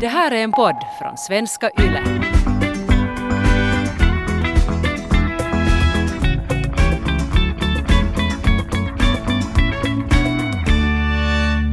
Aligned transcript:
Det 0.00 0.08
här 0.08 0.30
är 0.30 0.36
en 0.36 0.52
podd 0.52 0.76
från 0.98 1.16
svenska 1.16 1.70
YLE. 1.78 2.02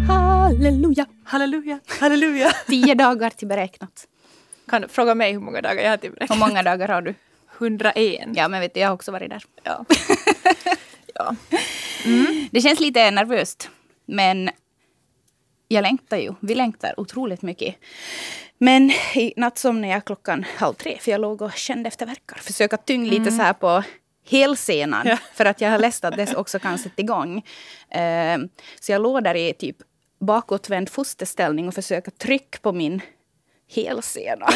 Halleluja! 0.07 1.05
Halleluja, 1.23 1.79
halleluja. 1.99 2.51
Tio 2.67 2.95
dagar 2.95 3.29
till 3.29 3.47
beräknat. 3.47 4.07
Kan 4.69 4.81
du 4.81 4.87
fråga 4.87 5.15
mig 5.15 5.31
hur 5.31 5.39
många 5.39 5.61
dagar 5.61 5.83
jag 5.83 5.89
har 5.89 5.97
till 5.97 6.11
Hur 6.19 6.39
många 6.39 6.63
dagar 6.63 6.87
har 6.87 7.01
du? 7.01 7.13
101. 7.57 8.27
Ja, 8.35 8.47
men 8.47 8.61
vet 8.61 8.73
du, 8.73 8.79
jag 8.79 8.87
har 8.87 8.93
också 8.93 9.11
varit 9.11 9.29
där. 9.29 9.43
Ja. 9.63 9.85
ja. 11.13 11.35
Det 12.51 12.61
känns 12.61 12.79
lite 12.79 13.11
nervöst. 13.11 13.69
Men 14.05 14.49
jag 15.71 15.81
längtar 15.81 16.17
ju. 16.17 16.33
Vi 16.39 16.55
längtar 16.55 16.99
otroligt 16.99 17.41
mycket. 17.41 17.75
Men 18.57 18.91
i 19.15 19.33
natt 19.37 19.57
somnade 19.57 19.93
jag 19.93 20.05
klockan 20.05 20.45
halv 20.57 20.73
tre 20.73 20.97
för 20.99 21.11
jag 21.11 21.21
låg 21.21 21.41
och 21.41 21.53
kände 21.53 21.87
efter 21.87 22.05
verkar. 22.05 22.37
Försöka 22.37 22.77
tynga 22.77 23.11
lite 23.11 23.31
så 23.31 23.41
här 23.41 23.53
på 23.53 23.83
helsenan. 24.29 25.07
Ja. 25.07 25.17
För 25.33 25.45
att 25.45 25.61
jag 25.61 25.69
har 25.69 25.79
läst 25.79 26.05
att 26.05 26.17
det 26.17 26.35
också 26.35 26.59
kan 26.59 26.79
sätta 26.79 27.01
igång. 27.01 27.37
Eh, 27.89 28.37
så 28.79 28.91
jag 28.91 29.01
låg 29.01 29.23
där 29.23 29.35
i 29.35 29.53
typ 29.53 29.77
bakåtvänd 30.19 30.89
fosterställning 30.89 31.67
och 31.67 31.73
försöka 31.73 32.11
trycka 32.11 32.59
på 32.61 32.71
min 32.71 33.01
helsena. 33.75 34.47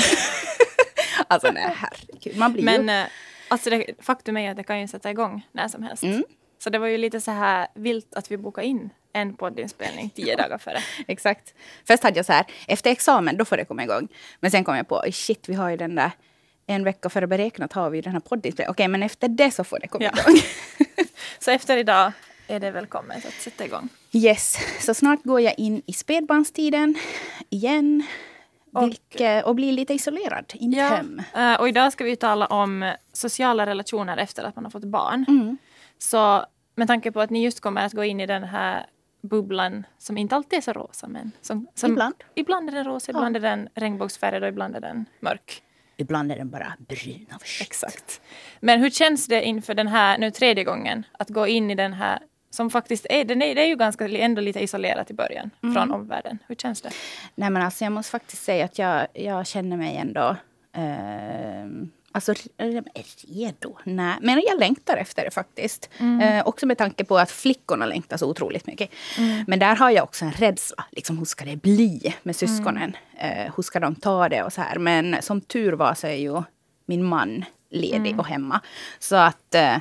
alltså 1.27 1.52
nej, 1.52 1.76
herregud. 1.76 2.38
Man 2.38 2.54
blir 2.54 2.63
ju... 2.63 2.66
Men 2.66 2.90
eh, 2.90 3.12
alltså 3.48 3.70
det, 3.70 3.86
faktum 4.00 4.38
är 4.38 4.52
att 4.52 4.58
det 4.58 4.63
kan 4.63 4.82
ju 4.82 4.88
sätta 4.88 5.12
igång 5.12 5.48
när 5.52 5.68
som 5.68 5.84
helst. 5.84 6.04
Mm. 6.04 6.24
Så 6.63 6.70
det 6.70 6.80
var 6.80 6.88
ju 6.88 6.98
lite 6.98 7.22
så 7.22 7.32
här 7.32 7.68
vilt 7.76 8.16
att 8.16 8.32
vi 8.32 8.38
bokade 8.38 8.68
in 8.68 8.90
en 9.16 9.34
poddinspelning 9.36 10.10
tio 10.16 10.36
dagar 10.36 10.58
före. 10.58 10.80
Exakt. 11.08 11.54
Först 11.88 12.04
hade 12.04 12.18
jag 12.20 12.26
så 12.26 12.34
här, 12.34 12.46
efter 12.68 12.92
examen, 12.92 13.38
då 13.38 13.46
får 13.46 13.58
det 13.58 13.66
komma 13.66 13.84
igång. 13.84 14.08
Men 14.40 14.52
sen 14.52 14.64
kom 14.64 14.76
jag 14.76 14.88
på, 14.88 15.04
shit, 15.12 15.50
vi 15.50 15.54
har 15.54 15.70
ju 15.70 15.78
den 15.78 15.96
där, 15.96 16.12
en 16.68 16.84
vecka 16.84 17.10
före 17.10 17.27
beräknat 17.27 17.74
har 17.74 17.90
vi 17.90 18.02
den 18.02 18.13
här 18.13 18.20
poddinspelningen. 18.20 18.71
Okej, 18.71 18.88
men 18.88 19.04
efter 19.04 19.27
det 19.27 19.52
så 19.52 19.63
får 19.63 19.80
det 19.80 19.88
komma 19.88 20.05
Ja. 20.05 20.21
igång. 20.21 20.41
Så 21.40 21.52
efter 21.52 21.77
idag 21.77 22.12
är 22.48 22.60
det 22.60 22.71
välkommet 22.71 23.26
att 23.26 23.34
sätta 23.34 23.66
igång. 23.66 23.90
Yes, 24.12 24.58
så 24.80 24.93
snart 24.93 25.24
går 25.24 25.41
jag 25.41 25.54
in 25.60 25.82
i 25.86 25.93
spädbarnstiden 25.93 26.96
igen. 27.49 28.04
Och- 28.74 28.84
Vilket, 28.88 29.46
och 29.46 29.55
blir 29.55 29.71
lite 29.71 29.93
isolerad 29.93 30.46
i 30.54 30.68
mitt 30.68 30.80
hem. 30.80 31.21
Eh, 31.36 31.54
och 31.54 31.70
idag 31.70 31.93
ska 31.93 32.04
vi 32.04 32.16
tala 32.16 32.46
om 32.46 32.93
sociala 33.13 33.66
relationer 33.66 34.18
efter 34.18 34.43
att 34.43 34.55
man 34.55 34.63
har 34.66 34.71
fått 34.71 34.84
barn. 34.86 35.26
Mm. 35.27 35.58
Så 35.98 36.46
med 36.76 36.88
tanke 36.88 37.12
på 37.12 37.21
att 37.21 37.30
ni 37.30 37.43
just 37.43 37.60
kommer 37.60 37.86
att 37.86 37.93
gå 37.93 38.04
in 38.04 38.20
i 38.20 38.26
den 38.26 38.43
här 38.43 38.86
bubblan 39.26 39.85
som 39.98 40.18
inte 40.18 40.35
alltid 40.35 40.57
är 40.57 40.62
så 40.62 40.73
rosa 40.73 41.07
men 41.07 41.31
som, 41.41 41.68
som 41.76 41.91
Ibland. 41.91 42.15
Ibland 42.35 42.70
är 42.70 42.73
den 42.73 42.85
rosa, 42.85 43.12
ibland 43.12 43.35
är 43.35 43.40
den 43.40 43.70
regnbågsfärgad 43.76 44.43
och 44.43 44.49
ibland 44.49 44.76
är 44.76 44.81
den 44.81 45.05
mörk. 45.20 45.62
Ibland 45.98 46.31
är 46.31 46.35
den 46.35 46.49
bara 46.49 46.73
brun 46.77 47.26
av 47.34 47.40
shit. 47.40 47.68
Exakt. 47.68 48.21
Men 48.59 48.79
hur 48.79 48.90
känns 48.90 49.27
det 49.27 49.43
inför 49.43 49.73
den 49.73 49.87
här, 49.87 50.18
nu 50.18 50.31
tredje 50.31 50.63
gången, 50.63 51.03
att 51.12 51.29
gå 51.29 51.48
in 51.48 51.71
i 51.71 51.76
den 51.76 51.93
här 51.93 52.20
som 52.49 52.70
faktiskt 52.70 53.05
är, 53.09 53.26
den 53.26 53.41
är, 53.41 53.55
det 53.55 53.62
är 53.62 53.68
ju 53.68 53.76
ganska 53.76 54.07
ändå 54.07 54.41
lite 54.41 54.63
isolerat 54.63 55.12
i 55.12 55.13
början 55.13 55.49
från 55.62 55.91
omvärlden. 55.91 56.40
Hur 56.48 56.55
känns 56.55 56.81
det? 56.81 56.90
Nej 57.35 57.49
men 57.49 57.62
alltså 57.62 57.84
jag 57.84 57.93
måste 57.93 58.12
faktiskt 58.12 58.43
säga 58.43 58.65
att 58.65 58.79
jag, 58.79 59.07
jag 59.13 59.48
känner 59.48 59.77
mig 59.77 59.98
ändå... 59.98 60.35
Eh, 60.73 61.65
alltså 62.16 62.34
re- 62.34 62.85
redo? 63.27 63.77
Nej, 63.84 64.16
men 64.22 64.44
jag 64.47 64.59
längtar 64.59 64.97
efter 64.97 65.24
det 65.25 65.31
faktiskt. 65.31 65.90
Eh, 66.22 66.47
också 66.47 66.66
med 66.66 66.78
tanke 66.78 67.03
på 67.06 67.18
att 67.18 67.31
flickorna 67.31 67.85
längtar 67.85 68.18
så 68.18 68.30
otroligt 68.30 68.68
mycket. 68.68 68.90
Men 69.47 69.59
där 69.59 69.75
har 69.75 69.90
jag 69.90 70.03
också 70.03 70.25
en 70.25 70.31
rädsla. 70.31 70.86
Liksom, 70.91 71.18
hur 71.18 71.25
ska 71.25 71.46
det 71.46 71.56
bli 71.56 72.16
med 72.24 72.36
syskonen? 72.36 72.97
Eh, 73.18 73.53
hur 73.56 73.63
ska 73.63 73.80
de 73.80 73.96
ta 73.96 74.30
det 74.30 74.44
och 74.44 74.53
så 74.53 74.62
här. 74.62 74.78
Men 74.80 75.16
som 75.22 75.41
tur 75.41 75.74
var 75.74 75.94
så 75.94 76.08
är 76.08 76.16
ju 76.16 76.41
min 76.86 77.03
man 77.03 77.46
ledig 77.69 78.19
och 78.19 78.28
hemma. 78.28 78.62
Så 79.00 79.16
att 79.16 79.56
eh, 79.56 79.78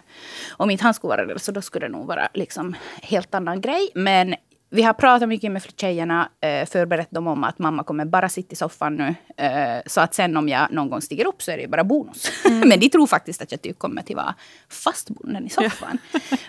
om 0.53 0.71
inte 0.71 0.85
han 0.85 0.95
skulle 0.95 1.09
vara 1.09 1.27
det 1.27 1.39
så 1.39 1.53
då 1.53 1.63
skulle 1.63 1.87
det 1.87 1.93
nog 1.93 2.07
vara 2.07 2.29
liksom 2.35 2.75
helt 3.03 3.35
annan 3.35 3.61
grej. 3.61 3.89
Men 3.95 4.35
vi 4.75 4.83
har 4.83 4.93
pratat 4.93 5.29
mycket 5.29 5.53
med 5.53 5.63
tjejerna, 5.77 6.29
eh, 6.41 6.67
förberett 6.67 7.11
dem 7.11 7.27
om 7.27 7.45
att 7.45 7.59
mamma 7.59 7.85
kommer 7.85 8.05
bara 8.05 8.29
sitta 8.29 8.53
i 8.53 8.57
soffan 8.57 8.97
nu. 8.97 9.15
Eh, 9.45 9.83
så 9.87 10.01
att 10.01 10.15
sen 10.15 10.37
om 10.37 10.49
jag 10.49 10.73
någon 10.73 10.91
gång 10.91 11.01
stiger 11.01 11.27
upp 11.27 11.43
så 11.43 11.51
är 11.51 11.57
det 11.59 11.69
bara 11.69 11.85
bonus. 11.85 12.31
Men 12.45 12.81
de 12.81 12.89
tror 12.89 13.07
faktiskt 13.07 13.43
att 13.43 13.53
jag 13.53 13.63
typ 13.63 13.79
kommer 13.79 14.03
till 14.03 14.17
vara 14.17 14.35
fastbunden 14.69 15.47
i 15.47 15.51
soffan. 15.51 15.99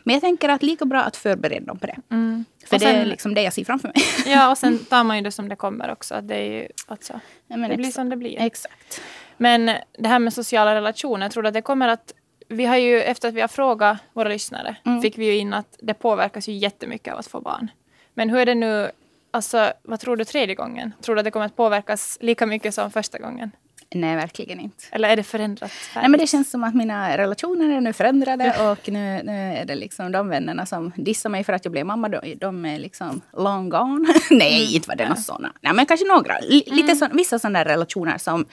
Men 0.03 0.13
jag 0.13 0.21
tänker 0.21 0.49
att 0.49 0.63
lika 0.63 0.85
bra 0.85 1.01
att 1.01 1.15
förbereda 1.17 1.65
dem 1.65 1.79
på 1.79 1.87
det. 1.87 1.95
För 2.09 2.15
Mm. 2.15 2.45
Och 2.71 2.79
det 2.79 2.85
är 2.85 2.93
sen- 2.93 3.09
liksom 3.09 3.33
det 3.33 3.41
jag 3.41 3.53
ser 3.53 3.65
framför 3.65 3.87
mig. 3.87 3.95
Ja, 4.33 4.51
och 4.51 4.57
sen 4.57 4.79
tar 4.79 5.03
man 5.03 5.17
ju 5.17 5.23
det 5.23 5.31
som 5.31 5.49
det 5.49 5.55
kommer 5.55 5.91
också. 5.91 6.15
Att 6.15 6.27
det 6.27 6.35
är 6.35 6.51
ju, 6.61 6.67
alltså, 6.87 7.19
Ja, 7.47 7.57
det 7.57 7.77
blir 7.77 7.91
som 7.91 8.09
det 8.09 8.15
blir. 8.17 8.41
Exakt. 8.41 9.01
Men 9.37 9.65
det 9.97 10.07
här 10.07 10.19
med 10.19 10.33
sociala 10.33 10.75
relationer, 10.75 11.29
tror 11.29 11.45
att 11.45 11.53
det 11.53 11.61
kommer 11.61 11.87
att... 11.87 12.13
Vi 12.49 12.65
har 12.65 12.77
ju, 12.77 13.01
efter 13.01 13.27
att 13.27 13.33
vi 13.33 13.41
har 13.41 13.47
frågat 13.47 13.97
våra 14.13 14.29
lyssnare, 14.29 14.75
fick 15.01 15.17
vi 15.17 15.25
ju 15.25 15.37
in 15.37 15.53
att 15.53 15.77
det 15.81 15.93
påverkas 15.93 16.47
ju 16.49 16.53
jättemycket 16.53 17.13
av 17.13 17.19
att 17.19 17.27
få 17.27 17.41
barn. 17.41 17.69
Men 18.15 18.29
hur 18.29 18.39
är 18.39 18.45
det 18.45 18.55
nu, 18.55 18.91
alltså 19.31 19.73
vad 19.83 19.99
tror 19.99 20.17
du 20.17 20.25
tredje 20.25 20.55
gången? 20.55 20.93
Tror 21.01 21.15
du 21.15 21.19
att 21.19 21.25
det 21.25 21.31
kommer 21.31 21.45
att 21.45 21.55
påverkas 21.55 22.17
lika 22.21 22.45
mycket 22.45 22.73
som 22.73 22.91
första 22.91 23.17
gången? 23.19 23.51
Nej, 23.95 24.15
verkligen 24.15 24.59
inte. 24.59 24.83
Eller 24.91 25.09
är 25.09 25.15
det 25.15 25.23
förändrat? 25.23 25.71
Nej, 25.95 26.09
men 26.09 26.19
det 26.19 26.27
känns 26.27 26.51
som 26.51 26.63
att 26.63 26.75
mina 26.75 27.17
relationer 27.17 27.77
är 27.77 27.81
nu 27.81 27.93
förändrade 27.93 28.71
och 28.71 28.89
nu, 28.89 29.21
nu 29.23 29.31
är 29.57 29.65
det 29.65 29.75
liksom 29.75 30.11
de 30.11 30.29
vännerna 30.29 30.65
som 30.65 30.91
dissar 30.95 31.29
mig 31.29 31.43
för 31.43 31.53
att 31.53 31.65
jag 31.65 31.71
blev 31.71 31.85
mamma, 31.85 32.09
de, 32.09 32.35
de 32.35 32.65
är 32.65 32.79
liksom 32.79 33.21
long 33.37 33.69
gone. 33.69 34.07
Nej, 34.31 34.75
inte 34.75 34.87
var 34.89 34.95
det 34.95 35.09
något 35.09 35.23
sådana. 35.23 35.53
Nej, 35.61 35.73
men 35.73 35.85
kanske 35.85 36.07
några. 36.07 36.37
L- 36.37 36.63
lite 36.67 36.95
så, 36.95 37.07
vissa 37.11 37.39
sådana 37.39 37.65
relationer 37.65 38.17
som 38.17 38.45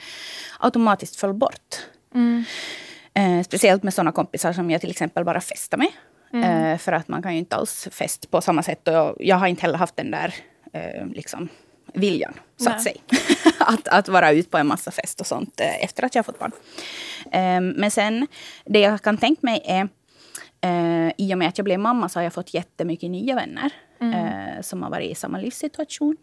automatiskt 0.59 1.15
föll 1.15 1.33
bort. 1.33 1.75
Eh, 3.13 3.43
speciellt 3.45 3.83
med 3.83 3.93
sådana 3.93 4.11
kompisar 4.11 4.53
som 4.53 4.71
jag 4.71 4.81
till 4.81 4.89
exempel 4.91 5.23
bara 5.23 5.41
festar 5.41 5.77
med. 5.77 5.87
Eh, 6.33 6.77
för 6.77 6.91
att 6.91 7.07
man 7.07 7.23
kan 7.23 7.33
ju 7.33 7.39
inte 7.39 7.55
alls 7.55 7.87
fest 7.91 8.31
på 8.31 8.41
samma 8.41 8.63
sätt. 8.63 8.87
Och 8.87 9.15
jag, 9.19 9.35
har 9.35 9.47
inte 9.47 9.61
heller 9.61 9.77
haft 9.77 9.95
den 9.95 10.11
där 10.11 10.33
eh, 10.73 11.07
liksom, 11.07 11.49
viljan, 11.93 12.33
så 12.57 12.69
att 12.69 12.83
säga. 12.83 13.01
att, 13.59 13.87
att 13.87 14.07
vara 14.07 14.31
ute 14.31 14.49
på 14.49 14.57
en 14.57 14.67
massa 14.67 14.91
fest 14.91 15.21
och 15.21 15.27
sånt 15.27 15.59
eh, 15.59 15.83
efter 15.83 16.03
att 16.03 16.15
jag 16.15 16.25
fått 16.25 16.39
barn. 16.39 16.51
Eh, 17.31 17.61
men 17.61 17.91
sen, 17.91 18.27
det 18.65 18.79
jag 18.79 19.01
kan 19.01 19.17
tänka 19.17 19.39
mig 19.41 19.61
är 19.65 19.89
I 21.17 21.33
och 21.33 21.37
med 21.37 21.47
att 21.47 21.57
jag 21.57 21.65
blev 21.65 21.79
mamma 21.79 22.09
så 22.09 22.19
har 22.19 22.23
jag 22.23 22.33
fått 22.33 22.53
jättemycket 22.53 23.11
nya 23.11 23.35
vänner 23.35 23.71
eh, 23.99 24.61
som 24.61 24.83
har 24.83 24.89
varit 24.89 25.11
i 25.11 25.15
samma 25.15 25.37
livssituation. 25.37 26.17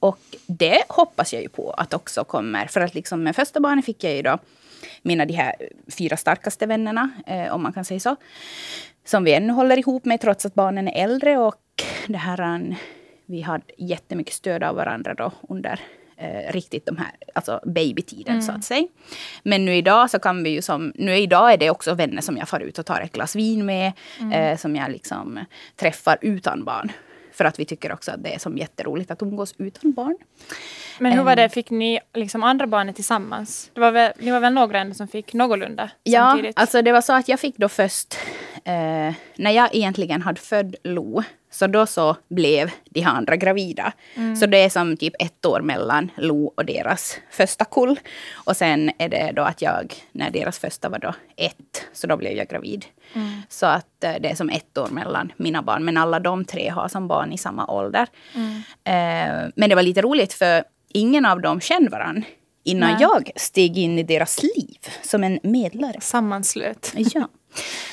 Och 0.00 0.18
det 0.46 0.82
hoppas 0.88 1.32
jag 1.32 1.42
ju 1.42 1.48
på 1.48 1.70
att 1.70 1.94
också 1.94 2.24
kommer. 2.24 2.66
För 2.66 2.80
att 2.80 2.94
liksom 2.94 3.22
med 3.22 3.36
första 3.36 3.60
barnet 3.60 3.84
fick 3.84 4.04
jag 4.04 4.14
ju 4.14 4.22
då 4.22 4.38
mina 5.02 5.24
de 5.24 5.32
här 5.34 5.54
fyra 5.98 6.16
starkaste 6.16 6.66
vännerna, 6.66 7.10
eh, 7.26 7.54
om 7.54 7.62
man 7.62 7.72
kan 7.72 7.84
säga 7.84 8.00
så. 8.00 8.16
Som 9.04 9.24
vi 9.24 9.34
ännu 9.34 9.52
håller 9.52 9.78
ihop 9.78 10.04
med 10.04 10.20
trots 10.20 10.46
att 10.46 10.54
barnen 10.54 10.88
är 10.88 11.04
äldre. 11.04 11.38
Och 11.38 11.56
det 12.06 12.16
här, 12.18 12.40
en- 12.40 12.74
vi 13.26 13.40
hade 13.40 13.64
jättemycket 13.78 14.34
stöd 14.34 14.62
av 14.62 14.76
varandra 14.76 15.14
då 15.14 15.32
under 15.48 15.80
eh, 16.16 16.52
riktigt 16.52 16.86
de 16.86 16.96
här, 16.96 17.10
alltså 17.34 17.60
babytiden 17.64 18.42
så 18.42 18.52
att 18.52 18.64
säga. 18.64 18.86
Men 19.42 19.64
nu 19.64 19.74
idag 19.76 20.10
så 20.10 20.18
kan 20.18 20.42
vi 20.42 20.50
ju 20.50 20.62
som, 20.62 20.92
nu 20.94 21.16
idag 21.16 21.52
är 21.52 21.56
det 21.56 21.70
också 21.70 21.94
vänner 21.94 22.22
som 22.22 22.36
jag 22.36 22.48
far 22.48 22.60
ut 22.60 22.78
och 22.78 22.86
tar 22.86 23.00
ett 23.00 23.12
glas 23.12 23.36
vin 23.36 23.66
med. 23.66 23.92
Eh, 24.32 24.56
som 24.56 24.76
jag 24.76 24.90
liksom 24.90 25.44
träffar 25.76 26.18
utan 26.20 26.64
barn. 26.64 26.92
För 27.32 27.44
att 27.44 27.58
vi 27.58 27.64
tycker 27.64 27.92
också 27.92 28.10
att 28.10 28.22
det 28.22 28.34
är 28.34 28.38
som 28.38 28.58
jätteroligt 28.58 29.10
att 29.10 29.22
umgås 29.22 29.54
utan 29.58 29.92
barn. 29.92 30.16
Men 30.98 31.12
hur 31.12 31.22
var 31.22 31.36
det, 31.36 31.48
fick 31.48 31.70
ni 31.70 32.00
liksom 32.14 32.42
andra 32.42 32.66
barnet 32.66 32.94
tillsammans? 32.96 33.70
Det 33.74 33.80
var 33.80 33.90
väl, 33.92 34.12
ni 34.18 34.30
var 34.30 34.40
väl 34.40 34.52
några 34.52 34.78
ändå 34.80 34.94
som 34.94 35.08
fick 35.08 35.32
någorlunda 35.34 35.90
Ja, 36.02 36.20
samtidigt? 36.20 36.58
alltså 36.58 36.82
det 36.82 36.92
var 36.92 37.00
så 37.00 37.12
att 37.12 37.28
jag 37.28 37.40
fick 37.40 37.56
då 37.56 37.68
först, 37.68 38.14
eh, 38.64 39.14
när 39.36 39.50
jag 39.50 39.74
egentligen 39.74 40.22
hade 40.22 40.40
född 40.40 40.76
Lo, 40.84 41.22
så 41.50 41.66
då 41.66 41.86
så 41.86 42.16
blev 42.28 42.70
de 42.90 43.00
här 43.00 43.12
andra 43.12 43.36
gravida. 43.36 43.92
Så 44.40 44.46
det 44.46 44.58
är 44.58 44.70
som 44.70 44.96
typ 44.96 45.14
ett 45.18 45.46
år 45.46 45.60
mellan 45.60 46.10
Lo 46.16 46.52
och 46.56 46.64
deras 46.64 47.16
första 47.30 47.64
kull. 47.64 48.00
Och 48.32 48.56
sen 48.56 48.90
är 48.98 49.08
det 49.08 49.32
då 49.36 49.42
att 49.42 49.62
jag, 49.62 49.94
när 50.12 50.30
deras 50.30 50.58
första 50.58 50.88
var 50.88 50.98
då 50.98 51.14
ett, 51.36 51.86
så 51.92 52.06
då 52.06 52.16
blev 52.16 52.32
jag 52.32 52.48
gravid. 52.48 52.84
Så 53.48 53.66
att 53.66 54.04
eh, 54.04 54.14
det 54.20 54.30
är 54.30 54.34
som 54.34 54.50
ett 54.50 54.78
år 54.78 54.88
mellan 54.90 55.32
mina 55.36 55.62
barn. 55.62 55.84
Men 55.84 55.96
alla 55.96 56.20
de 56.20 56.44
tre 56.44 56.68
har 56.68 56.88
som 56.88 57.08
barn 57.08 57.32
i 57.32 57.38
samma 57.38 57.66
ålder. 57.66 58.06
Eh, 58.84 59.50
men 59.56 59.68
det 59.68 59.74
var 59.74 59.82
lite 59.82 60.02
roligt 60.02 60.32
för 60.32 60.64
ingen 60.88 61.26
av 61.26 61.40
dem 61.40 61.60
kände 61.60 61.90
varandra 61.90 62.22
innan 62.64 62.90
Nej. 62.90 62.98
jag 63.00 63.30
steg 63.36 63.78
in 63.78 63.98
i 63.98 64.02
deras 64.02 64.42
liv 64.42 64.78
som 65.02 65.24
en 65.24 65.38
medlare. 65.42 66.00
Sammanslöt. 66.00 66.92
Ja. 66.96 67.28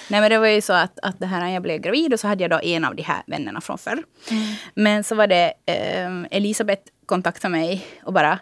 Nej 0.09 0.21
men 0.21 0.29
det 0.29 0.37
var 0.39 0.47
ju 0.47 0.61
så 0.61 0.73
att, 0.73 0.99
att 1.01 1.19
det 1.19 1.25
här 1.25 1.39
när 1.39 1.53
jag 1.53 1.61
blev 1.63 1.81
gravid 1.81 2.13
och 2.13 2.19
så 2.19 2.27
hade 2.27 2.43
jag 2.43 2.51
då 2.51 2.59
en 2.63 2.85
av 2.85 2.95
de 2.95 3.01
här 3.03 3.23
vännerna 3.27 3.61
från 3.61 3.77
förr. 3.77 4.03
Men 4.73 5.03
så 5.03 5.15
var 5.15 5.27
det 5.27 5.53
eh, 5.65 6.11
Elisabeth 6.31 6.81
kontaktade 7.05 7.51
mig 7.51 7.85
och 8.03 8.13
bara 8.13 8.39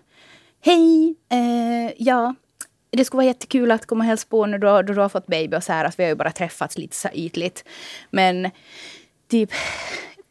Hej, 0.62 1.16
eh, 1.32 1.94
ja, 1.98 2.36
det 2.92 3.06
skulle 3.06 3.18
vara 3.18 3.26
jättekul 3.28 3.72
att 3.72 3.86
komma 3.86 4.04
och 4.04 4.08
hälsa 4.08 4.28
på 4.30 4.46
när 4.46 4.58
du, 4.58 4.68
har- 4.68 4.84
du 4.84 4.94
har 4.94 5.10
fått 5.10 5.28
baby 5.28 5.58
och 5.58 5.64
så 5.64 5.74
här. 5.74 5.86
Att 5.86 6.00
vi 6.00 6.04
har 6.04 6.10
ju 6.10 6.16
bara 6.16 6.32
träffats 6.32 6.78
lite 6.78 6.96
så 6.96 7.10
ytligt. 7.14 7.64
Men 8.10 8.52
typ, 9.32 9.52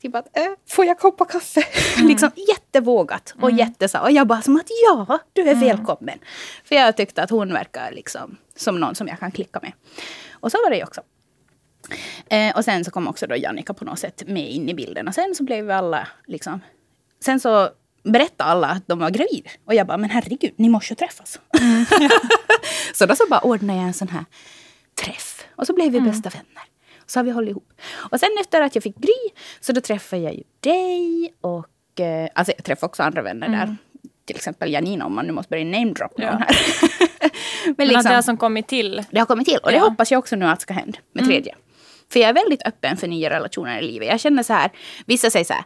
typ 0.02 0.14
att 0.14 0.36
äh, 0.36 0.42
får 0.68 0.84
jag 0.84 0.98
koppa 0.98 1.24
kaffe? 1.24 1.62
liksom 2.02 2.30
jättevågat 2.48 3.34
och 3.40 3.50
jättesa. 3.50 4.00
Och 4.02 4.10
jag 4.10 4.26
bara 4.26 4.42
som 4.42 4.56
att 4.56 4.66
ja, 4.86 5.18
du 5.32 5.42
är 5.48 5.54
välkommen. 5.54 6.18
För 6.64 6.74
jag 6.74 6.96
tyckte 6.96 7.22
att 7.22 7.30
hon 7.30 7.52
verkar 7.52 7.92
liksom 7.92 8.36
som 8.56 8.80
någon 8.80 8.94
som 8.94 9.08
jag 9.08 9.18
kan 9.18 9.30
klicka 9.32 9.58
med. 9.62 9.72
Och 10.44 10.50
så 10.50 10.58
var 10.62 10.70
det 10.70 10.76
ju 10.76 10.82
också. 10.82 11.00
Eh, 12.30 12.56
och 12.56 12.64
sen 12.64 12.84
så 12.84 12.90
kom 12.90 13.08
också 13.08 13.26
då 13.26 13.36
Jannica 13.36 13.74
på 13.74 13.84
något 13.84 13.98
sätt 13.98 14.22
med 14.26 14.50
in 14.50 14.68
i 14.68 14.74
bilden. 14.74 15.08
Och 15.08 15.14
sen 15.14 15.34
så 15.34 15.44
blev 15.44 15.66
vi 15.66 15.72
alla 15.72 16.08
liksom... 16.26 16.60
Sen 17.20 17.40
så 17.40 17.68
berättade 18.02 18.50
alla 18.50 18.66
att 18.66 18.86
de 18.86 18.98
var 18.98 19.10
gravida. 19.10 19.50
Och 19.64 19.74
jag 19.74 19.86
bara, 19.86 19.96
men 19.96 20.10
herregud, 20.10 20.52
ni 20.56 20.68
måste 20.68 20.92
ju 20.92 20.96
träffas. 20.96 21.40
så 22.94 23.06
då 23.06 23.16
så 23.16 23.26
bara 23.30 23.40
ordnade 23.40 23.78
jag 23.78 23.86
en 23.86 23.94
sån 23.94 24.08
här 24.08 24.24
träff. 25.04 25.46
Och 25.56 25.66
så 25.66 25.72
blev 25.74 25.92
vi 25.92 26.00
bästa 26.00 26.30
vänner. 26.30 26.62
Så 27.06 27.18
har 27.18 27.24
vi 27.24 27.30
hållit 27.30 27.50
ihop. 27.50 27.72
Och 28.10 28.20
sen 28.20 28.30
efter 28.40 28.60
att 28.60 28.74
jag 28.74 28.82
fick 28.82 28.96
Gry, 28.96 29.30
så 29.60 29.72
då 29.72 29.80
träffade 29.80 30.22
jag 30.22 30.34
ju 30.34 30.42
dig 30.60 31.34
och... 31.40 32.00
Eh, 32.00 32.28
alltså 32.34 32.52
jag 32.56 32.64
träffade 32.64 32.86
också 32.86 33.02
andra 33.02 33.22
vänner 33.22 33.48
där. 33.48 33.76
Till 34.26 34.36
exempel 34.36 34.72
Janina, 34.72 35.06
om 35.06 35.14
man 35.14 35.26
nu 35.26 35.32
måste 35.32 35.50
börja 35.50 35.64
namedroppa 35.64 36.22
Ja. 36.22 36.30
någon 36.32 36.42
här. 36.42 36.56
men 37.64 37.74
Men 37.78 37.86
liksom, 37.88 38.08
det 38.08 38.14
har 38.14 38.22
som 38.22 38.36
kommit 38.36 38.66
till. 38.68 39.02
det 39.10 39.18
har 39.18 39.26
kommit 39.26 39.46
till 39.48 39.58
och 39.62 39.70
det 39.70 39.76
Ja. 39.76 39.82
hoppas 39.82 40.10
jag 40.10 40.18
också 40.18 40.36
nu 40.36 40.44
att 40.46 40.60
ska 40.60 40.74
hända 40.74 40.98
med 41.12 41.24
tredje. 41.24 41.54
För 42.12 42.20
jag 42.20 42.28
är 42.28 42.34
väldigt 42.34 42.66
öppen 42.66 42.96
för 42.96 43.06
nya 43.08 43.30
relationer 43.30 43.78
i 43.78 43.86
livet. 43.86 44.08
Jag 44.08 44.20
känner 44.20 44.42
så 44.42 44.52
här, 44.52 44.70
vissa 45.06 45.30
säger 45.30 45.44
så 45.44 45.52
här. 45.52 45.64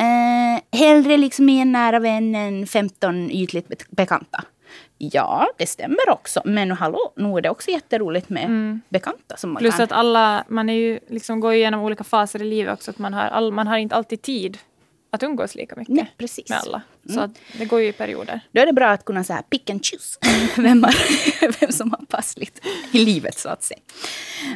Eh, 0.00 0.78
hellre 0.80 1.16
liksom 1.16 1.48
en 1.48 1.72
nära 1.72 1.98
vän 1.98 2.34
än 2.34 2.66
15 2.66 3.30
ytligt 3.30 3.68
be- 3.68 3.76
bekanta. 3.90 4.44
Ja, 4.98 5.48
det 5.58 5.66
stämmer 5.66 6.08
också. 6.10 6.42
Men 6.44 6.70
hallå, 6.70 7.12
nu 7.16 7.28
är 7.36 7.40
det 7.40 7.50
också 7.50 7.70
jätteroligt 7.70 8.28
med 8.28 8.80
bekanta. 8.88 9.36
Som 9.36 9.52
man 9.52 9.60
Plus 9.60 9.74
kan. 9.76 9.84
att 9.84 9.92
alla, 9.92 10.44
man 10.48 10.68
är 10.68 10.74
ju, 10.74 10.98
liksom 11.08 11.40
går 11.40 11.52
igenom 11.54 11.80
olika 11.80 12.04
faser 12.04 12.42
i 12.42 12.44
livet 12.44 12.72
också. 12.74 12.90
Att 12.90 12.98
man, 12.98 13.14
har 13.14 13.22
all, 13.22 13.52
man 13.52 13.66
har 13.66 13.76
inte 13.78 13.94
alltid 13.94 14.22
tid 14.22 14.58
att 15.14 15.22
umgås 15.22 15.54
lika 15.54 15.76
mycket 15.76 15.94
Nej, 15.94 16.14
precis. 16.18 16.48
med 16.48 16.58
alla. 16.58 16.82
Så 17.08 17.20
att 17.20 17.30
det 17.58 17.64
går 17.64 17.80
ju 17.80 17.88
i 17.88 17.92
perioder. 17.92 18.40
Då 18.52 18.60
är 18.60 18.66
det 18.66 18.72
bra 18.72 18.88
att 18.88 19.04
kunna 19.04 19.24
så 19.24 19.32
här 19.32 19.42
pick 19.42 19.70
and 19.70 19.84
choose 19.84 20.18
vem, 20.62 20.80
man, 20.80 20.92
vem 21.60 21.72
som 21.72 21.90
har 21.90 22.06
passligt 22.06 22.60
i 22.92 23.04
livet 23.04 23.38
så 23.38 23.48
att 23.48 23.62
säga. 23.62 23.80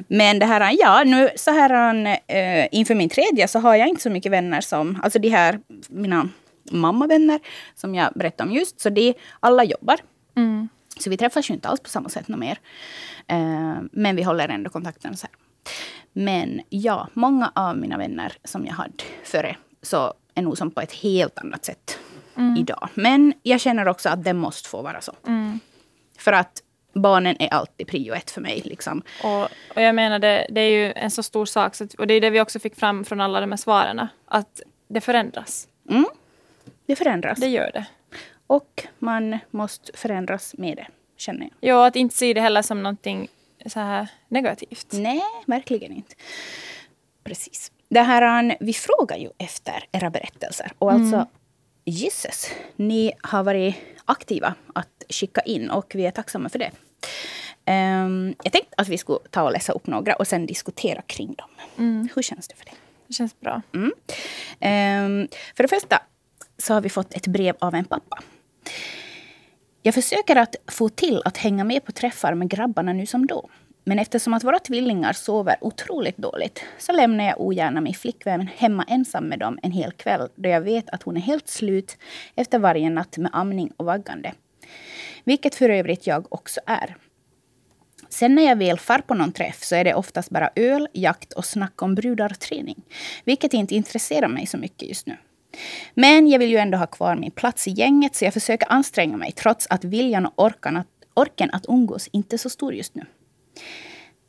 Men 0.08 0.38
det 0.38 0.46
här, 0.46 0.76
ja, 0.78 1.04
nu 1.04 1.30
så 1.36 1.50
här 1.50 2.06
äh, 2.26 2.68
inför 2.72 2.94
min 2.94 3.08
tredje 3.08 3.48
så 3.48 3.58
har 3.58 3.76
jag 3.76 3.88
inte 3.88 4.02
så 4.02 4.10
mycket 4.10 4.32
vänner 4.32 4.60
som, 4.60 5.00
alltså 5.02 5.18
de 5.18 5.28
här 5.28 5.60
mina 5.88 6.28
mammavänner 6.70 7.40
som 7.74 7.94
jag 7.94 8.12
berättade 8.14 8.50
om 8.50 8.56
just, 8.56 8.80
så 8.80 8.90
de 8.90 9.14
alla 9.40 9.64
jobbar. 9.64 9.96
Så 11.00 11.10
vi 11.10 11.16
träffas 11.16 11.50
ju 11.50 11.54
inte 11.54 11.68
alls 11.68 11.80
på 11.80 11.88
samma 11.88 12.08
sätt 12.08 12.28
något 12.28 12.38
mer. 12.38 12.58
Eh, 13.26 13.76
men 13.92 14.16
vi 14.16 14.22
håller 14.22 14.48
ändå 14.48 14.70
kontakten 14.70 15.16
så 15.16 15.26
här. 15.26 15.36
Men 16.12 16.60
ja, 16.68 17.08
många 17.12 17.52
av 17.54 17.76
mina 17.76 17.98
vänner 17.98 18.32
som 18.44 18.66
jag 18.66 18.72
hade 18.72 18.92
före 19.24 19.56
så 19.82 20.14
är 20.38 20.42
nog 20.42 20.58
som 20.58 20.70
på 20.70 20.80
ett 20.80 20.92
helt 20.92 21.38
annat 21.38 21.64
sätt 21.64 21.98
idag. 22.58 22.88
Men 22.94 23.34
jag 23.42 23.60
känner 23.60 23.88
också 23.88 24.08
att 24.08 24.24
det 24.24 24.32
måste 24.32 24.68
få 24.68 24.82
vara 24.82 25.00
så. 25.00 25.12
För 26.18 26.32
att 26.32 26.62
barnen 26.92 27.36
är 27.38 27.48
alltid 27.48 27.86
prio 27.86 28.14
ett 28.14 28.30
för 28.30 28.40
mig. 28.40 28.62
Liksom. 28.64 29.02
Och, 29.24 29.42
och 29.74 29.82
jag 29.82 29.94
menar, 29.94 30.18
det, 30.18 30.46
det 30.50 30.60
är 30.60 30.70
ju 30.70 30.92
en 30.92 31.10
så 31.10 31.22
stor 31.22 31.46
sak. 31.46 31.74
Så 31.74 31.86
och 31.98 32.06
det 32.06 32.14
är 32.14 32.20
det 32.20 32.30
vi 32.30 32.40
också 32.40 32.58
fick 32.58 32.76
fram 32.76 33.04
från 33.04 33.20
alla 33.20 33.40
de 33.40 33.52
här 33.52 33.56
svaren. 33.56 34.06
Att 34.26 34.60
det 34.88 35.00
förändras. 35.00 35.68
Det 36.86 36.96
förändras. 36.96 37.38
Det 37.38 37.48
gör 37.48 37.70
det. 37.72 37.86
Och 38.46 38.86
man 38.98 39.38
måste 39.50 39.92
förändras 39.94 40.54
med 40.58 40.76
det, 40.76 40.86
känner 41.16 41.40
jag. 41.40 41.50
Ja, 41.60 41.86
att 41.86 41.96
inte 41.96 42.16
se 42.16 42.34
det 42.34 42.40
heller 42.40 42.62
som 42.62 42.82
någonting 42.82 43.28
så 43.66 43.80
här 43.80 44.08
negativt. 44.28 44.88
Nej, 44.92 45.22
verkligen 45.46 45.92
inte. 45.92 46.14
Precis. 47.24 47.72
Det 47.88 48.00
här, 48.00 48.56
vi 48.60 48.72
frågar 48.72 49.16
ju 49.16 49.30
efter 49.38 49.84
era 49.92 50.10
berättelser. 50.10 50.72
Och 50.78 50.92
alltså, 50.92 51.26
gisses, 51.84 52.50
ni 52.76 53.12
har 53.22 53.42
varit 53.42 53.76
aktiva 54.04 54.54
att 54.74 55.04
skicka 55.08 55.40
in 55.40 55.70
och 55.70 55.92
vi 55.94 56.06
är 56.06 56.10
tacksamma 56.10 56.48
för 56.48 56.58
det. 56.58 56.70
Ehm, 57.64 58.34
jag 58.42 58.52
tänkte 58.52 58.74
att 58.76 58.88
vi 58.88 58.98
skulle 58.98 59.18
ta 59.30 59.42
och 59.42 59.52
läsa 59.52 59.72
upp 59.72 59.86
några 59.86 60.14
och 60.14 60.26
sen 60.26 60.46
diskutera 60.46 61.02
kring 61.02 61.34
dem. 61.34 61.50
Hur 62.14 62.22
känns 62.22 62.48
det 62.48 62.54
för 62.54 62.64
dig? 62.64 62.74
Det 63.06 63.14
känns 63.14 63.40
bra. 63.40 63.62
Ehm, 64.60 65.28
för 65.56 65.64
det 65.64 65.68
första 65.68 66.02
så 66.58 66.74
har 66.74 66.80
vi 66.80 66.88
fått 66.88 67.14
ett 67.14 67.26
brev 67.26 67.56
av 67.58 67.74
en 67.74 67.84
pappa. 67.84 68.18
Jag 69.82 69.94
försöker 69.94 70.36
att 70.36 70.56
få 70.66 70.88
till 70.88 71.22
att 71.24 71.36
hänga 71.36 71.64
med 71.64 71.84
på 71.84 71.92
träffar 71.92 72.34
med 72.34 72.48
grabbarna 72.50 72.92
nu 72.92 73.06
som 73.06 73.26
då. 73.26 73.48
Men 73.88 73.98
eftersom 73.98 74.34
att 74.34 74.44
våra 74.44 74.58
tvillingar 74.58 75.12
sover 75.12 75.56
otroligt 75.60 76.16
dåligt 76.16 76.64
så 76.78 76.92
lämnar 76.92 77.24
jag 77.24 77.40
ogärna 77.40 77.80
min 77.80 77.94
flickvän 77.94 78.48
hemma 78.56 78.84
ensam 78.88 79.24
med 79.24 79.38
dem 79.38 79.58
en 79.62 79.72
hel 79.72 79.92
kväll 79.92 80.28
då 80.34 80.48
jag 80.48 80.60
vet 80.60 80.90
att 80.90 81.02
hon 81.02 81.16
är 81.16 81.20
helt 81.20 81.48
slut 81.48 81.96
efter 82.34 82.58
varje 82.58 82.90
natt 82.90 83.18
med 83.18 83.30
amning 83.34 83.72
och 83.76 83.86
vaggande. 83.86 84.32
Vilket 85.24 85.54
för 85.54 85.68
övrigt 85.68 86.06
jag 86.06 86.32
också 86.32 86.60
är. 86.66 86.96
Sen 88.08 88.34
när 88.34 88.42
jag 88.42 88.56
väl 88.56 88.78
far 88.78 88.98
på 88.98 89.14
någon 89.14 89.32
träff 89.32 89.64
så 89.64 89.74
är 89.74 89.84
det 89.84 89.94
oftast 89.94 90.30
bara 90.30 90.50
öl, 90.56 90.88
jakt 90.92 91.32
och 91.32 91.44
snack 91.44 91.82
om 91.82 91.94
brudarträning. 91.94 92.82
Vilket 93.24 93.54
inte 93.54 93.74
intresserar 93.74 94.28
mig 94.28 94.46
så 94.46 94.58
mycket 94.58 94.88
just 94.88 95.06
nu. 95.06 95.16
Men 95.94 96.28
jag 96.28 96.38
vill 96.38 96.50
ju 96.50 96.56
ändå 96.56 96.78
ha 96.78 96.86
kvar 96.86 97.16
min 97.16 97.30
plats 97.30 97.68
i 97.68 97.70
gänget 97.70 98.14
så 98.14 98.24
jag 98.24 98.34
försöker 98.34 98.72
anstränga 98.72 99.16
mig 99.16 99.32
trots 99.32 99.66
att 99.70 99.84
viljan 99.84 100.26
och 100.26 100.44
orkan 100.44 100.76
att, 100.76 100.86
orken 101.14 101.50
att 101.50 101.66
umgås 101.68 102.08
inte 102.12 102.36
är 102.36 102.38
så 102.38 102.50
stor 102.50 102.74
just 102.74 102.94
nu. 102.94 103.06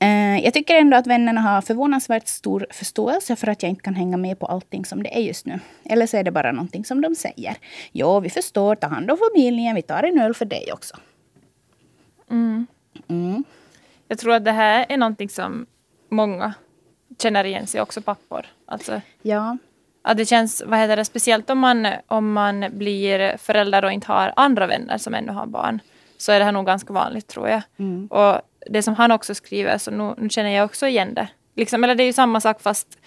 Eh, 0.02 0.40
Jag 0.44 0.54
tycker 0.54 0.76
ändå 0.76 0.98
att 0.98 1.08
vännerna 1.08 1.42
har 1.42 1.62
förvånansvärt 1.62 2.28
stor 2.28 2.66
förståelse 2.72 3.36
för 3.36 3.48
att 3.48 3.64
jag 3.64 3.70
inte 3.70 3.82
kan 3.84 3.96
hänga 3.96 4.18
med 4.18 4.40
på 4.40 4.46
allting 4.46 4.86
som 4.86 5.04
det 5.04 5.18
är 5.18 5.22
just 5.22 5.46
nu. 5.46 5.60
Eller 5.86 6.08
så 6.08 6.18
är 6.18 6.24
det 6.24 6.32
bara 6.32 6.52
någonting 6.52 6.86
som 6.86 7.02
de 7.02 7.16
säger. 7.16 7.56
Jo, 7.92 8.20
vi 8.20 8.30
förstår, 8.30 8.76
ta 8.76 8.88
hand 8.88 9.12
om 9.12 9.18
familjen, 9.18 9.76
vi 9.76 9.82
tar 9.82 10.04
en 10.04 10.20
öl 10.20 10.34
för 10.34 10.46
dig 10.46 10.74
också. 10.74 10.96
Jag 14.08 14.20
tror 14.20 14.34
att 14.34 14.46
det 14.46 14.52
här 14.52 14.86
är 14.90 14.98
någonting 14.98 15.30
som 15.30 15.66
många 16.10 16.54
känner 17.22 17.44
igen 17.44 17.68
sig, 17.68 17.82
också 17.82 18.02
pappor. 18.02 18.46
Alltså, 18.66 19.02
Ja, 19.22 19.58
att 20.02 20.18
det 20.18 20.26
känns, 20.26 20.64
vad 20.66 20.80
heter 20.80 20.98
det, 20.98 21.06
speciellt 21.06 21.50
om 21.50 21.60
man, 21.60 21.88
om 22.08 22.34
man 22.34 22.66
blir 22.72 23.38
förälder 23.38 23.86
och 23.86 23.92
inte 23.92 24.08
har 24.12 24.34
andra 24.36 24.68
vänner 24.68 24.98
som 24.98 25.14
ännu 25.14 25.32
har 25.32 25.46
barn. 25.46 25.80
Så 26.18 26.32
är 26.32 26.40
det 26.40 26.46
här 26.46 26.52
nog 26.52 26.66
ganska 26.66 26.94
vanligt 26.94 27.28
tror 27.28 27.50
jag. 27.50 27.62
Och 28.12 28.42
det 28.66 28.84
som 28.84 28.96
han 28.96 29.12
också 29.12 29.36
skriver, 29.36 29.78
så 29.78 29.92
nu, 29.92 30.14
nu 30.18 30.30
känner 30.30 30.50
jag 30.50 30.66
också 30.66 30.88
igen 30.88 31.14
det. 31.14 31.28
Liksom, 31.56 31.84
eller 31.84 31.96
det 31.96 32.04
är 32.04 32.06
ju 32.06 32.14
samma 32.14 32.42
sak 32.42 32.62
fast 32.62 32.98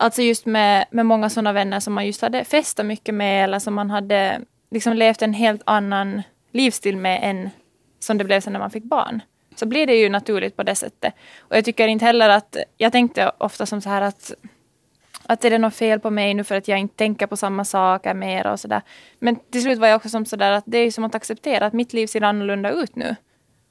Alltså 0.00 0.22
just 0.22 0.46
med, 0.46 0.86
med 0.90 1.06
många 1.06 1.30
sådana 1.30 1.52
vänner 1.52 1.80
som 1.80 1.94
man 1.94 2.06
just 2.06 2.22
hade 2.22 2.44
festat 2.44 2.86
mycket 2.86 3.14
med 3.14 3.44
eller 3.44 3.58
som 3.58 3.74
man 3.74 3.90
hade 3.90 4.40
liksom 4.70 4.92
levt 4.92 5.22
en 5.22 5.34
helt 5.34 5.62
annan 5.64 6.22
livsstil 6.52 6.96
med 6.96 7.20
än 7.22 7.50
som 7.98 8.18
det 8.18 8.24
blev 8.24 8.40
sen 8.40 8.52
när 8.52 8.60
man 8.60 8.70
fick 8.70 8.84
barn. 8.84 9.22
Så 9.56 9.66
blir 9.66 9.86
det 9.86 9.96
ju 9.96 10.08
naturligt 10.08 10.56
på 10.56 10.62
det 10.62 10.74
sättet. 10.74 11.14
Och 11.38 11.56
jag 11.56 11.64
tycker 11.64 11.88
inte 11.88 12.04
heller 12.04 12.28
att, 12.28 12.56
jag 12.76 12.92
tänkte 12.92 13.32
ofta 13.38 13.66
som 13.66 13.80
så 13.80 13.88
här 13.88 14.02
att 14.02 14.32
att 15.26 15.44
är 15.44 15.50
det 15.50 15.58
något 15.58 15.74
fel 15.74 16.00
på 16.00 16.10
mig 16.10 16.34
nu 16.34 16.44
för 16.44 16.54
att 16.54 16.68
jag 16.68 16.78
inte 16.78 16.96
tänker 16.96 17.26
på 17.26 17.36
samma 17.36 17.64
saker 17.64 18.14
mer 18.14 18.46
och 18.46 18.60
sådär. 18.60 18.82
Men 19.18 19.36
till 19.36 19.62
slut 19.62 19.78
var 19.78 19.88
jag 19.88 19.96
också 19.96 20.08
som 20.08 20.24
sådär 20.24 20.52
att 20.52 20.64
det 20.66 20.78
är 20.78 20.90
som 20.90 21.04
att 21.04 21.14
acceptera 21.14 21.66
att 21.66 21.72
mitt 21.72 21.92
liv 21.92 22.06
ser 22.06 22.22
annorlunda 22.22 22.70
ut 22.70 22.96
nu. 22.96 23.16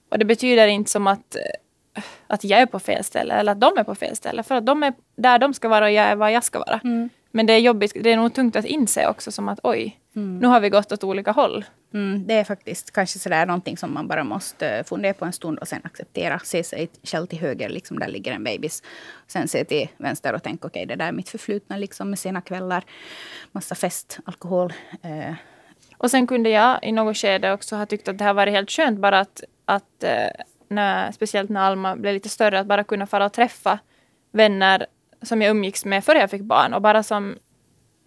Och 0.09 0.19
det 0.19 0.25
betyder 0.25 0.67
inte 0.67 0.91
som 0.91 1.07
att, 1.07 1.35
eh, 1.35 2.03
att 2.27 2.43
jag 2.43 2.59
är 2.59 2.65
på 2.65 2.79
fel 2.79 3.03
ställe 3.03 3.33
eller 3.33 3.51
att 3.51 3.59
de 3.61 3.77
är 3.77 3.83
på 3.83 3.95
fel 3.95 4.15
ställe. 4.15 4.43
För 4.43 4.55
att 4.55 4.65
de 4.65 4.83
är 4.83 4.93
där 5.15 5.39
de 5.39 5.53
ska 5.53 5.67
vara 5.69 5.85
och 5.85 5.91
jag 5.91 6.05
är 6.05 6.15
var 6.15 6.29
jag 6.29 6.43
ska 6.43 6.59
vara. 6.59 6.79
Men 7.31 7.45
det 7.45 7.53
är 7.53 7.59
jobbigt, 7.59 7.91
det 8.03 8.11
är 8.11 8.17
nog 8.17 8.33
tungt 8.33 8.55
att 8.55 8.65
inse 8.65 9.07
också 9.07 9.31
som 9.31 9.49
att 9.49 9.59
oj, 9.63 9.99
nu 10.41 10.47
har 10.47 10.59
vi 10.59 10.69
gått 10.69 10.91
åt 10.91 11.03
olika 11.03 11.31
håll. 11.31 11.65
Mm, 11.93 12.27
det 12.27 12.33
är 12.33 12.43
faktiskt 12.43 12.91
kanske 12.91 13.19
sådär 13.19 13.45
någonting 13.45 13.77
som 13.77 13.93
man 13.93 14.07
bara 14.07 14.23
måste 14.23 14.69
eh, 14.69 14.83
fundera 14.83 15.13
på 15.13 15.25
en 15.25 15.33
stund 15.33 15.59
och 15.59 15.67
sen 15.67 15.81
acceptera. 15.83 16.39
Se 16.39 16.63
sig 16.63 16.89
själv 17.03 17.25
till 17.27 17.39
höger, 17.39 17.69
liksom 17.69 17.99
där 17.99 18.07
ligger 18.07 18.31
en 18.31 18.43
bebis. 18.43 18.83
Sen 19.27 19.47
se 19.47 19.63
till 19.65 19.87
vänster 19.97 20.33
och 20.33 20.43
tänka 20.43 20.67
okej, 20.67 20.85
det 20.85 20.95
där 20.95 21.07
är 21.07 21.11
mitt 21.11 21.29
förflutna 21.29 21.77
liksom 21.77 22.09
med 22.09 22.19
sena 22.19 22.41
kvällar, 22.41 22.83
massa 23.51 23.75
fest, 23.75 24.19
alkohol. 24.25 24.73
Eh, 25.01 25.33
Och 25.97 26.11
sen 26.11 26.27
kunde 26.27 26.49
jag 26.49 26.79
i 26.83 26.91
något 26.91 27.17
skede 27.17 27.53
också 27.53 27.75
ha 27.75 27.85
tyckt 27.85 28.07
att 28.07 28.17
det 28.17 28.23
har 28.25 28.33
varit 28.33 28.53
helt 28.53 28.71
skönt 28.71 28.99
bara 28.99 29.19
att, 29.19 29.43
att 29.67 30.03
eh, 30.03 30.27
när, 30.67 31.11
speciellt 31.11 31.49
när 31.49 31.61
Alma 31.61 31.95
blev 31.95 32.13
lite 32.13 32.29
större, 32.29 32.59
att 32.59 32.67
bara 32.67 32.83
kunna 32.83 33.07
fara 33.07 33.25
och 33.25 33.33
träffa 33.33 33.79
vänner 34.31 34.85
som 35.21 35.41
jag 35.41 35.51
umgicks 35.51 35.85
med 35.85 36.03
före 36.03 36.19
jag 36.19 36.29
fick 36.29 36.41
barn 36.41 36.73
och 36.73 36.81
bara 36.81 37.03
som 37.03 37.35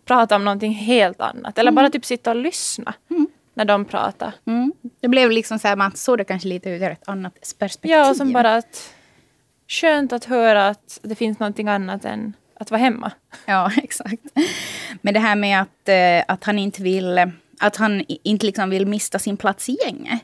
prata 0.04 0.36
om 0.36 0.44
någonting 0.44 0.72
helt 0.72 1.20
annat. 1.20 1.58
Eller 1.58 1.72
bara 1.72 1.90
typ 1.90 2.04
sitta 2.04 2.30
och 2.30 2.36
lyssna 2.36 2.94
när 3.54 3.64
de 3.64 3.84
pratar. 3.84 4.32
mm. 4.44 4.72
Det 5.00 5.08
blev 5.08 5.30
liksom 5.30 5.58
så 5.58 5.68
här, 5.68 5.76
man 5.76 5.96
såg 5.96 6.18
det 6.18 6.24
kanske 6.24 6.48
lite 6.48 6.70
ur 6.70 6.82
ett 6.82 7.08
annat 7.08 7.34
perspektiv. 7.58 7.90
Ja, 7.90 8.10
och 8.10 8.16
som 8.16 8.32
bara 8.32 8.56
att 8.56 8.94
skönt 9.68 10.12
att 10.12 10.24
höra 10.24 10.68
att 10.68 10.98
det 11.02 11.14
finns 11.14 11.38
någonting 11.38 11.68
annat 11.68 12.04
än 12.04 12.32
att 12.54 12.70
vara 12.70 12.80
hemma. 12.80 13.12
Ja, 13.46 13.70
exakt. 13.82 14.22
Men 15.02 15.14
det 15.14 15.20
här 15.20 15.36
med 15.36 15.62
att, 15.62 15.88
eh, 15.88 16.34
att 16.34 16.44
han 16.44 16.58
inte 16.58 16.82
vill 16.82 17.30
att 17.60 17.76
han 17.76 18.04
inte 18.08 18.46
liksom 18.46 18.70
vill 18.70 18.86
mista 18.86 19.18
sin 19.18 19.36
plats 19.36 19.68
i 19.68 19.76
gänget. 19.84 20.20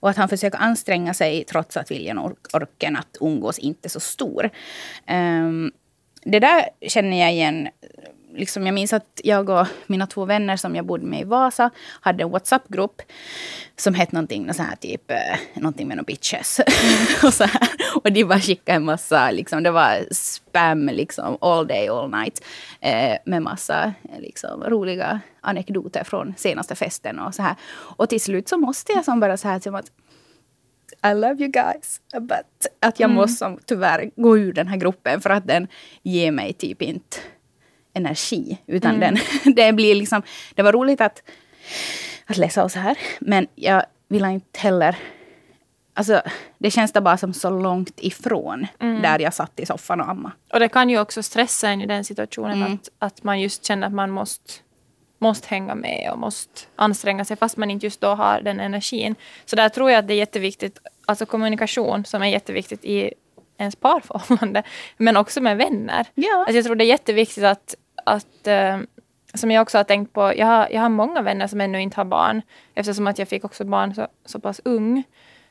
Och 0.00 0.10
att 0.10 0.16
han 0.16 0.28
försöker 0.28 0.58
anstränga 0.58 1.14
sig 1.14 1.44
trots 1.44 1.76
att 1.76 1.90
viljan 1.90 2.18
och 2.18 2.30
ork- 2.30 2.54
orken 2.54 2.96
att 2.96 3.16
umgås 3.20 3.58
inte 3.58 3.86
är 3.86 3.90
så 3.90 4.00
stor. 4.00 4.50
Ehm, 5.06 5.72
det 6.24 6.38
där 6.40 6.68
känner 6.88 7.20
jag 7.20 7.32
igen 7.32 7.68
liksom, 8.38 8.66
jag 8.66 8.74
minns 8.74 8.92
att 8.92 9.20
jag 9.24 9.48
och 9.48 9.66
mina 9.86 10.06
två 10.06 10.24
vänner 10.24 10.56
som 10.56 10.76
jag 10.76 10.86
bodde 10.86 11.06
med 11.06 11.20
i 11.20 11.24
Vasa 11.24 11.70
hade 12.00 12.22
en 12.22 12.30
WhatsApp-grupp 12.30 13.02
som 13.76 13.94
hette 13.94 14.14
någonting, 14.14 14.54
så 14.54 14.62
här, 14.62 14.76
typ, 14.76 15.10
eh, 15.10 15.38
någonting 15.54 15.88
med 15.88 15.96
några 15.96 16.06
bitches. 16.06 16.60
och, 17.22 17.34
så 17.34 17.44
här. 17.44 17.68
och 18.02 18.12
de 18.12 18.24
bara 18.24 18.40
skickade 18.40 18.76
en 18.76 18.84
massa, 18.84 19.30
liksom, 19.30 19.62
det 19.62 19.70
var 19.70 20.06
spam 20.10 20.86
liksom, 20.86 21.38
all 21.40 21.66
day, 21.66 21.88
all 21.88 22.10
night. 22.10 22.44
Eh, 22.80 23.16
med 23.24 23.42
massa 23.42 23.94
liksom, 24.18 24.64
roliga 24.64 25.20
anekdoter 25.40 26.04
från 26.04 26.34
senaste 26.36 26.74
festen 26.74 27.18
och 27.18 27.34
så 27.34 27.42
här. 27.42 27.54
Och 27.70 28.08
till 28.08 28.20
slut 28.20 28.48
så 28.48 28.58
måste 28.58 28.92
jag 28.92 29.04
som 29.04 29.20
bara 29.20 29.36
så 29.36 29.48
här, 29.48 29.60
som 29.60 29.74
att 29.74 29.90
i 31.06 31.14
love 31.14 31.44
you 31.44 31.50
guys. 31.50 32.00
But 32.20 32.66
att 32.80 33.00
jag 33.00 33.10
mm. 33.10 33.16
måste 33.16 33.56
tyvärr 33.66 34.10
gå 34.16 34.38
ur 34.38 34.52
den 34.52 34.68
här 34.68 34.76
gruppen 34.76 35.20
för 35.20 35.30
att 35.30 35.46
den 35.46 35.68
ger 36.02 36.32
mig 36.32 36.52
typ 36.52 36.82
inte 36.82 37.16
energi. 37.98 38.58
Utan 38.66 38.94
mm. 38.94 39.00
den, 39.00 39.54
det 39.54 39.72
blir 39.72 39.94
liksom, 39.94 40.22
det 40.54 40.62
var 40.62 40.72
roligt 40.72 41.00
att, 41.00 41.22
att 42.26 42.36
läsa 42.36 42.64
och 42.64 42.72
så 42.72 42.78
här. 42.78 42.98
Men 43.20 43.46
jag 43.54 43.82
vill 44.08 44.24
inte 44.24 44.60
heller 44.60 44.96
Alltså, 45.98 46.22
det 46.58 46.70
känns 46.70 46.92
det 46.92 47.00
bara 47.00 47.16
som 47.16 47.32
så 47.32 47.50
långt 47.50 48.00
ifrån 48.00 48.66
mm. 48.80 49.02
där 49.02 49.18
jag 49.18 49.34
satt 49.34 49.60
i 49.60 49.66
soffan 49.66 50.00
och 50.00 50.08
amma. 50.08 50.32
Och 50.52 50.60
det 50.60 50.68
kan 50.68 50.90
ju 50.90 51.00
också 51.00 51.22
stressa 51.22 51.68
en 51.68 51.82
i 51.82 51.86
den 51.86 52.04
situationen 52.04 52.62
mm. 52.62 52.72
att, 52.72 52.88
att 52.98 53.22
man 53.22 53.40
just 53.40 53.64
känner 53.64 53.86
att 53.86 53.92
man 53.92 54.10
måste, 54.10 54.52
måste 55.18 55.48
hänga 55.48 55.74
med 55.74 56.10
och 56.12 56.18
måste 56.18 56.60
anstränga 56.76 57.24
sig 57.24 57.36
fast 57.36 57.56
man 57.56 57.70
inte 57.70 57.86
just 57.86 58.00
då 58.00 58.08
har 58.08 58.40
den 58.40 58.60
energin. 58.60 59.14
Så 59.44 59.56
där 59.56 59.68
tror 59.68 59.90
jag 59.90 59.98
att 59.98 60.08
det 60.08 60.14
är 60.14 60.18
jätteviktigt, 60.18 60.78
alltså 61.06 61.26
kommunikation 61.26 62.04
som 62.04 62.22
är 62.22 62.26
jätteviktigt 62.26 62.84
i 62.84 63.12
ens 63.58 63.76
parförhållande, 63.76 64.62
men 64.96 65.16
också 65.16 65.40
med 65.40 65.56
vänner. 65.56 66.06
Ja. 66.14 66.38
Alltså 66.38 66.54
jag 66.54 66.64
tror 66.64 66.76
det 66.76 66.84
är 66.84 66.86
jätteviktigt 66.86 67.44
att 67.44 67.74
att 68.08 68.46
eh, 68.46 68.78
som 69.34 69.50
jag 69.50 69.62
också 69.62 69.78
har 69.78 69.84
tänkt 69.84 70.12
på, 70.12 70.32
jag 70.36 70.46
har, 70.46 70.68
jag 70.70 70.80
har 70.80 70.88
många 70.88 71.22
vänner 71.22 71.46
som 71.46 71.60
ännu 71.60 71.80
inte 71.80 71.96
har 71.96 72.04
barn 72.04 72.42
eftersom 72.74 73.06
att 73.06 73.18
jag 73.18 73.28
fick 73.28 73.44
också 73.44 73.64
barn 73.64 73.94
så, 73.94 74.06
så 74.24 74.40
pass 74.40 74.60
ung 74.64 75.02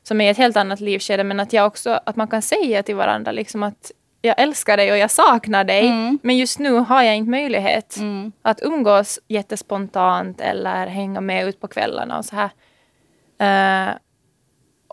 som 0.04 0.22
är 0.22 0.32
ett 0.32 0.38
helt 0.38 0.58
annat 0.58 0.80
livskede 0.80 1.24
men 1.24 1.40
att 1.40 1.54
jag 1.54 1.68
också, 1.68 2.00
att 2.06 2.16
man 2.16 2.28
kan 2.28 2.42
säga 2.42 2.84
till 2.84 2.96
varandra 2.96 3.32
liksom 3.32 3.64
att 3.64 3.92
jag 4.22 4.42
älskar 4.42 4.78
dig 4.78 4.92
och 4.92 4.98
jag 4.98 5.12
saknar 5.12 5.64
dig 5.64 5.88
mm. 5.88 6.20
men 6.24 6.38
just 6.38 6.60
nu 6.60 6.74
har 6.74 7.04
jag 7.04 7.16
inte 7.16 7.32
möjlighet 7.32 7.98
mm. 7.98 8.32
att 8.42 8.62
umgås 8.62 9.20
jättespontant 9.28 10.42
eller 10.42 10.88
hänga 10.88 11.22
med 11.22 11.48
ut 11.48 11.62
på 11.62 11.68
kvällarna 11.68 12.18
och 12.18 12.26
så 12.26 12.36
här. 12.36 12.50
Uh, 13.90 13.96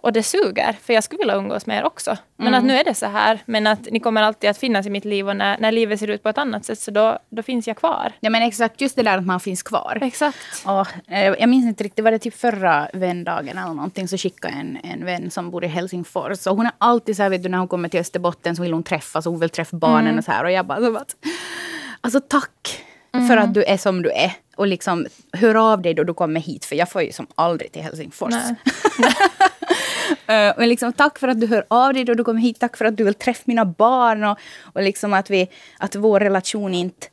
och 0.05 0.13
det 0.13 0.23
suger, 0.23 0.77
för 0.83 0.93
jag 0.93 1.05
skulle 1.05 1.19
vilja 1.19 1.35
umgås 1.35 1.67
med 1.67 1.79
er 1.79 1.85
också. 1.85 2.17
Men 2.37 2.49
mm. 2.49 2.59
att 2.59 2.65
nu 2.65 2.77
är 2.77 2.85
det 2.85 2.95
så 2.95 3.07
här. 3.07 3.43
Men 3.47 3.67
att 3.67 3.89
ni 3.91 4.01
kommer 4.01 4.23
alltid 4.23 4.51
att 4.51 4.59
finnas 4.59 4.87
i 4.87 4.91
mitt 4.91 5.05
liv 5.05 5.29
och 5.29 5.37
när, 5.37 5.59
när 5.59 5.73
livet 5.73 6.01
ser 6.01 6.11
ut 6.11 6.23
på 6.23 6.29
ett 6.29 6.39
annat 6.39 6.65
sätt 6.65 6.79
så 6.79 6.91
då, 6.91 7.19
då 7.31 7.43
finns 7.43 7.67
jag 7.67 7.77
kvar. 7.77 8.13
Ja 8.21 8.31
men 8.31 8.43
exakt, 8.43 8.81
just 8.81 8.97
det 8.97 9.03
där 9.03 9.19
att 9.19 9.27
man 9.27 9.41
finns 9.41 9.63
kvar. 9.63 9.99
Exakt. 10.03 10.39
Och, 10.65 11.13
eh, 11.13 11.35
jag 11.39 11.49
minns 11.49 11.67
inte 11.67 11.85
riktigt, 11.85 12.05
var 12.05 12.11
det 12.11 12.19
typ 12.19 12.35
förra 12.35 12.89
vändagen 12.93 13.59
eller 13.59 13.75
någonting 13.75 14.09
så 14.09 14.19
skickade 14.19 14.55
en, 14.55 14.79
en 14.83 15.05
vän 15.05 15.31
som 15.31 15.51
bor 15.51 15.65
i 15.65 15.67
Helsingfors. 15.67 16.47
Och 16.47 16.57
hon 16.57 16.67
är 16.67 16.73
alltid 16.79 17.17
så 17.17 17.23
här, 17.23 17.31
vet 17.31 17.43
du 17.43 17.49
när 17.49 17.59
hon 17.59 17.69
kommer 17.69 17.89
till 17.89 18.01
Österbotten 18.01 18.57
så 18.57 18.63
vill 18.63 18.73
hon 18.73 18.83
träffas 18.83 19.27
och 19.27 19.33
hon 19.33 19.41
vill 19.41 19.51
träffa 19.51 19.77
barnen 19.77 20.07
mm. 20.07 20.19
och 20.19 20.25
så 20.25 20.33
här. 20.33 20.45
Och 20.45 20.53
jag 20.53 20.67
bara, 20.67 20.81
så 20.81 20.97
att, 20.97 21.17
alltså 22.01 22.21
tack 22.21 22.85
mm. 23.15 23.29
för 23.29 23.37
att 23.37 23.55
du 23.55 23.65
är 23.65 23.77
som 23.77 24.03
du 24.03 24.11
är. 24.11 24.33
Och 24.57 24.67
liksom, 24.67 25.07
hör 25.33 25.55
av 25.55 25.83
dig 25.83 25.95
då 25.95 26.05
du 26.05 26.15
kommer 26.15 26.41
hit, 26.41 26.65
för 26.65 26.77
jag 26.77 26.91
får 26.91 27.03
ju 27.03 27.13
som 27.13 27.27
aldrig 27.35 27.73
till 27.73 27.83
Helsingfors. 27.83 28.35
uh, 28.35 28.51
men 30.57 30.69
liksom, 30.69 30.93
tack 30.93 31.19
för 31.19 31.29
att 31.29 31.41
du 31.41 31.47
hör 31.47 31.65
av 31.69 31.95
dig 31.95 32.05
då 32.05 32.15
du 32.15 32.25
kommer 32.25 32.41
hit. 32.41 32.61
Tack 32.61 32.77
för 32.77 32.85
att 32.85 32.97
du 32.97 33.05
vill 33.05 33.15
träffa 33.15 33.43
mina 33.45 33.65
barn. 33.65 34.25
Och, 34.25 34.39
och 34.63 34.83
liksom 34.83 35.13
att, 35.13 35.31
vi, 35.31 35.49
att 35.79 35.97
vår 35.97 36.21
relation 36.21 36.75
inte... 36.75 37.07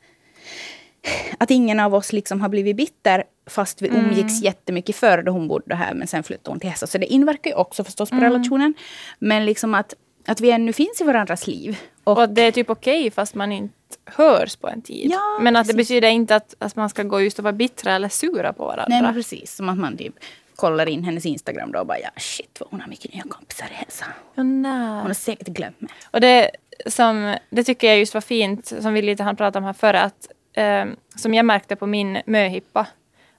Att 1.38 1.50
ingen 1.50 1.80
av 1.80 1.94
oss 1.94 2.12
liksom 2.12 2.40
har 2.40 2.48
blivit 2.48 2.76
bitter 2.76 3.24
fast 3.46 3.82
vi 3.82 3.88
mm. 3.88 4.04
umgicks 4.04 4.42
jättemycket 4.42 4.96
förr 4.96 5.22
då 5.22 5.32
hon 5.32 5.48
bodde 5.48 5.74
här. 5.74 5.94
Men 5.94 6.06
sen 6.06 6.22
flyttade 6.22 6.50
hon 6.50 6.60
till 6.60 6.70
Hesa. 6.70 6.86
Så 6.86 6.98
det 6.98 7.06
inverkar 7.06 7.50
ju 7.50 7.56
också 7.56 7.84
förstås 7.84 8.10
på 8.10 8.16
mm. 8.16 8.32
relationen. 8.32 8.74
Men 9.18 9.46
liksom 9.46 9.74
att, 9.74 9.94
att 10.26 10.40
vi 10.40 10.50
ännu 10.50 10.72
finns 10.72 11.00
i 11.00 11.04
varandras 11.04 11.46
liv. 11.46 11.78
Och, 12.04 12.18
och 12.18 12.28
det 12.28 12.42
är 12.42 12.52
typ 12.52 12.70
okej 12.70 13.00
okay, 13.00 13.10
fast 13.10 13.34
man 13.34 13.52
inte 13.52 13.74
hörs 14.04 14.56
på 14.56 14.68
en 14.68 14.82
tid. 14.82 15.10
Ja, 15.10 15.38
men 15.40 15.56
att 15.56 15.66
det 15.66 15.74
betyder 15.74 16.08
inte 16.08 16.36
att, 16.36 16.54
att 16.58 16.76
man 16.76 16.90
ska 16.90 17.02
gå 17.02 17.20
just 17.20 17.38
och 17.38 17.42
vara 17.42 17.52
bittra 17.52 17.92
eller 17.92 18.08
sura 18.08 18.52
på 18.52 18.64
varandra. 18.64 18.86
Nej 18.88 19.02
men 19.02 19.14
precis. 19.14 19.56
Som 19.56 19.68
att 19.68 19.78
man 19.78 19.96
typ 19.96 20.14
kollar 20.56 20.88
in 20.88 21.04
hennes 21.04 21.26
Instagram 21.26 21.72
då 21.72 21.78
och 21.78 21.86
bara 21.86 21.98
ja 21.98 22.10
shit 22.16 22.56
vad 22.60 22.70
hon 22.70 22.80
har 22.80 22.88
mycket 22.88 23.14
nya 23.14 23.22
kompisar 23.22 23.66
i 23.70 23.74
Hälsa. 23.74 24.04
Hon 24.34 24.64
har 24.64 25.12
säkert 25.14 25.48
glömt 25.48 25.80
mig. 25.80 25.90
Och 26.10 26.20
det, 26.20 26.50
som, 26.86 27.36
det 27.50 27.64
tycker 27.64 27.86
jag 27.86 27.98
just 27.98 28.14
var 28.14 28.20
fint, 28.20 28.66
som 28.66 28.94
vi 28.94 29.02
lite 29.02 29.22
hann 29.22 29.36
prata 29.36 29.58
om 29.58 29.64
här 29.64 29.72
före, 29.72 30.00
att 30.00 30.28
eh, 30.52 30.84
som 31.16 31.34
jag 31.34 31.44
märkte 31.44 31.76
på 31.76 31.86
min 31.86 32.18
möhippa, 32.26 32.86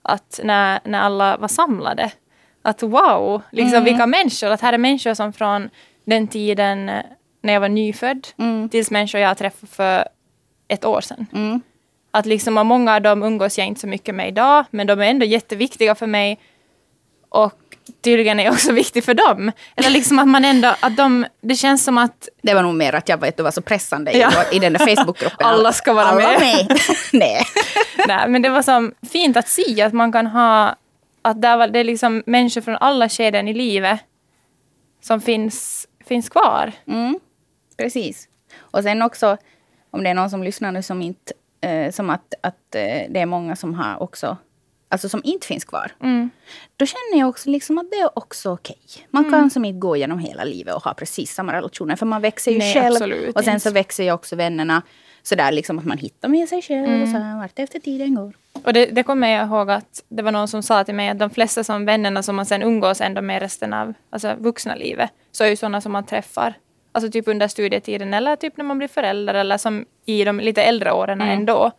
att 0.01 0.39
när, 0.43 0.79
när 0.83 0.99
alla 0.99 1.37
var 1.37 1.47
samlade, 1.47 2.11
att 2.61 2.83
wow, 2.83 3.41
liksom 3.51 3.73
mm. 3.73 3.83
vilka 3.83 4.07
människor, 4.07 4.49
att 4.49 4.61
här 4.61 4.73
är 4.73 4.77
människor 4.77 5.13
som 5.13 5.33
från 5.33 5.69
den 6.05 6.27
tiden 6.27 6.91
när 7.41 7.53
jag 7.53 7.59
var 7.59 7.69
nyfödd, 7.69 8.27
mm. 8.37 8.69
tills 8.69 8.91
människor 8.91 9.21
jag 9.21 9.27
har 9.27 9.35
träffat 9.35 9.69
för 9.69 10.07
ett 10.73 10.85
år 10.85 11.01
sedan. 11.01 11.25
Mm. 11.33 11.61
Att 12.11 12.25
liksom, 12.25 12.53
många 12.53 12.95
av 12.95 13.01
dem 13.01 13.23
umgås 13.23 13.57
jag 13.57 13.67
inte 13.67 13.81
så 13.81 13.87
mycket 13.87 14.15
med 14.15 14.27
idag, 14.27 14.65
men 14.71 14.87
de 14.87 14.99
är 14.99 15.05
ändå 15.05 15.25
jätteviktiga 15.25 15.95
för 15.95 16.07
mig. 16.07 16.39
Och 17.29 17.59
tydligen 18.01 18.39
är 18.39 18.43
jag 18.43 18.53
också 18.53 18.71
viktig 18.83 19.03
för 19.03 19.13
dem. 19.13 19.51
Eller 19.75 19.89
liksom 19.89 20.19
att 20.19 20.27
man 20.27 20.45
ändå, 20.45 20.75
att 20.79 20.97
de, 20.97 21.25
det 21.41 21.55
känns 21.55 21.83
som 21.83 21.97
att... 21.97 22.29
Det 22.41 22.53
var 22.53 22.63
nog 22.63 22.75
mer 22.75 22.95
att 22.95 23.09
jag 23.09 23.21
vet, 23.21 23.39
var 23.39 23.51
så 23.51 23.61
pressande 23.61 24.11
ja. 24.11 24.31
i, 24.51 24.55
i 24.55 24.59
den 24.59 24.73
där 24.73 24.95
Facebookgruppen. 24.95 25.37
Alla 25.47 25.73
ska 25.73 25.93
vara 25.93 26.05
Alla 26.05 26.21
med. 26.21 26.39
med. 26.39 26.79
Nej. 27.13 27.43
Nej, 28.07 28.27
men 28.27 28.41
det 28.41 28.49
var 28.49 28.61
så 28.61 28.91
fint 29.11 29.37
att 29.37 29.47
se 29.47 29.81
att 29.81 29.93
man 29.93 30.11
kan 30.11 30.27
ha, 30.27 30.75
att 31.21 31.41
där 31.41 31.57
var 31.57 31.67
det 31.67 31.83
liksom 31.83 32.23
människor 32.25 32.61
från 32.61 32.75
alla 32.75 33.09
skeden 33.09 33.47
i 33.47 33.53
livet 33.53 33.99
som 35.01 35.21
finns, 35.21 35.87
finns 36.07 36.29
kvar. 36.29 36.71
Mm, 36.87 37.19
precis. 37.77 38.27
Och 38.59 38.83
sen 38.83 39.01
också, 39.01 39.37
om 39.93 40.03
det 40.03 40.09
är 40.09 40.13
någon 40.13 40.29
som 40.29 40.43
lyssnar 40.43 40.71
nu 40.71 40.81
som 40.81 41.01
inte, 41.01 41.33
eh, 41.61 41.91
som 41.91 42.09
att, 42.09 42.33
att 42.41 42.75
eh, 42.75 43.01
det 43.09 43.19
är 43.19 43.25
många 43.25 43.55
som 43.55 43.73
har 43.73 44.03
också 44.03 44.37
alltså 44.89 45.09
som 45.09 45.21
inte 45.23 45.47
finns 45.47 45.65
kvar. 45.65 45.91
Mm. 46.01 46.29
Då 46.77 46.85
känner 46.85 47.19
jag 47.19 47.29
också 47.29 47.49
liksom 47.49 47.77
att 47.77 47.91
det 47.91 47.97
är 47.97 48.17
också 48.17 48.53
okej. 48.53 48.77
Okay. 48.85 49.03
Man 49.09 49.25
mm. 49.25 49.33
kan 49.33 49.49
som 49.49 49.65
inte 49.65 49.79
gå 49.79 49.97
genom 49.97 50.19
hela 50.19 50.43
livet 50.43 50.75
och 50.75 50.83
ha 50.83 50.93
precis 50.93 51.33
samma 51.33 51.53
relationer. 51.53 51.95
För 51.95 52.05
man 52.05 52.21
växer 52.21 52.51
ju 52.51 52.57
Nej, 52.57 52.73
själv. 52.73 53.31
Och 53.35 53.43
sen 53.43 53.59
så 53.59 53.71
växer 53.71 54.03
ju 54.03 54.11
också 54.11 54.35
vännerna. 54.35 54.81
Så 55.23 55.35
där 55.35 55.51
liksom 55.51 55.79
att 55.79 55.85
man 55.85 55.97
hittar 55.97 56.29
med 56.29 56.49
sig 56.49 56.61
själv 56.61 56.85
mm. 56.85 57.01
och 57.01 57.07
så 57.07 57.17
här, 57.17 57.37
vart 57.37 57.59
efter 57.59 57.79
tiden 57.79 58.15
går. 58.15 58.33
Och 58.63 58.73
det, 58.73 58.85
det 58.85 59.03
kommer 59.03 59.27
jag 59.27 59.47
ihåg 59.47 59.71
att 59.71 60.03
det 60.07 60.23
var 60.23 60.31
någon 60.31 60.47
som 60.47 60.63
sa 60.63 60.83
till 60.83 60.95
mig 60.95 61.09
att 61.09 61.19
de 61.19 61.29
flesta 61.29 61.63
som 61.63 61.85
vännerna 61.85 62.23
som 62.23 62.35
man 62.35 62.45
sen 62.45 62.61
umgås 62.63 63.01
ändå 63.01 63.21
med 63.21 63.41
resten 63.41 63.73
av 63.73 63.93
alltså 64.09 64.35
vuxna 64.39 64.75
livet 64.75 65.09
så 65.31 65.43
är 65.43 65.47
ju 65.47 65.55
sådana 65.55 65.81
som 65.81 65.91
man 65.91 66.05
träffar 66.05 66.53
Alltså 66.95 67.11
typ 67.11 67.27
under 67.27 67.47
studietiden 67.47 68.13
eller 68.13 68.35
typ 68.35 68.57
när 68.57 68.65
man 68.65 68.77
blir 68.77 68.87
förälder 68.87 69.33
eller 69.33 69.57
som 69.57 69.85
i 70.05 70.23
de 70.23 70.39
lite 70.39 70.63
äldre 70.63 70.91
åren 70.91 71.21
mm. 71.21 71.37
ändå. 71.37 71.71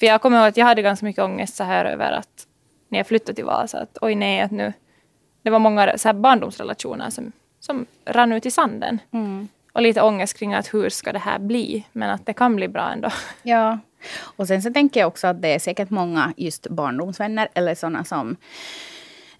För 0.00 0.06
jag 0.06 0.22
kommer 0.22 0.38
ihåg 0.38 0.48
att 0.48 0.56
jag 0.56 0.66
hade 0.66 0.82
ganska 0.82 1.06
mycket 1.06 1.24
ångest 1.24 1.56
så 1.56 1.64
här 1.64 1.84
över 1.84 2.12
att 2.12 2.46
när 2.88 2.98
jag 2.98 3.06
flyttade 3.06 3.34
till 3.34 3.44
Vasa 3.44 3.78
att 3.78 3.98
oj 4.00 4.14
nej 4.14 4.40
att 4.40 4.50
nu 4.50 4.72
det 5.42 5.50
var 5.50 5.58
många 5.58 5.98
så 5.98 6.08
här 6.08 6.12
barndomsrelationer 6.12 7.10
som, 7.10 7.32
som 7.60 7.86
rann 8.04 8.32
ut 8.32 8.46
i 8.46 8.50
sanden. 8.50 8.98
Mm. 9.10 9.48
Och 9.72 9.82
lite 9.82 10.02
ångest 10.02 10.38
kring 10.38 10.54
att 10.54 10.74
hur 10.74 10.88
ska 10.88 11.12
det 11.12 11.18
här 11.18 11.38
bli? 11.38 11.86
Men 11.92 12.10
att 12.10 12.26
det 12.26 12.32
kan 12.32 12.56
bli 12.56 12.68
bra 12.68 12.90
ändå. 12.92 13.08
Ja. 13.42 13.78
Och 14.20 14.46
sen 14.46 14.62
så 14.62 14.72
tänker 14.72 15.00
jag 15.00 15.06
också 15.06 15.26
att 15.26 15.42
det 15.42 15.48
är 15.48 15.58
säkert 15.58 15.90
många 15.90 16.32
just 16.36 16.68
barndomsvänner 16.68 17.48
eller 17.54 17.74
sådana 17.74 18.04
som 18.04 18.36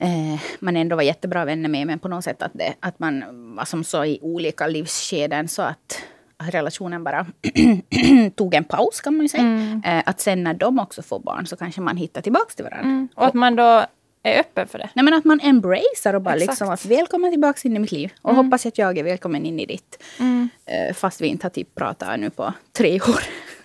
eh, 0.05 0.41
man 0.61 0.77
ändå 0.77 0.97
var 0.97 1.03
jättebra 1.03 1.45
vänner 1.45 1.69
med. 1.69 1.87
Men 1.87 1.99
på 1.99 2.09
något 2.09 2.25
sätt 2.25 2.43
att, 2.43 2.53
det, 2.55 2.75
att 2.81 2.99
man 2.99 3.25
var 3.57 3.65
som 3.65 3.85
så 3.85 4.05
i 4.05 4.19
olika 4.23 4.67
livsskeden 4.67 5.49
så 5.49 5.63
att 5.63 6.03
relationen 6.39 7.05
bara 7.05 7.27
tog 8.37 8.55
en 8.55 8.65
paus 8.65 9.01
kan 9.01 9.17
man 9.17 9.25
ju 9.25 9.29
säga. 9.29 9.43
Mm. 9.43 9.83
Eh, 9.85 10.03
att 10.07 10.21
sen 10.21 10.45
när 10.45 10.55
de 10.55 10.79
också 10.79 11.03
får 11.03 11.19
barn 11.19 11.47
så 11.47 11.57
kanske 11.57 11.81
man 11.81 11.97
hittar 11.97 12.21
tillbaka 12.21 12.55
till 12.55 12.65
varandra. 12.65 12.89
Mm. 12.89 13.09
Och 13.15 13.27
att 13.27 13.35
man 13.35 13.57
då 13.57 13.85
är 14.23 14.41
öppen 14.41 14.69
för 14.69 14.79
det. 14.79 14.89
Nej 14.95 15.05
men 15.05 15.15
att 15.15 15.25
man 15.25 15.41
embracear 15.41 16.15
och 16.15 16.23
bara 16.23 16.35
Exakt. 16.35 16.51
liksom 16.51 16.71
att 16.71 16.87
välkommen 16.87 17.31
tillbaka 17.31 17.69
in 17.69 17.77
i 17.77 17.79
mitt 17.79 17.93
liv. 17.93 18.13
Och 18.23 18.31
mm. 18.31 18.45
hoppas 18.45 18.67
att 18.67 18.79
jag 18.79 18.99
är 18.99 19.05
välkommen 19.05 19.47
in 19.47 19.61
i 19.61 19.67
ditt. 19.67 20.03
Mm. 20.21 20.49
Eh, 20.67 20.95
fast 20.95 21.21
vi 21.21 21.27
inte 21.27 21.45
har 21.45 21.51
typ 21.51 21.75
pratat 21.75 22.21
nu 22.21 22.31
på 22.31 22.53
tre 22.73 23.01
år. 23.01 23.23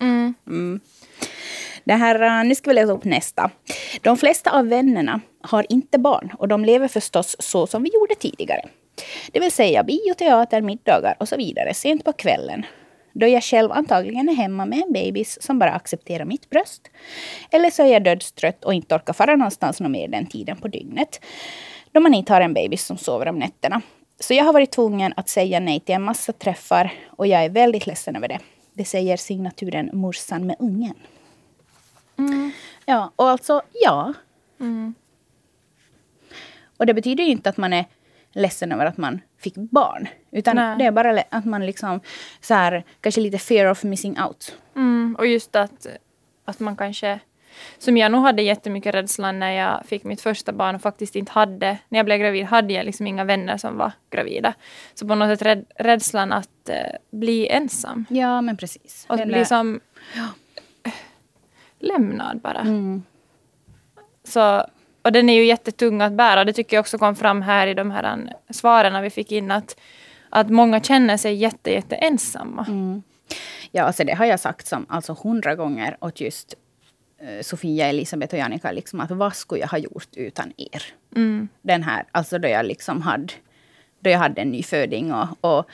Det 1.90 1.96
här, 1.96 2.22
eh, 2.22 2.44
nu 2.48 2.54
ska 2.54 2.70
vi 2.70 2.74
läsa 2.74 2.92
upp 2.92 3.04
nästa. 3.04 3.50
De 4.02 4.16
flesta 4.16 4.50
av 4.50 4.68
vännerna 4.68 5.20
har 5.42 5.66
inte 5.68 5.98
barn 5.98 6.32
och 6.38 6.48
de 6.48 6.64
lever 6.64 6.88
förstås 6.88 7.36
så 7.38 7.66
som 7.66 7.82
vi 7.82 7.90
gjorde 7.94 8.14
tidigare. 8.14 8.62
Det 9.32 9.40
vill 9.40 9.52
säga 9.52 9.82
bio, 9.82 10.14
teater, 10.14 10.60
middagar 10.60 11.16
och 11.20 11.28
så 11.28 11.36
vidare 11.36 11.74
sent 11.74 12.04
på 12.04 12.12
kvällen. 12.12 12.66
Då 13.12 13.26
jag 13.26 13.42
själv 13.42 13.72
antagligen 13.72 14.28
är 14.28 14.34
hemma 14.34 14.66
med 14.66 14.82
en 14.82 14.92
bebis 14.92 15.42
som 15.42 15.58
bara 15.58 15.72
accepterar 15.72 16.24
mitt 16.24 16.50
bröst. 16.50 16.82
Eller 17.50 17.70
så 17.70 17.82
är 17.82 17.86
jag 17.86 18.04
dödstrött 18.04 18.64
och 18.64 18.74
inte 18.74 18.94
orkar 18.94 19.12
fara 19.12 19.36
någonstans 19.36 19.80
någon 19.80 19.92
mer 19.92 20.08
den 20.08 20.26
tiden 20.26 20.56
på 20.56 20.68
dygnet. 20.68 21.20
Då 21.92 22.00
man 22.00 22.14
inte 22.14 22.32
har 22.32 22.40
en 22.40 22.54
bebis 22.54 22.84
som 22.86 22.96
sover 22.96 23.28
om 23.28 23.38
nätterna. 23.38 23.82
Så 24.20 24.34
jag 24.34 24.44
har 24.44 24.52
varit 24.52 24.72
tvungen 24.72 25.12
att 25.16 25.28
säga 25.28 25.60
nej 25.60 25.80
till 25.80 25.94
en 25.94 26.02
massa 26.02 26.32
träffar 26.32 26.92
och 27.06 27.26
jag 27.26 27.44
är 27.44 27.48
väldigt 27.48 27.86
ledsen 27.86 28.16
över 28.16 28.28
det. 28.28 28.38
Det 28.74 28.84
säger 28.84 29.16
signaturen 29.16 29.90
morsan 29.92 30.46
med 30.46 30.56
ungen. 30.58 30.94
Ja, 32.86 33.12
och 33.16 33.28
alltså 33.28 33.62
ja. 33.72 34.14
Mm. 34.60 34.94
Och 36.76 36.86
det 36.86 36.94
betyder 36.94 37.24
ju 37.24 37.30
inte 37.30 37.50
att 37.50 37.56
man 37.56 37.72
är 37.72 37.84
ledsen 38.32 38.72
över 38.72 38.86
att 38.86 38.96
man 38.96 39.20
fick 39.38 39.54
barn. 39.54 40.08
Utan 40.30 40.56
Nej. 40.56 40.78
det 40.78 40.84
är 40.84 40.90
bara 40.90 41.22
att 41.30 41.44
man 41.44 41.66
liksom 41.66 42.00
så 42.40 42.54
här, 42.54 42.84
kanske 43.00 43.20
lite 43.20 43.38
fear 43.38 43.70
of 43.70 43.84
missing 43.84 44.20
out. 44.20 44.56
Mm, 44.76 45.16
och 45.18 45.26
just 45.26 45.56
att, 45.56 45.86
att 46.44 46.60
man 46.60 46.76
kanske... 46.76 47.20
Som 47.78 47.96
jag 47.96 48.12
nog 48.12 48.22
hade 48.22 48.42
jättemycket 48.42 48.94
rädslan 48.94 49.38
när 49.38 49.50
jag 49.50 49.86
fick 49.86 50.04
mitt 50.04 50.20
första 50.20 50.52
barn 50.52 50.74
och 50.74 50.82
faktiskt 50.82 51.16
inte 51.16 51.32
hade... 51.32 51.78
När 51.88 51.98
jag 51.98 52.06
blev 52.06 52.18
gravid 52.18 52.44
hade 52.44 52.72
jag 52.72 52.86
liksom 52.86 53.06
inga 53.06 53.24
vänner 53.24 53.56
som 53.56 53.76
var 53.76 53.92
gravida. 54.10 54.54
Så 54.94 55.08
på 55.08 55.14
något 55.14 55.38
sätt 55.38 55.66
rädslan 55.78 56.32
att 56.32 56.68
eh, 56.68 56.76
bli 57.10 57.48
ensam. 57.48 58.06
Ja, 58.10 58.40
men 58.40 58.56
precis. 58.56 59.06
Och 59.08 59.16
Den 59.16 59.28
bli 59.28 59.44
som 59.44 59.80
lämnad 61.80 62.40
bara. 62.40 62.60
Mm. 62.60 63.02
Så, 64.24 64.66
och 65.02 65.12
den 65.12 65.28
är 65.28 65.34
ju 65.34 65.44
jättetung 65.44 66.00
att 66.00 66.12
bära. 66.12 66.44
Det 66.44 66.52
tycker 66.52 66.76
jag 66.76 66.80
också 66.80 66.98
kom 66.98 67.16
fram 67.16 67.42
här 67.42 67.66
i 67.66 67.74
de 67.74 67.90
här 67.90 68.02
an- 68.02 68.30
svaren 68.50 69.02
vi 69.02 69.10
fick 69.10 69.32
in. 69.32 69.50
Att, 69.50 69.80
att 70.28 70.50
många 70.50 70.80
känner 70.80 71.16
sig 71.16 71.34
jätte, 71.34 71.70
jätte 71.70 71.94
ensamma. 71.96 72.64
Mm. 72.68 73.02
Ja, 73.70 73.82
alltså 73.84 74.04
det 74.04 74.12
har 74.14 74.24
jag 74.24 74.40
sagt 74.40 74.66
som 74.66 74.86
alltså 74.88 75.16
hundra 75.22 75.54
gånger 75.54 75.96
åt 76.00 76.20
just 76.20 76.54
eh, 77.20 77.42
Sofia, 77.42 77.86
Elisabeth 77.86 78.34
och 78.34 78.40
Janika. 78.40 78.72
Liksom, 78.72 79.00
att 79.00 79.10
vad 79.10 79.34
skulle 79.36 79.60
jag 79.60 79.68
ha 79.68 79.78
gjort 79.78 80.08
utan 80.16 80.52
er? 80.56 80.82
Mm. 81.16 81.48
Den 81.62 81.82
här, 81.82 82.04
alltså 82.12 82.38
då 82.38 82.48
jag 82.48 82.66
liksom 82.66 83.02
hade, 83.02 83.32
då 84.00 84.10
jag 84.10 84.18
hade 84.18 84.40
en 84.40 84.50
nyföding 84.50 85.12
och, 85.12 85.28
och, 85.40 85.66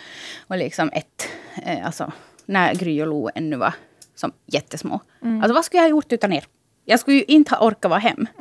och 0.46 0.56
liksom 0.56 0.90
ett, 0.92 1.28
eh, 1.64 1.86
alltså 1.86 2.12
när 2.46 2.74
Gry 2.74 3.02
och 3.02 3.06
Lo 3.06 3.30
ännu 3.34 3.56
var 3.56 3.74
som 4.16 4.32
jättesmå. 4.46 5.00
Alltså 5.22 5.54
vad 5.54 5.64
skulle 5.64 5.78
jag 5.78 5.84
ha 5.84 5.90
gjort 5.90 6.12
utan 6.12 6.32
er? 6.32 6.44
Jag 6.84 7.00
skulle 7.00 7.16
ju 7.16 7.24
inte 7.24 7.54
ha 7.54 7.66
orkat 7.66 7.90
vara 7.90 8.00
hem. 8.00 8.26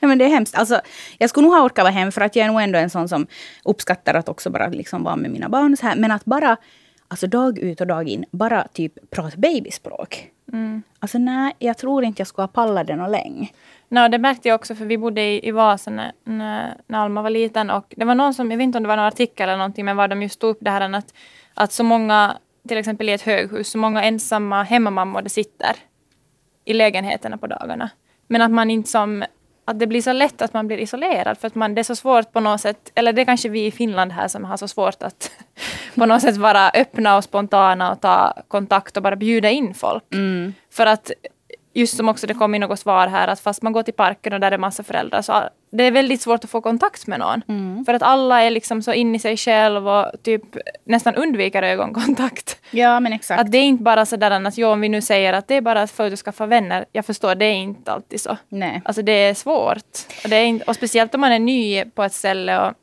Nej 0.00 0.08
men 0.08 0.18
det 0.18 0.24
är 0.24 0.28
hemskt. 0.28 0.54
Alltså, 0.54 0.80
jag 1.18 1.30
skulle 1.30 1.46
nog 1.46 1.56
ha 1.56 1.62
orkat 1.62 1.82
vara 1.82 1.92
hem 1.92 2.12
för 2.12 2.20
att 2.20 2.36
jag 2.36 2.46
är 2.46 2.52
nog 2.52 2.62
ändå 2.62 2.78
en 2.78 2.90
sån 2.90 3.08
som 3.08 3.26
uppskattar 3.64 4.14
att 4.14 4.28
också 4.28 4.50
bara 4.50 4.68
liksom 4.68 5.02
vara 5.02 5.16
med 5.16 5.30
mina 5.30 5.48
barn. 5.48 5.76
Så 5.76 5.86
här. 5.86 5.96
Men 5.96 6.10
att 6.10 6.24
bara, 6.24 6.56
alltså 7.08 7.26
dag 7.26 7.58
ut 7.58 7.80
och 7.80 7.86
dag 7.86 8.08
in, 8.08 8.24
bara 8.30 8.68
typ 8.72 9.10
prata 9.10 9.36
babyspråk. 9.36 10.30
Alltså 10.98 11.18
nej, 11.18 11.52
jag 11.58 11.78
tror 11.78 12.04
inte 12.04 12.20
jag 12.20 12.26
skulle 12.26 12.42
ha 12.42 12.48
pallat 12.48 12.86
det 12.86 12.96
något 12.96 13.10
länge. 13.10 13.48
No, 13.88 14.08
det 14.08 14.18
märkte 14.18 14.48
jag 14.48 14.54
också 14.54 14.74
för 14.74 14.84
vi 14.84 14.98
bodde 14.98 15.22
i, 15.22 15.48
i 15.48 15.50
Vasa 15.50 15.90
när, 15.90 16.12
när, 16.24 16.74
när 16.86 16.98
Alma 16.98 17.22
var 17.22 17.30
liten 17.30 17.70
och 17.70 17.94
det 17.96 18.04
var 18.04 18.14
någon 18.14 18.34
som, 18.34 18.50
jag 18.50 18.58
vet 18.58 18.64
inte 18.64 18.78
om 18.78 18.82
det 18.82 18.88
var 18.88 18.96
någon 18.96 19.06
artikel 19.06 19.48
eller 19.48 19.58
någonting, 19.58 19.84
men 19.84 19.96
var 19.96 20.08
de 20.08 20.22
just 20.22 20.40
tog 20.40 20.50
upp 20.50 20.58
det 20.60 20.70
här 20.70 20.94
att, 20.94 21.14
att 21.54 21.72
så 21.72 21.84
många, 21.84 22.36
till 22.68 22.78
exempel 22.78 23.08
i 23.08 23.12
ett 23.12 23.22
höghus, 23.22 23.70
så 23.70 23.78
många 23.78 24.02
ensamma 24.02 24.62
hemmamammor 24.62 25.22
det 25.22 25.28
sitter 25.28 25.76
i 26.64 26.72
lägenheterna 26.72 27.38
på 27.38 27.46
dagarna. 27.46 27.90
Men 28.26 28.42
att 28.42 28.50
man 28.50 28.70
inte 28.70 28.90
som, 28.90 29.24
att 29.64 29.78
det 29.78 29.86
blir 29.86 30.02
så 30.02 30.12
lätt 30.12 30.42
att 30.42 30.54
man 30.54 30.66
blir 30.66 30.78
isolerad 30.78 31.38
för 31.38 31.46
att 31.46 31.54
man, 31.54 31.74
det 31.74 31.80
är 31.80 31.82
så 31.82 31.96
svårt 31.96 32.32
på 32.32 32.40
något 32.40 32.60
sätt, 32.60 32.92
eller 32.94 33.12
det 33.12 33.22
är 33.22 33.24
kanske 33.24 33.48
vi 33.48 33.66
i 33.66 33.70
Finland 33.70 34.12
här 34.12 34.28
som 34.28 34.44
har 34.44 34.56
så 34.56 34.68
svårt 34.68 35.02
att 35.02 35.30
på 35.94 36.06
något 36.06 36.22
sätt 36.22 36.36
vara 36.36 36.70
öppna 36.70 37.16
och 37.16 37.24
spontana 37.24 37.92
och 37.92 38.00
ta 38.00 38.32
kontakt 38.48 38.96
och 38.96 39.02
bara 39.02 39.16
bjuda 39.16 39.50
in 39.50 39.74
folk. 39.74 40.04
För 40.72 40.86
att 40.86 41.10
just 41.72 41.96
som 41.96 42.08
också 42.08 42.26
det 42.26 42.34
kom 42.34 42.54
i 42.54 42.58
något 42.58 42.80
svar 42.80 43.06
här, 43.06 43.28
att 43.28 43.40
fast 43.40 43.62
man 43.62 43.72
går 43.72 43.82
till 43.82 43.94
parken 43.94 44.32
och 44.32 44.40
där 44.40 44.52
är 44.52 44.58
massa 44.58 44.82
föräldrar, 44.82 45.22
så 45.22 45.42
det 45.70 45.84
är 45.84 45.90
väldigt 45.90 46.20
svårt 46.20 46.44
att 46.44 46.50
få 46.50 46.60
kontakt 46.60 47.06
med 47.06 47.18
någon. 47.18 47.84
För 47.84 47.94
att 47.94 48.02
alla 48.02 48.42
är 48.42 48.50
liksom 48.50 48.82
så 48.82 48.92
in 48.92 49.14
i 49.14 49.18
sig 49.18 49.36
själv 49.36 49.88
och 49.88 50.06
typ 50.22 50.42
nästan 50.84 51.14
undviker 51.14 51.62
ögonkontakt. 51.62 52.60
Ja 52.70 53.00
men 53.00 53.12
exakt. 53.12 53.40
Att 53.40 53.52
det 53.52 53.58
är 53.58 53.62
inte 53.62 53.82
bara 53.82 54.06
sådär 54.06 54.30
att, 54.30 54.58
jo, 54.58 54.68
om 54.68 54.80
vi 54.80 54.88
nu 54.88 55.00
säger 55.00 55.32
att 55.32 55.48
det 55.48 55.54
är 55.54 55.60
bara 55.60 55.82
att 55.82 55.90
få 55.90 56.06
ut 56.06 56.12
och 56.12 56.18
skaffa 56.18 56.46
vänner, 56.46 56.84
jag 56.92 57.06
förstår, 57.06 57.34
det 57.34 57.44
är 57.44 57.54
inte 57.54 57.92
alltid 57.92 58.20
så. 58.20 58.36
Nej. 58.48 58.82
Alltså 58.84 59.02
det 59.02 59.12
är 59.12 59.34
svårt. 59.34 59.98
Och, 60.24 60.30
det 60.30 60.36
är 60.36 60.44
inte, 60.44 60.64
och 60.64 60.76
speciellt 60.76 61.14
om 61.14 61.20
man 61.20 61.32
är 61.32 61.38
ny 61.38 61.84
på 61.84 62.02
ett 62.02 62.12
ställe 62.12 62.66
och, 62.66 62.74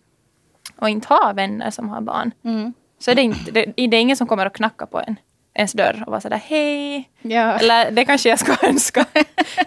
och 0.79 0.89
inte 0.89 1.08
har 1.10 1.34
vänner 1.34 1.72
som 1.72 1.89
har 1.89 2.01
barn. 2.01 2.32
Mm. 2.44 2.74
Så 3.00 3.12
är 3.12 3.15
det, 3.15 3.21
inte, 3.21 3.52
det, 3.52 3.73
det 3.76 3.97
är 3.97 4.02
ingen 4.02 4.17
som 4.17 4.28
kommer 4.28 4.45
att 4.45 4.54
knacka 4.54 4.86
på 4.86 5.02
en, 5.08 5.15
ens 5.58 5.74
dörr 5.74 6.04
och 6.06 6.12
vara 6.12 6.22
sådär 6.22 6.41
hej. 6.46 7.10
Ja. 7.22 7.60
Eller 7.60 7.91
det 7.91 8.06
kanske 8.06 8.30
jag 8.30 8.39
ska 8.39 8.56
önska. 8.67 9.06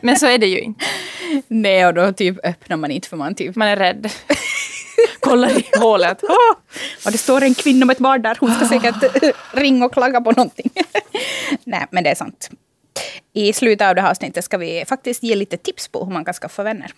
Men 0.00 0.16
så 0.18 0.26
är 0.26 0.38
det 0.38 0.46
ju 0.46 0.61
inte. 0.61 0.85
Nej, 1.48 1.87
och 1.87 1.94
då 1.94 2.12
typ 2.12 2.37
öppnar 2.46 2.76
man 2.76 2.90
inte 2.90 3.09
för 3.09 3.16
man 3.16 3.35
typ... 3.35 3.57
Man 3.57 3.68
är 3.68 3.76
rädd. 3.76 4.11
Kollar 5.20 5.59
i 5.59 5.64
hålet. 5.81 6.18
Åh! 6.29 6.57
Och 7.07 7.12
det 7.12 7.18
står 7.18 7.42
en 7.42 7.55
kvinna 7.55 7.87
med 7.87 7.94
ett 7.94 8.00
barn 8.00 8.22
där. 8.22 8.37
Hon 8.40 8.55
ska 8.55 8.64
säkert 8.68 9.26
ringa 9.55 9.85
och 9.87 9.92
klaga 9.92 10.20
på 10.20 10.31
någonting. 10.33 10.70
Nej, 11.64 11.87
men 11.90 12.05
det 12.05 12.11
är 12.11 12.14
sant. 12.14 12.50
I 13.33 13.53
slutet 13.53 13.88
av 13.88 13.94
det 13.94 14.00
här 14.00 14.11
avsnittet 14.11 14.44
ska 14.44 14.59
vi 14.59 14.85
faktiskt 14.88 15.22
ge 15.22 15.35
lite 15.35 15.57
tips 15.57 15.88
på 15.88 16.05
hur 16.05 16.12
man 16.12 16.24
kan 16.24 16.35
skaffa 16.35 16.62
vänner. 16.62 16.90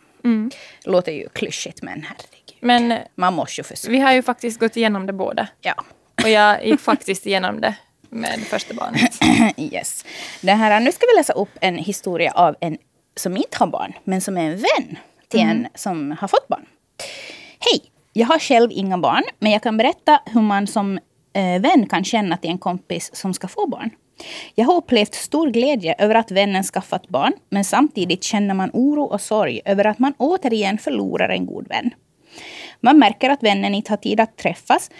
Låter 0.84 1.12
ju 1.12 1.28
klyschigt, 1.28 1.82
men 1.82 2.02
herregud. 2.08 2.58
Men 2.60 2.98
Man 3.14 3.34
måste 3.34 3.60
ju 3.60 3.64
försöka. 3.64 3.92
vi 3.92 3.98
har 3.98 4.12
ju 4.12 4.22
faktiskt 4.22 4.60
gått 4.60 4.76
igenom 4.76 5.06
det 5.06 5.12
båda. 5.12 5.48
Ja. 5.60 5.74
Och 6.22 6.28
jag 6.28 6.66
gick 6.66 6.80
faktiskt 6.80 7.26
igenom 7.26 7.60
det 7.60 7.74
med 8.12 8.40
första 8.40 8.74
barnet. 8.74 9.18
Yes. 9.72 10.04
Det 10.40 10.52
här, 10.52 10.80
nu 10.80 10.92
ska 10.92 11.06
vi 11.06 11.18
läsa 11.18 11.32
upp 11.32 11.58
en 11.60 11.78
historia 11.78 12.32
av 12.32 12.56
en 12.60 12.78
som 13.16 13.36
inte 13.36 13.56
har 13.58 13.66
barn, 13.66 13.92
men 14.04 14.20
som 14.20 14.36
är 14.36 14.42
en 14.42 14.56
vän 14.56 14.96
till 15.28 15.40
en 15.40 15.68
som 15.74 16.16
har 16.20 16.28
fått 16.28 16.48
barn. 16.48 16.66
Hej! 17.58 17.82
Jag 18.12 18.26
har 18.26 18.38
själv 18.38 18.70
inga 18.72 18.98
barn, 18.98 19.22
men 19.38 19.52
jag 19.52 19.62
kan 19.62 19.76
berätta 19.76 20.20
hur 20.26 20.40
man 20.40 20.66
som 20.66 20.98
eh, 21.32 21.60
vän 21.60 21.86
kan 21.86 22.04
känna 22.04 22.36
till 22.36 22.50
en 22.50 22.58
kompis 22.58 23.10
som 23.14 23.34
ska 23.34 23.48
få 23.48 23.66
barn. 23.66 23.90
Jag 24.54 24.64
har 24.64 24.74
upplevt 24.74 25.14
stor 25.14 25.50
glädje 25.50 25.94
över 25.98 26.14
att 26.14 26.30
vännen 26.30 26.62
skaffat 26.62 27.08
barn, 27.08 27.32
men 27.50 27.64
samtidigt 27.64 28.24
känner 28.24 28.54
man 28.54 28.70
oro 28.72 29.02
och 29.02 29.20
sorg 29.20 29.60
över 29.64 29.84
att 29.84 29.98
man 29.98 30.14
återigen 30.18 30.78
förlorar 30.78 31.28
en 31.28 31.46
god 31.46 31.68
vän. 31.68 31.90
Man 32.84 32.98
märker 32.98 33.30
att 33.30 33.42
vännen 33.42 33.74
inte 33.74 33.92
har 33.92 33.96
tid 33.96 34.20
att 34.20 34.36
träffas 34.36 34.90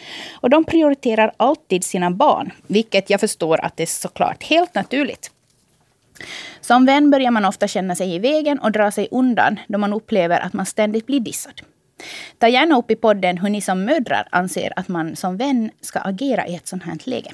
och 0.40 0.50
de 0.50 0.64
prioriterar 0.64 1.32
alltid 1.36 1.84
sina 1.84 2.10
barn, 2.10 2.52
vilket 2.66 3.10
jag 3.10 3.20
förstår 3.20 3.64
att 3.64 3.76
det 3.76 3.82
är 3.82 3.86
såklart 3.86 4.42
helt 4.42 4.74
naturligt. 4.74 5.30
Som 6.60 6.86
vän 6.86 7.10
börjar 7.10 7.30
man 7.30 7.44
ofta 7.44 7.68
känna 7.68 7.94
sig 7.94 8.14
i 8.14 8.18
vägen 8.18 8.58
och 8.58 8.72
dra 8.72 8.90
sig 8.90 9.08
undan 9.10 9.60
då 9.68 9.78
man 9.78 9.92
upplever 9.92 10.40
att 10.40 10.52
man 10.52 10.66
ständigt 10.66 11.06
blir 11.06 11.20
dissad. 11.20 11.60
Ta 12.38 12.48
gärna 12.48 12.78
upp 12.78 12.90
i 12.90 12.96
podden 12.96 13.38
hur 13.38 13.48
ni 13.48 13.60
som 13.60 13.84
mödrar 13.84 14.28
anser 14.30 14.72
att 14.76 14.88
man 14.88 15.16
som 15.16 15.36
vän 15.36 15.70
ska 15.80 15.98
agera 15.98 16.46
i 16.46 16.54
ett 16.54 16.66
sånt 16.66 16.82
här 16.82 16.98
läge. 17.04 17.32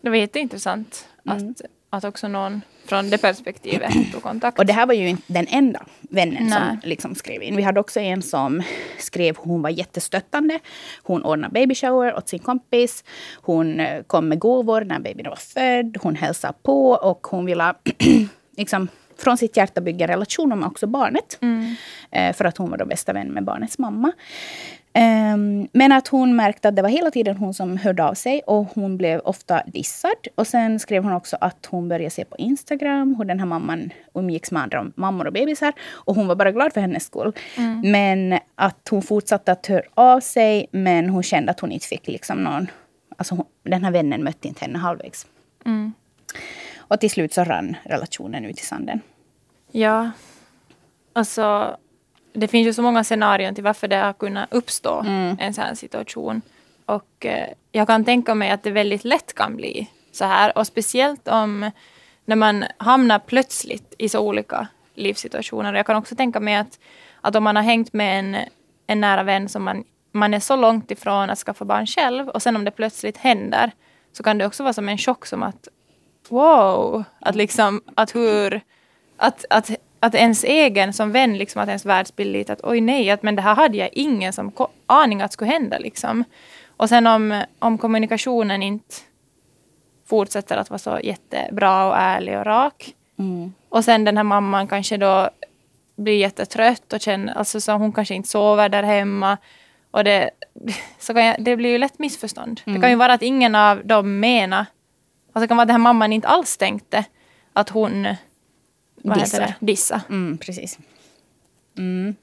Det 0.00 0.10
var 0.10 0.16
jätteintressant 0.16 1.08
att, 1.24 1.60
att 1.92 2.04
också 2.04 2.28
någon 2.28 2.60
från 2.84 3.10
det 3.10 3.18
perspektivet 3.18 3.92
tog 4.12 4.22
kontakt. 4.22 4.58
Och 4.58 4.66
det 4.66 4.72
här 4.72 4.86
var 4.86 4.94
ju 4.94 5.08
inte 5.08 5.22
den 5.26 5.46
enda 5.48 5.86
vännen 6.00 6.46
Nej. 6.46 6.58
som 6.58 6.80
liksom 6.82 7.14
skrev 7.14 7.42
in. 7.42 7.56
Vi 7.56 7.62
hade 7.62 7.80
också 7.80 8.00
en 8.00 8.22
som 8.22 8.62
skrev 8.98 9.36
hon 9.36 9.62
var 9.62 9.70
jättestöttande. 9.70 10.58
Hon 11.02 11.22
ordnade 11.22 11.52
baby 11.52 11.74
shower 11.74 12.16
åt 12.16 12.28
sin 12.28 12.38
kompis. 12.38 13.04
Hon 13.34 13.80
eh, 13.80 14.02
kom 14.02 14.28
med 14.28 14.38
gåvor 14.38 14.80
när 14.80 14.98
babyn 14.98 15.28
var 15.28 15.36
född. 15.36 15.96
Hon 16.02 16.16
hälsade 16.16 16.54
på 16.62 16.90
och 16.90 17.26
hon 17.26 17.44
ville 17.44 17.74
liksom, 18.56 18.88
från 19.18 19.38
sitt 19.38 19.56
hjärta 19.56 19.80
bygga 19.80 20.04
en 20.04 20.10
relation 20.10 20.48
med 20.48 20.66
också 20.66 20.86
barnet. 20.86 21.38
Eh, 22.10 22.32
För 22.32 22.44
att 22.44 22.56
hon 22.58 22.70
var 22.70 22.78
då 22.78 22.86
bästa 22.86 23.12
vän 23.12 23.28
med 23.28 23.44
barnets 23.44 23.78
mamma. 23.78 24.12
Ehm, 24.94 25.68
men 25.72 25.92
att 25.92 26.08
hon 26.08 26.36
märkte 26.36 26.68
att 26.68 26.76
det 26.76 26.82
var 26.82 26.88
hela 26.88 27.10
tiden 27.10 27.36
hon 27.36 27.54
som 27.54 27.76
hörde 27.76 28.04
av 28.04 28.14
sig 28.14 28.42
och 28.46 28.66
hon 28.74 28.96
blev 28.96 29.20
ofta 29.20 29.62
dissad. 29.66 30.16
Och 30.34 30.46
sen 30.46 30.78
skrev 30.78 31.02
hon 31.04 31.12
också 31.12 31.36
att 31.40 31.66
hon 31.70 31.88
började 31.88 32.10
se 32.10 32.24
på 32.24 32.36
Instagram 32.36 33.14
hur 33.14 33.24
den 33.24 33.38
här 33.38 33.46
mamman 33.46 33.92
umgicks 34.14 34.50
med 34.50 34.62
andra 34.62 34.86
mammor 34.94 35.26
och 35.26 35.32
bebisar. 35.32 35.72
Och 35.92 36.14
hon 36.14 36.26
var 36.26 36.34
bara 36.34 36.52
glad 36.52 36.72
för 36.72 36.80
hennes 36.80 37.04
skull. 37.04 37.32
Men 37.84 38.38
att 38.54 38.88
hon 38.90 39.02
fortsatte 39.02 39.52
att 39.52 39.66
höra 39.66 39.82
av 39.94 40.20
sig 40.20 40.66
men 40.70 41.08
hon 41.08 41.22
kände 41.22 41.50
att 41.50 41.60
hon 41.60 41.72
inte 41.72 41.86
fick 41.86 42.06
liksom 42.08 42.44
någon... 42.44 42.66
Alltså 43.16 43.34
hon, 43.34 43.46
den 43.62 43.84
här 43.84 43.90
vännen 43.90 44.24
mötte 44.24 44.48
inte 44.48 44.64
henne 44.64 44.78
halvvägs. 44.78 45.26
Mm. 45.66 45.92
Och 46.92 47.00
till 47.00 47.10
slut 47.10 47.32
så 47.32 47.44
rann 47.44 47.76
relationen 47.84 48.44
ut 48.44 48.60
i 48.60 48.62
sanden. 48.62 49.00
Ja. 49.70 50.10
Alltså, 51.12 51.76
det 52.32 52.48
finns 52.48 52.66
ju 52.66 52.72
så 52.72 52.82
många 52.82 53.04
scenarion 53.04 53.54
till 53.54 53.64
varför 53.64 53.88
det 53.88 53.96
har 53.96 54.12
kunnat 54.12 54.52
uppstå 54.52 55.04
en 55.38 55.54
sån 55.54 55.64
här 55.64 55.74
situation. 55.74 56.42
Och 56.86 57.26
eh, 57.26 57.48
jag 57.72 57.86
kan 57.86 58.04
tänka 58.04 58.34
mig 58.34 58.50
att 58.50 58.62
det 58.62 58.70
väldigt 58.70 59.04
lätt 59.04 59.34
kan 59.34 59.56
bli 59.56 59.90
så 60.12 60.24
här. 60.24 60.58
Och 60.58 60.66
speciellt 60.66 61.28
om 61.28 61.70
när 62.24 62.36
man 62.36 62.64
hamnar 62.76 63.18
plötsligt 63.18 63.94
i 63.98 64.08
så 64.08 64.20
olika 64.20 64.68
livssituationer. 64.94 65.74
Jag 65.74 65.86
kan 65.86 65.96
också 65.96 66.16
tänka 66.16 66.40
mig 66.40 66.54
att, 66.54 66.78
att 67.20 67.36
om 67.36 67.44
man 67.44 67.56
har 67.56 67.62
hängt 67.62 67.92
med 67.92 68.18
en, 68.18 68.36
en 68.86 69.00
nära 69.00 69.22
vän 69.22 69.48
som 69.48 69.62
man, 69.62 69.84
man 70.10 70.34
är 70.34 70.40
så 70.40 70.56
långt 70.56 70.90
ifrån 70.90 71.30
att 71.30 71.38
skaffa 71.38 71.64
barn 71.64 71.86
själv 71.86 72.28
och 72.28 72.42
sen 72.42 72.56
om 72.56 72.64
det 72.64 72.70
plötsligt 72.70 73.16
händer 73.16 73.70
så 74.12 74.22
kan 74.22 74.38
det 74.38 74.46
också 74.46 74.62
vara 74.62 74.72
som 74.72 74.88
en 74.88 74.98
chock 74.98 75.26
som 75.26 75.42
att 75.42 75.68
wow, 76.32 77.04
att 77.20 77.34
liksom 77.34 77.82
att 77.94 78.14
hur 78.14 78.60
att, 79.16 79.44
att, 79.50 79.70
att 80.00 80.14
ens 80.14 80.44
egen 80.44 80.92
som 80.92 81.12
vän, 81.12 81.38
liksom 81.38 81.62
att 81.62 81.68
ens 81.68 81.86
världsbild 81.86 82.32
lite 82.32 82.52
att 82.52 82.64
oj 82.64 82.80
nej, 82.80 83.10
att, 83.10 83.22
men 83.22 83.36
det 83.36 83.42
här 83.42 83.54
hade 83.54 83.76
jag 83.76 83.88
ingen 83.92 84.32
som 84.32 84.52
aning 84.86 85.22
att 85.22 85.32
skulle 85.32 85.50
hända 85.50 85.78
liksom. 85.78 86.24
Och 86.76 86.88
sen 86.88 87.06
om, 87.06 87.44
om 87.58 87.78
kommunikationen 87.78 88.62
inte 88.62 88.94
fortsätter 90.06 90.56
att 90.56 90.70
vara 90.70 90.78
så 90.78 91.00
jättebra 91.02 91.86
och 91.88 91.96
ärlig 91.96 92.38
och 92.38 92.44
rak. 92.44 92.94
Mm. 93.18 93.52
Och 93.68 93.84
sen 93.84 94.04
den 94.04 94.16
här 94.16 94.24
mamman 94.24 94.68
kanske 94.68 94.96
då 94.96 95.30
blir 95.96 96.16
jättetrött 96.16 96.92
och 96.92 97.00
känner, 97.00 97.34
alltså 97.34 97.60
så 97.60 97.72
hon 97.72 97.92
kanske 97.92 98.14
inte 98.14 98.28
sover 98.28 98.68
där 98.68 98.82
hemma. 98.82 99.38
Och 99.90 100.04
det, 100.04 100.30
så 100.98 101.14
kan 101.14 101.24
jag, 101.24 101.44
det 101.44 101.56
blir 101.56 101.70
ju 101.70 101.78
lätt 101.78 101.98
missförstånd. 101.98 102.60
Det 102.64 102.80
kan 102.80 102.90
ju 102.90 102.96
vara 102.96 103.12
att 103.12 103.22
ingen 103.22 103.54
av 103.54 103.86
dem 103.86 104.20
menar, 104.20 104.66
alltså 105.32 105.48
kan 105.48 105.56
vara 105.56 105.62
att 105.62 105.68
den 105.68 105.74
här 105.74 105.82
mamman 105.82 106.12
inte 106.12 106.28
alls 106.28 106.56
tänkte 106.56 107.04
att 107.52 107.68
hon 107.68 108.06
vad 109.02 109.18
Dissar. 109.18 109.40
heter 109.40 109.54
det? 109.60 109.66
Dissa. 109.66 110.00
Mm, 110.08 110.38
precis. 110.38 110.78
Mm. 111.78 112.14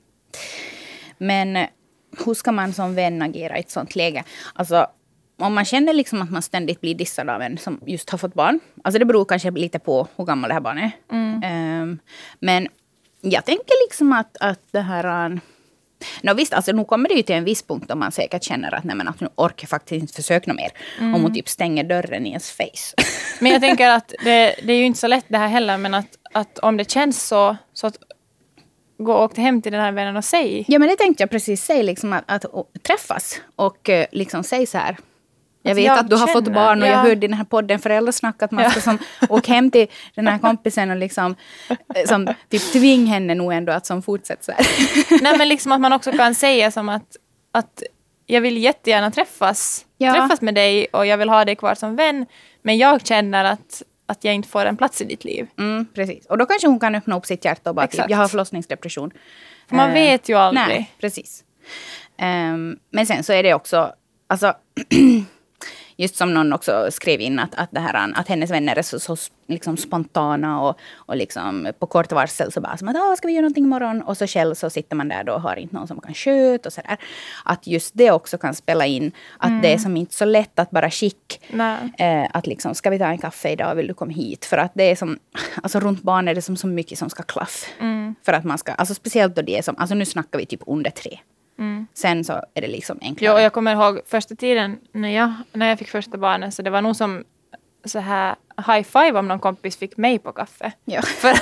Men 1.17 1.55
eh, 1.55 1.67
hur 2.25 2.33
ska 2.33 2.51
man 2.51 2.73
som 2.73 2.95
vän 2.95 3.21
agera 3.21 3.57
i 3.57 3.59
ett 3.59 3.71
sånt 3.71 3.95
läge? 3.95 4.23
Alltså, 4.53 4.87
om 5.37 5.53
man 5.53 5.65
känner 5.65 5.93
liksom 5.93 6.21
att 6.21 6.31
man 6.31 6.41
ständigt 6.41 6.81
blir 6.81 6.95
dissad 6.95 7.29
av 7.29 7.41
en 7.41 7.57
som 7.57 7.79
just 7.85 8.09
har 8.09 8.17
fått 8.17 8.33
barn. 8.33 8.59
Alltså 8.83 8.99
det 8.99 9.05
beror 9.05 9.25
kanske 9.25 9.51
lite 9.51 9.79
på 9.79 10.07
hur 10.15 10.25
gammal 10.25 10.47
det 10.47 10.53
här 10.53 10.61
barnet 10.61 10.93
är. 11.09 11.39
Ehm, 11.43 11.99
men 12.39 12.67
jag 13.21 13.45
tänker 13.45 13.85
liksom 13.85 14.13
att, 14.13 14.37
att 14.39 14.61
det 14.71 14.81
här... 14.81 15.39
Nå 16.21 16.33
visst, 16.33 16.53
alltså 16.53 16.71
nu 16.71 16.85
kommer 16.85 17.09
det 17.09 17.15
ju 17.15 17.21
till 17.23 17.35
en 17.35 17.43
viss 17.43 17.63
punkt 17.63 17.85
då 17.89 17.95
man 17.95 18.11
säkert 18.11 18.43
känner 18.43 18.73
att, 18.75 18.83
nej, 18.83 18.95
men 18.95 19.07
att 19.07 19.19
nu 19.19 19.27
orkar 19.35 19.55
jag 19.63 19.69
faktiskt 19.69 20.01
inte 20.01 20.13
försöka 20.13 20.53
mer. 20.53 20.71
Om 20.99 21.13
hon 21.21 21.33
typ 21.33 21.49
stänger 21.49 21.83
dörren 21.83 22.25
i 22.25 22.29
ens 22.29 22.51
face. 22.51 23.03
Men 23.39 23.51
jag 23.51 23.61
tänker 23.61 23.89
att 23.89 24.13
det, 24.23 24.55
det 24.63 24.73
är 24.73 24.77
ju 24.77 24.85
inte 24.85 24.99
så 24.99 25.07
lätt 25.07 25.25
det 25.27 25.37
här 25.37 25.47
heller, 25.47 25.77
men 25.77 25.93
att, 25.93 26.07
att 26.33 26.59
om 26.59 26.77
det 26.77 26.91
känns 26.91 27.27
så, 27.27 27.57
så 27.73 27.87
att 27.87 27.97
gå 28.97 29.13
och 29.13 29.23
åka 29.23 29.41
hem 29.41 29.61
till 29.61 29.71
den 29.71 29.81
här 29.81 29.91
vännen 29.91 30.17
och 30.17 30.25
säg. 30.25 30.65
Ja, 30.67 30.79
men 30.79 30.87
det 30.89 30.95
tänkte 30.95 31.23
jag 31.23 31.29
precis 31.29 31.63
säga, 31.65 31.83
liksom 31.83 32.13
att, 32.13 32.23
att 32.27 32.45
å- 32.45 32.67
träffas 32.87 33.41
och 33.55 33.89
eh, 33.89 34.05
liksom 34.11 34.43
säga 34.43 34.65
så 34.65 34.77
här. 34.77 34.97
Jag 35.61 35.75
vet 35.75 35.85
jag 35.85 35.99
att 35.99 36.09
du 36.09 36.15
har 36.15 36.27
fått 36.27 36.47
barn 36.53 36.81
och 36.81 36.87
jag 36.87 36.93
ja. 36.95 36.99
hörde 36.99 37.11
i 37.25 37.27
den 37.27 37.33
här 37.33 37.43
podden 37.43 37.79
Föräldrasnack 37.79 38.41
att 38.41 38.51
man 38.51 38.63
Ja. 38.63 38.69
ska 38.69 38.81
som, 38.81 38.97
åka 39.29 39.53
hem 39.53 39.71
till 39.71 39.87
den 40.15 40.27
här 40.27 40.37
kompisen 40.39 40.91
och 40.91 40.97
liksom 40.97 41.35
eh, 41.95 42.05
som, 42.07 42.33
typ 42.49 42.61
tving 42.73 43.05
henne 43.05 43.35
nog 43.35 43.53
ändå 43.53 43.71
att 43.73 43.85
som 43.85 44.01
fortsätter 44.01 44.43
så 44.43 44.51
här. 44.51 45.21
Nej, 45.23 45.37
men 45.37 45.49
liksom 45.49 45.71
att 45.71 45.81
man 45.81 45.93
också 45.93 46.11
kan 46.11 46.35
säga 46.35 46.71
som 46.71 46.89
att, 46.89 47.15
att 47.51 47.83
jag 48.25 48.41
vill 48.41 48.57
jättegärna 48.57 49.11
träffas, 49.11 49.85
Ja. 49.97 50.13
träffas 50.13 50.41
med 50.41 50.55
dig 50.55 50.85
och 50.93 51.05
jag 51.05 51.17
vill 51.17 51.29
ha 51.29 51.45
dig 51.45 51.55
kvar 51.55 51.75
som 51.75 51.95
vän. 51.95 52.25
Men 52.61 52.77
jag 52.77 53.05
känner 53.07 53.45
att, 53.45 53.81
att 54.05 54.23
jag 54.23 54.33
inte 54.35 54.49
får 54.49 54.65
en 54.65 54.77
plats 54.77 55.01
i 55.01 55.05
ditt 55.05 55.23
liv. 55.23 55.47
Mm, 55.59 55.85
precis. 55.95 56.25
Och 56.25 56.37
då 56.37 56.45
kanske 56.45 56.67
hon 56.67 56.79
kan 56.79 56.95
öppna 56.95 57.17
upp 57.17 57.25
sitt 57.25 57.45
hjärta 57.45 57.69
och 57.69 57.75
bara 57.75 57.87
typ, 57.87 57.93
Exakt. 57.93 58.09
jag 58.09 58.17
har 58.17 58.27
förlossningsdepression. 58.27 59.11
För 59.69 59.75
man 59.75 59.87
Eh, 59.87 59.93
vet 59.93 60.29
ju 60.29 60.35
aldrig. 60.35 60.67
Nej, 60.67 60.91
precis. 61.01 61.43
Ehm, 62.17 62.77
men 62.91 63.05
sen 63.05 63.23
så 63.23 63.33
är 63.33 63.43
det 63.43 63.53
också, 63.53 63.93
alltså, 64.27 64.53
just 65.99 66.15
som 66.15 66.33
någon 66.33 66.53
också 66.53 66.87
skrev 66.91 67.21
in 67.21 67.39
att, 67.39 67.55
att, 67.55 67.71
det 67.71 67.79
här, 67.79 68.11
att 68.15 68.27
hennes 68.27 68.51
vänner 68.51 68.75
är 68.75 68.81
så, 68.81 68.99
så 68.99 69.17
liksom 69.47 69.77
spontana 69.77 70.61
och, 70.61 70.79
och 70.95 71.17
liksom 71.17 71.71
på 71.79 71.87
kort 71.87 72.11
varsel 72.11 72.51
så 72.51 72.61
bara 72.61 72.77
som 72.77 72.87
att 72.87 72.95
ah, 72.95 73.15
ska 73.15 73.27
vi 73.27 73.33
göra 73.33 73.41
någonting 73.41 73.63
imorgon? 73.63 74.01
Och 74.01 74.17
så 74.17 74.27
själv 74.27 74.55
så 74.55 74.69
sitter 74.69 74.95
man 74.95 75.07
där 75.07 75.23
då 75.23 75.33
och 75.33 75.41
har 75.41 75.55
inte 75.55 75.75
någon 75.75 75.87
som 75.87 76.01
kan 76.01 76.13
sköta 76.13 76.69
och 76.69 76.73
sådär. 76.73 76.97
Att 77.45 77.67
just 77.67 77.91
det 77.97 78.11
också 78.11 78.37
kan 78.37 78.55
spela 78.55 78.85
in. 78.85 79.11
Att 79.37 79.61
det 79.61 79.73
är 79.73 79.77
som 79.77 79.97
inte 79.97 80.15
så 80.15 80.25
lätt 80.25 80.59
att 80.59 80.71
bara 80.71 80.89
skicka. 80.89 81.35
Eh, 81.97 82.27
att 82.33 82.47
liksom, 82.47 82.75
ska 82.75 82.89
vi 82.89 82.99
ta 82.99 83.05
en 83.05 83.17
kaffe 83.17 83.49
idag, 83.49 83.75
vill 83.75 83.87
du 83.87 83.93
komma 83.93 84.11
hit? 84.11 84.45
För 84.45 84.57
att 84.57 84.71
det 84.75 84.83
är 84.83 84.95
som, 84.95 85.19
alltså 85.63 85.79
runt 85.79 86.01
barn 86.01 86.27
är 86.27 86.35
det 86.35 86.41
som 86.41 86.57
så 86.57 86.67
mycket 86.67 86.97
som 86.97 87.09
ska 87.09 87.23
klaffa. 87.23 87.67
För 88.25 88.33
att 88.33 88.43
man 88.43 88.57
ska, 88.57 88.71
alltså 88.71 88.93
speciellt 88.93 89.35
då 89.35 89.41
det 89.41 89.57
är 89.57 89.61
som, 89.61 89.75
alltså 89.77 89.95
nu 89.95 90.05
snackar 90.05 90.39
vi 90.39 90.45
typ 90.45 90.61
under 90.67 90.91
tre. 90.91 91.19
Sen 91.93 92.23
så 92.23 92.33
är 92.53 92.61
det 92.61 92.67
liksom 92.67 92.99
enklare. 93.01 93.33
Och 93.33 93.41
jag 93.41 93.53
kommer 93.53 93.71
ihåg 93.73 93.99
första 94.05 94.35
tiden 94.35 94.79
när 94.91 95.09
jag, 95.09 95.33
när 95.53 95.69
jag 95.69 95.79
fick 95.79 95.89
första 95.89 96.17
barnet, 96.17 96.53
så 96.53 96.61
det 96.61 96.69
var 96.69 96.81
nog 96.81 96.95
som 96.95 97.23
så 97.85 97.99
här 97.99 98.35
high 98.67 98.83
five 98.83 99.19
om 99.19 99.27
någon 99.27 99.39
kompis 99.39 99.77
fick 99.77 99.97
mig 99.97 100.19
på 100.19 100.31
kaffe. 100.31 100.71
Ja. 100.85 101.01
För, 101.21 101.33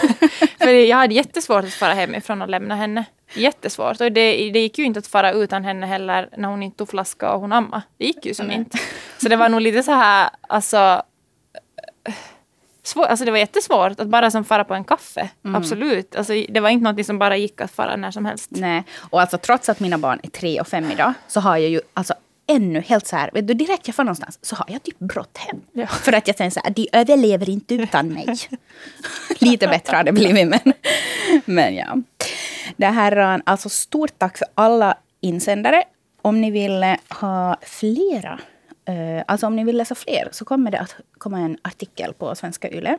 för 0.58 0.70
jag 0.70 0.98
hade 0.98 1.14
jättesvårt 1.14 1.64
att 1.64 1.74
fara 1.74 1.94
hemifrån 1.94 2.42
och 2.42 2.50
lämna 2.50 2.76
henne. 2.76 3.06
Jättesvårt. 3.34 4.02
Och 4.02 4.12
det, 4.12 4.50
det 4.52 4.60
gick 4.60 4.78
ju 4.78 4.86
inte 4.86 5.00
att 5.00 5.08
fara 5.08 5.32
utan 5.32 5.64
henne 5.64 5.86
heller 5.86 6.30
när 6.38 6.50
hon 6.50 6.64
inte 6.64 6.78
tog 6.78 6.90
flaska 6.90 7.32
och 7.32 7.42
hon 7.42 7.54
amma. 7.54 7.82
Det 7.98 8.06
gick 8.06 8.26
ju 8.26 8.34
som 8.34 8.48
Nej. 8.48 8.56
inte. 8.56 8.78
Så 9.18 9.30
det 9.30 9.36
var 9.36 9.50
nog 9.50 9.62
lite 9.62 9.84
så 9.84 9.92
här, 9.92 10.30
alltså... 10.42 11.02
Svår, 12.88 13.06
alltså 13.06 13.26
det 13.26 13.32
var 13.32 13.38
jättesvårt 13.38 14.00
att 14.00 14.08
bara 14.08 14.32
som 14.32 14.46
fara 14.46 14.64
på 14.64 14.74
en 14.74 14.84
kaffe. 14.84 15.30
Absolut. 15.56 16.16
Alltså 16.16 16.34
det 16.50 16.60
var 16.60 16.70
inte 16.70 16.92
något 16.92 17.06
som 17.06 17.20
bara 17.20 17.38
gick 17.38 17.62
att 17.62 17.72
fara 17.72 17.96
när 17.96 18.12
som 18.12 18.26
helst. 18.26 18.48
Nej, 18.50 18.84
och 19.10 19.22
alltså 19.22 19.38
trots 19.38 19.70
att 19.70 19.80
mina 19.80 19.98
barn 19.98 20.20
är 20.24 20.30
tre 20.30 20.62
och 20.62 20.68
fem 20.68 20.92
idag 20.92 21.14
så 21.28 21.40
har 21.40 21.58
jag 21.58 21.70
ju 21.70 21.82
alltså 21.94 22.14
ännu 22.48 22.82
helt 22.82 23.08
så 23.08 23.16
här, 23.16 23.30
vet 23.34 23.48
du, 23.48 23.54
direkt 23.54 23.88
jag 23.88 23.96
får 23.96 24.04
någonstans 24.04 24.40
så 24.42 24.56
har 24.56 24.66
jag 24.70 24.84
typ 24.84 25.00
brått 25.00 25.38
hem. 25.38 25.62
Ja. 25.72 25.88
För 25.88 26.14
att 26.14 26.28
jag 26.28 26.38
tänker 26.38 26.54
så 26.54 26.62
här, 26.64 26.74
de 26.74 26.88
överlever 26.92 27.50
inte 27.50 27.76
utan 27.76 28.08
mig. 28.08 28.36
Lite 29.40 29.68
bättre 29.68 29.96
har 29.96 30.04
det 30.04 30.12
blivit 30.12 30.48
men, 30.48 30.74
men 31.46 31.76
ja. 31.76 31.98
Det 32.78 32.86
här, 32.86 33.42
alltså 33.46 33.70
stort 33.70 34.20
tack 34.20 34.38
för 34.38 34.48
alla 34.56 34.98
insändare. 35.22 35.84
Om 36.22 36.42
ni 36.42 36.52
vill 36.52 36.96
ha 37.10 37.58
flera 37.62 38.40
Eh, 38.88 39.24
alltså 39.28 39.48
om 39.48 39.56
ni 39.56 39.64
vill 39.64 39.78
läsa 39.78 39.96
fler 39.96 40.30
så 40.32 40.46
kommer 40.46 40.72
det 40.72 40.80
att 40.80 40.96
komma 41.18 41.40
en 41.40 41.58
artikel 41.62 42.14
på 42.14 42.36
Svenska 42.36 42.70
Yle. 42.72 42.98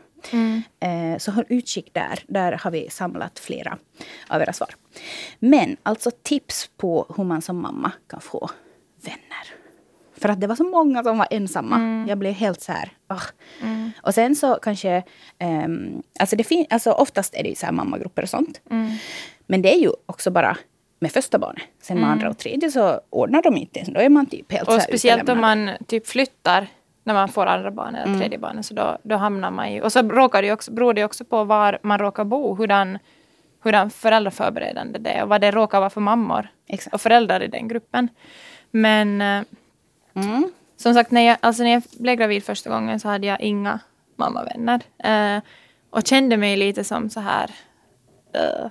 Eh, 0.81 1.18
så 1.18 1.31
håll 1.31 1.44
utkik 1.48 1.90
där. 1.94 2.18
Där 2.29 2.53
har 2.53 2.70
vi 2.70 2.90
samlat 2.90 3.38
flera 3.38 3.79
av 4.29 4.42
era 4.42 4.53
svar. 4.53 4.68
Men 5.38 5.77
alltså 5.83 6.11
tips 6.22 6.70
på 6.77 7.14
hur 7.16 7.24
man 7.24 7.42
som 7.42 7.62
mamma 7.62 7.92
kan 8.11 8.20
få 8.20 8.51
vänner. 9.05 9.55
För 10.16 10.29
att 10.29 10.40
det 10.40 10.46
var 10.46 10.57
så 10.57 10.64
många 10.64 11.05
som 11.05 11.18
var 11.18 11.29
ensamma. 11.31 11.77
Jag 12.09 12.18
blev 12.18 12.33
helt 12.33 12.61
så 12.61 12.72
här... 12.72 12.92
ah. 13.07 13.20
Och 14.03 14.14
sen 14.14 14.37
så 14.37 14.55
kanske... 14.62 15.03
ehm, 15.38 16.03
alltså, 16.18 16.37
det 16.37 16.44
fin- 16.44 16.66
alltså 16.70 16.92
oftast 16.92 17.35
är 17.35 17.42
det 17.42 17.48
ju 17.48 17.55
så 17.55 17.66
här 17.66 17.72
mammagrupper 17.72 18.22
och 18.22 18.29
sånt. 18.29 18.61
Men 19.46 19.62
det 19.62 19.74
är 19.74 19.79
ju 19.81 19.90
också 20.07 20.31
bara 20.31 20.57
med 20.99 21.13
första 21.13 21.39
barnet. 21.39 21.63
Sen 21.83 22.01
med 22.01 22.11
andra 22.11 22.31
och 22.31 22.39
tredje 22.39 22.71
så 22.71 23.01
ordnar 23.11 23.43
de 23.43 23.57
inte 23.57 23.79
ens. 23.79 23.95
Då 23.95 24.01
är 24.01 24.09
man 24.09 24.27
typ 24.27 24.53
helt 24.53 24.69
Och 24.69 24.83
speciellt 24.83 25.29
om 25.29 25.41
man 25.41 25.71
typ 25.87 26.07
flyttar 26.07 26.67
när 27.05 27.15
man 27.15 27.29
får 27.29 27.47
andra 27.47 27.71
barn 27.71 27.95
eller 27.95 28.07
Mm. 28.07 28.19
tredje 28.21 28.39
barnet. 28.39 28.67
Så 28.67 28.75
då, 28.75 28.99
då 29.03 29.17
hamnar 29.17 29.51
man 29.51 29.73
ju... 29.73 29.83
Och 29.83 29.93
så 29.93 30.03
råkar 30.03 30.43
det 30.43 30.53
också, 30.53 30.73
beror 30.73 30.95
det 30.95 31.05
också 31.05 31.25
på 31.25 31.45
var 31.45 31.79
man 31.83 31.99
råkar 31.99 32.25
bo. 32.25 32.55
Hurdan, 32.55 32.99
hurdan 33.65 33.91
föräldraförberedande 33.91 34.99
det 34.99 35.11
är 35.11 35.23
och 35.23 35.29
vad 35.29 35.41
det 35.41 35.51
råkar 35.51 35.81
vara 35.81 35.91
för 35.91 36.01
mammor 36.01 36.49
Exakt. 36.67 36.95
och 36.95 37.01
föräldrar 37.01 37.43
i 37.43 37.47
den 37.47 37.69
gruppen. 37.69 38.09
Men 38.71 39.21
eh, 39.21 39.43
Mm. 40.15 40.53
som 40.77 40.95
sagt, 40.95 41.11
när 41.11 41.21
jag, 41.21 41.37
alltså 41.41 41.63
när 41.63 41.71
jag 41.71 41.83
blev 42.01 42.17
gravid 42.17 42.45
första 42.45 42.71
gången 42.71 43.01
så 43.01 43.09
hade 43.09 43.27
jag 43.27 43.41
inga 43.41 43.79
mammavänner. 44.17 44.81
Eh, 45.05 45.43
och 45.91 46.07
kände 46.07 46.37
mig 46.37 46.57
lite 46.57 46.85
som 46.85 47.11
så 47.11 47.21
här... 47.21 47.51
eh. 48.35 48.71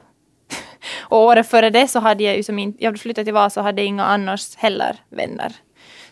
och 0.99 1.17
året 1.23 1.47
före 1.47 1.69
det 1.69 1.87
så 1.87 1.99
hade 1.99 2.23
jag 2.23 2.37
ju 2.37 2.43
som 2.43 2.59
inte... 2.59 2.83
Jag 2.83 2.99
flyttade 2.99 3.25
till 3.25 3.33
Vasa 3.33 3.59
och 3.59 3.65
hade 3.65 3.83
inga 3.83 4.05
annars 4.05 4.55
heller 4.55 4.95
vänner. 5.09 5.53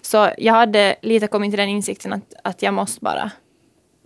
Så 0.01 0.29
jag 0.37 0.53
hade 0.53 0.95
lite 1.01 1.27
kommit 1.27 1.51
till 1.51 1.59
den 1.59 1.69
insikten 1.69 2.13
att, 2.13 2.33
att 2.43 2.61
jag 2.61 2.73
måste 2.73 2.99
bara... 3.01 3.31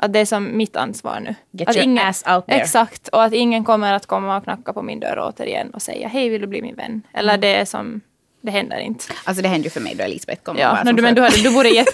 Att 0.01 0.13
det 0.13 0.19
är 0.19 0.25
som 0.25 0.57
mitt 0.57 0.75
ansvar 0.75 1.19
nu. 1.19 1.35
Get 1.51 1.69
att 1.69 1.75
your 1.77 1.99
ass 1.99 2.23
out 2.27 2.45
there. 2.45 2.61
Exakt. 2.61 3.07
Och 3.07 3.23
att 3.23 3.33
ingen 3.33 3.63
kommer 3.63 3.93
att 3.93 4.05
komma 4.05 4.37
och 4.37 4.43
knacka 4.43 4.73
på 4.73 4.81
min 4.81 4.99
dörr 4.99 5.19
återigen 5.19 5.69
och 5.69 5.81
säga 5.81 6.07
hej, 6.07 6.29
vill 6.29 6.41
du 6.41 6.47
bli 6.47 6.61
min 6.61 6.75
vän? 6.75 7.01
Eller 7.13 7.33
Mm. 7.33 7.41
det 7.41 7.55
är 7.55 7.65
som... 7.65 8.01
Det 8.41 8.51
händer 8.51 8.79
inte. 8.79 9.03
Alltså 9.23 9.43
det 9.43 9.49
hände 9.49 9.63
ju 9.63 9.69
för 9.69 9.81
mig 9.81 9.95
då 9.95 10.03
Elisabeth 10.03 10.43
kom. 10.43 10.55
och 10.55 10.61
Ja, 10.61 10.73
no, 10.73 10.85
som 10.85 10.95
du, 10.95 11.01
men 11.01 11.15
du, 11.15 11.21
hade, 11.21 11.37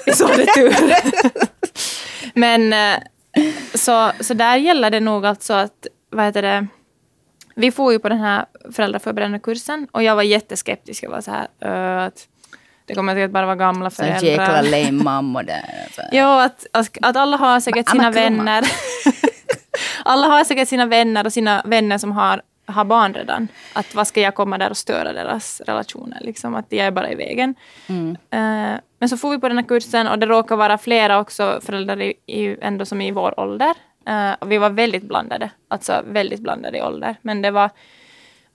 du 0.05 0.11
så 0.13 0.27
hade 0.27 0.45
tur. 0.45 0.75
men 2.33 2.73
eh, 2.73 2.99
så, 3.73 4.11
så 4.19 4.33
där 4.33 4.57
gäller 4.57 4.89
det 4.89 4.99
nog 4.99 5.25
alltså 5.25 5.53
att, 5.53 5.87
vad 6.09 6.25
heter 6.25 6.41
det, 6.41 6.67
vi 7.55 7.71
får 7.71 7.93
ju 7.93 7.99
på 7.99 8.09
den 8.09 8.19
här 8.19 8.45
föräldraförberedande 8.71 9.39
kursen 9.39 9.87
och 9.91 10.03
jag 10.03 10.15
var 10.15 10.23
jätteskeptisk. 10.23 11.03
Jag 11.03 11.09
var 11.09 11.21
så 11.21 11.31
här, 11.31 11.47
"Ö, 11.61 12.05
att 12.05 12.27
det 12.85 12.95
kommer 12.95 13.13
säkert 13.15 13.31
bara 13.31 13.45
vara 13.45 13.55
gamla 13.55 13.89
Så 13.89 14.03
jäkla 14.03 14.19
föräldrar. 14.45 14.63
lame 14.63 14.91
mammor 15.03 15.43
där. 15.43 15.81
Alltså. 15.83 16.01
Jo, 16.11 16.25
att, 16.27 16.65
att, 16.71 16.97
att 17.01 17.15
alla 17.15 17.37
har 17.37 17.59
säkert 17.59 17.89
sina 17.89 18.11
vänner. 18.11 18.63
alla 20.05 20.27
har 20.27 20.43
säkert 20.43 20.67
sina 20.67 20.85
vänner 20.85 21.25
och 21.25 21.33
sina 21.33 21.61
vänner 21.65 21.97
som 21.97 22.11
har, 22.11 22.41
har 22.65 22.85
barn 22.85 23.13
redan. 23.13 23.47
Att 23.73 23.95
vad 23.95 24.07
ska 24.07 24.21
jag 24.21 24.35
komma 24.35 24.57
där 24.57 24.69
och 24.69 24.77
störa 24.77 25.13
deras 25.13 25.61
relationer? 25.61 26.17
Liksom, 26.21 26.55
att 26.55 26.65
jag 26.69 26.85
är 26.87 26.91
bara 26.91 27.11
i 27.11 27.15
vägen. 27.15 27.55
Eh, 28.29 28.79
men 28.99 29.09
så 29.09 29.17
får 29.17 29.31
vi 29.31 29.39
på 29.39 29.47
den 29.47 29.57
här 29.57 29.65
kursen 29.65 30.07
och 30.07 30.19
det 30.19 30.25
råkar 30.25 30.55
vara 30.55 30.77
flera 30.77 31.19
också 31.19 31.59
föräldrar 31.65 32.01
i, 32.01 32.13
i, 32.25 32.57
ändå 32.61 32.85
som 32.85 33.01
är 33.01 33.07
i 33.07 33.11
vår 33.11 33.39
ålder. 33.39 33.73
Och 34.39 34.51
vi 34.51 34.57
var 34.57 34.69
väldigt 34.69 35.03
blandade. 35.03 35.49
Alltså 35.67 36.01
väldigt 36.05 36.39
blandade 36.39 36.77
i 36.77 36.81
ålder. 36.81 37.15
Men 37.21 37.41
det 37.41 37.51
var 37.51 37.69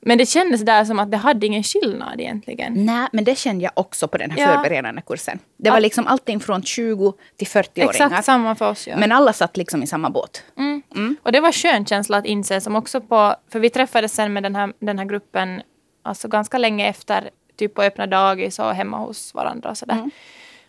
men 0.03 0.19
det 0.19 0.27
kändes 0.27 0.61
där 0.61 0.85
som 0.85 0.99
att 0.99 1.11
det 1.11 1.17
hade 1.17 1.47
ingen 1.47 1.63
skillnad 1.63 2.21
egentligen. 2.21 2.87
Nej, 2.87 3.09
men 3.13 3.25
det 3.25 3.39
kände 3.39 3.65
jag 3.65 3.73
också 3.75 4.09
på 4.09 4.19
den 4.19 4.31
här 4.31 4.39
Ja. 4.39 4.47
förberedande 4.63 5.03
kursen. 5.03 5.39
Det 5.57 5.71
var 5.71 5.77
Att- 5.77 5.83
liksom 5.83 6.07
allting 6.07 6.41
från 6.41 6.63
20 6.63 7.15
till 7.37 7.47
40-åringar. 7.47 7.91
Exakt 8.07 8.25
samma 8.25 8.55
för 8.55 8.71
oss. 8.71 8.87
Ja. 8.89 8.97
Men 8.97 9.13
alla 9.13 9.33
satt 9.33 9.57
liksom 9.57 9.83
i 9.83 9.87
samma 9.87 10.11
båt. 10.11 10.43
Mm. 10.59 11.17
Och 11.23 11.33
det 11.33 11.41
var 11.41 11.53
skön 11.53 11.87
känsla 11.87 12.17
att 12.17 12.27
inse 12.27 12.61
som 12.61 12.77
också 12.77 13.01
på, 13.01 13.35
för 13.53 13.59
vi 13.61 13.71
träffades 13.71 14.15
sen 14.15 14.33
med 14.33 14.43
den 14.43 14.57
här, 14.57 14.73
den 14.79 14.99
här 14.99 15.05
gruppen 15.07 15.63
alltså 16.03 16.29
ganska 16.29 16.59
länge 16.59 16.89
efter, 16.89 17.31
typ 17.57 17.75
på 17.75 17.83
öppna 17.83 18.07
dagis 18.07 18.59
och 18.59 18.75
hemma 18.75 18.99
hos 18.99 19.35
varandra 19.35 19.71
och 19.71 19.79
sådär. 19.79 20.11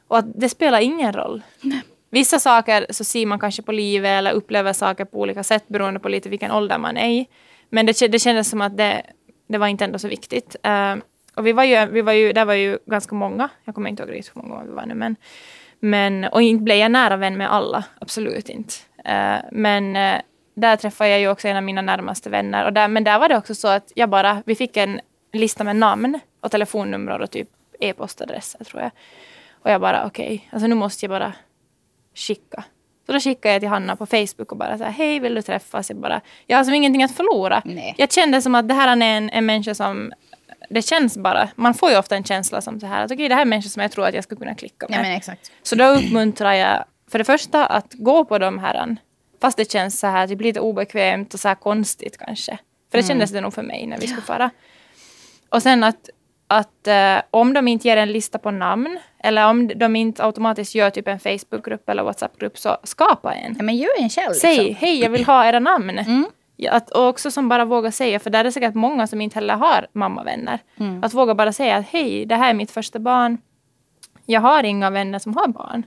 Och 0.08 0.18
att 0.18 0.26
det 0.40 0.50
spelar 0.50 0.80
ingen 0.82 1.14
roll 1.14 1.42
vissa 2.12 2.40
saker 2.40 2.86
så 2.90 3.04
ser 3.04 3.26
man 3.26 3.40
kanske 3.40 3.62
på 3.62 3.72
livet 3.72 4.10
eller 4.10 4.32
upplever 4.32 4.74
saker 4.74 5.06
på 5.06 5.20
olika 5.20 5.44
sätt 5.44 5.68
beroende 5.68 6.00
på 6.00 6.10
lite 6.10 6.30
vilken 6.30 6.52
ålder 6.52 6.78
man 6.78 6.98
är 6.98 7.10
i. 7.10 7.28
Men 7.70 7.86
det, 7.86 8.12
det 8.12 8.20
kändes 8.20 8.50
som 8.50 8.62
att 8.62 8.78
det, 8.78 9.02
det 9.48 9.58
var 9.58 9.68
inte 9.68 9.86
ändå 9.86 10.00
så 10.00 10.08
viktigt. 10.08 10.56
Uh, 10.68 11.02
och 11.36 11.48
vi 11.48 11.52
var 11.52 11.64
ju, 11.64 11.86
vi 11.86 12.02
var 12.02 12.14
ju, 12.14 12.34
där 12.34 12.46
var 12.46 12.54
ju 12.54 12.78
ganska 12.86 13.16
många. 13.16 13.50
Jag 13.64 13.76
kommer 13.76 13.90
inte 13.90 14.04
ihåg 14.04 14.12
riktigt 14.12 14.36
hur 14.36 14.42
många 14.42 14.64
vi 14.64 14.72
var 14.72 14.86
nu. 14.86 14.94
Men, 14.94 15.16
men, 15.80 16.24
och 16.24 16.42
inte 16.42 16.64
blev 16.64 16.78
jag 16.78 16.92
nära 16.92 17.18
vän 17.18 17.38
med 17.38 17.54
alla. 17.54 17.84
Absolut 18.02 18.50
inte. 18.50 18.74
Uh, 19.10 19.40
men 19.52 19.96
uh, 19.96 20.22
där 20.54 20.76
träffade 20.76 21.10
jag 21.10 21.20
ju 21.20 21.30
också 21.30 21.48
en 21.48 21.58
av 21.58 21.64
mina 21.64 21.82
närmaste 21.82 22.30
vänner. 22.30 22.66
Och 22.66 22.74
där, 22.74 22.88
men 22.88 23.04
där 23.04 23.20
var 23.20 23.30
det 23.30 23.38
också 23.38 23.56
så 23.56 23.68
att 23.68 23.92
jag 23.96 24.10
bara, 24.10 24.44
vi 24.46 24.56
fick 24.56 24.78
en 24.78 25.02
lista 25.34 25.64
med 25.64 25.76
namn 25.76 26.20
och 26.42 26.52
telefonnummer 26.52 27.20
och 27.20 27.32
typ 27.32 27.50
e-postadresser 27.80 28.64
tror 28.64 28.82
jag. 28.82 28.92
Och 29.64 29.72
jag 29.72 29.82
bara 29.82 30.06
okej, 30.06 30.26
okay, 30.26 30.40
alltså 30.52 30.68
nu 30.68 30.76
måste 30.76 31.06
jag 31.06 31.10
bara 31.10 31.34
skicka. 32.16 32.64
Så 33.06 33.12
då 33.12 33.20
skickade 33.20 33.54
jag 33.54 33.62
till 33.62 33.70
Hanna 33.70 33.96
på 33.96 34.06
Facebook 34.06 34.52
och 34.52 34.58
bara 34.58 34.78
så 34.78 34.84
här, 34.84 34.92
hej 34.92 35.20
vill 35.20 35.36
du 35.36 35.42
träffas? 35.42 35.90
Jag, 35.90 36.00
bara, 36.00 36.22
jag 36.48 36.58
har 36.58 36.64
som 36.64 36.74
ingenting 36.74 37.04
att 37.04 37.16
förlora. 37.16 37.62
Nej. 37.66 37.96
Jag 37.98 38.12
kände 38.12 38.42
som 38.42 38.56
att 38.56 38.68
det 38.68 38.74
här 38.74 38.88
är 38.88 39.02
en, 39.02 39.30
en 39.30 39.46
människa 39.46 39.76
som 39.76 40.14
det 40.70 40.82
känns 40.82 41.18
bara, 41.18 41.50
man 41.56 41.74
får 41.74 41.92
ju 41.92 41.98
ofta 41.98 42.16
en 42.16 42.24
känsla 42.24 42.62
som 42.62 42.80
så 42.80 42.86
här 42.86 43.04
att 43.04 43.12
okej 43.12 43.16
okay, 43.16 43.28
det 43.28 43.34
här 43.34 43.42
är 43.42 43.46
en 43.46 43.50
människa 43.50 43.70
som 43.70 43.82
jag 43.82 43.92
tror 43.92 44.08
att 44.08 44.14
jag 44.14 44.24
skulle 44.24 44.40
kunna 44.40 44.56
klicka 44.56 44.88
med. 44.90 45.22
Ja. 45.28 45.34
Så 45.64 45.76
då 45.76 45.86
uppmuntrar 45.86 46.54
jag 46.54 46.86
för 47.12 47.18
det 47.18 47.26
första 47.26 47.66
att 47.66 47.94
gå 47.94 48.26
på 48.26 48.38
de 48.38 48.60
här 48.60 48.98
fast 49.42 49.58
det 49.58 49.72
känns 49.72 50.00
så 50.00 50.08
här 50.08 50.28
typ 50.28 50.42
lite 50.42 50.60
obekvämt 50.60 51.34
och 51.34 51.40
så 51.40 51.48
här 51.48 51.56
konstigt 51.56 52.18
kanske. 52.18 52.58
För 52.92 52.98
det 52.98 53.04
mm. 53.04 53.08
kändes 53.08 53.32
det 53.32 53.42
nog 53.42 53.54
för 53.54 53.64
mig 53.64 53.88
när 53.88 53.98
vi 53.98 54.08
skulle 54.08 54.22
fara. 54.22 54.50
Och 55.50 55.64
sen 55.64 55.84
att 55.84 56.10
att 56.52 56.88
eh, 56.88 57.22
om 57.32 57.54
de 57.54 57.68
inte 57.68 57.88
ger 57.88 57.98
en 57.98 58.12
lista 58.12 58.38
på 58.38 58.52
namn 58.52 59.00
eller 59.20 59.50
om 59.50 59.68
de 59.68 59.96
inte 59.96 60.26
automatiskt 60.26 60.76
gör 60.76 60.90
typ 60.90 61.08
en 61.08 61.20
Facebookgrupp 61.20 61.90
eller 61.90 62.04
WhatsAppgrupp 62.04 62.58
så 62.58 62.78
skapa 62.84 63.34
en. 63.34 63.56
Ja, 63.58 63.64
men 63.64 63.78
gör 63.78 63.90
en 64.00 64.10
själv. 64.10 64.34
Säg 64.34 64.58
liksom. 64.58 64.76
hej 64.76 65.00
jag 65.00 65.10
vill 65.10 65.26
ha 65.26 65.46
era 65.46 65.60
namn. 65.60 66.00
Mm. 66.00 66.26
Att, 66.70 66.92
och 66.92 67.08
också 67.08 67.32
som 67.32 67.50
bara 67.50 67.66
våga 67.66 67.92
säga, 67.92 68.20
för 68.20 68.30
där 68.30 68.40
är 68.40 68.44
det 68.44 68.52
säkert 68.52 68.74
många 68.74 69.08
som 69.08 69.22
inte 69.22 69.36
heller 69.36 69.56
har 69.56 69.88
mammavänner. 69.94 70.60
Mm. 70.78 71.04
Att 71.04 71.14
våga 71.14 71.36
bara 71.36 71.54
säga 71.54 71.78
att 71.78 71.86
hej, 71.86 72.26
det 72.26 72.36
här 72.36 72.50
är 72.50 72.54
mitt 72.54 72.72
första 72.72 73.00
barn. 73.00 73.38
Jag 74.26 74.42
har 74.42 74.64
inga 74.64 74.90
vänner 74.90 75.20
som 75.20 75.38
har 75.38 75.48
barn. 75.48 75.86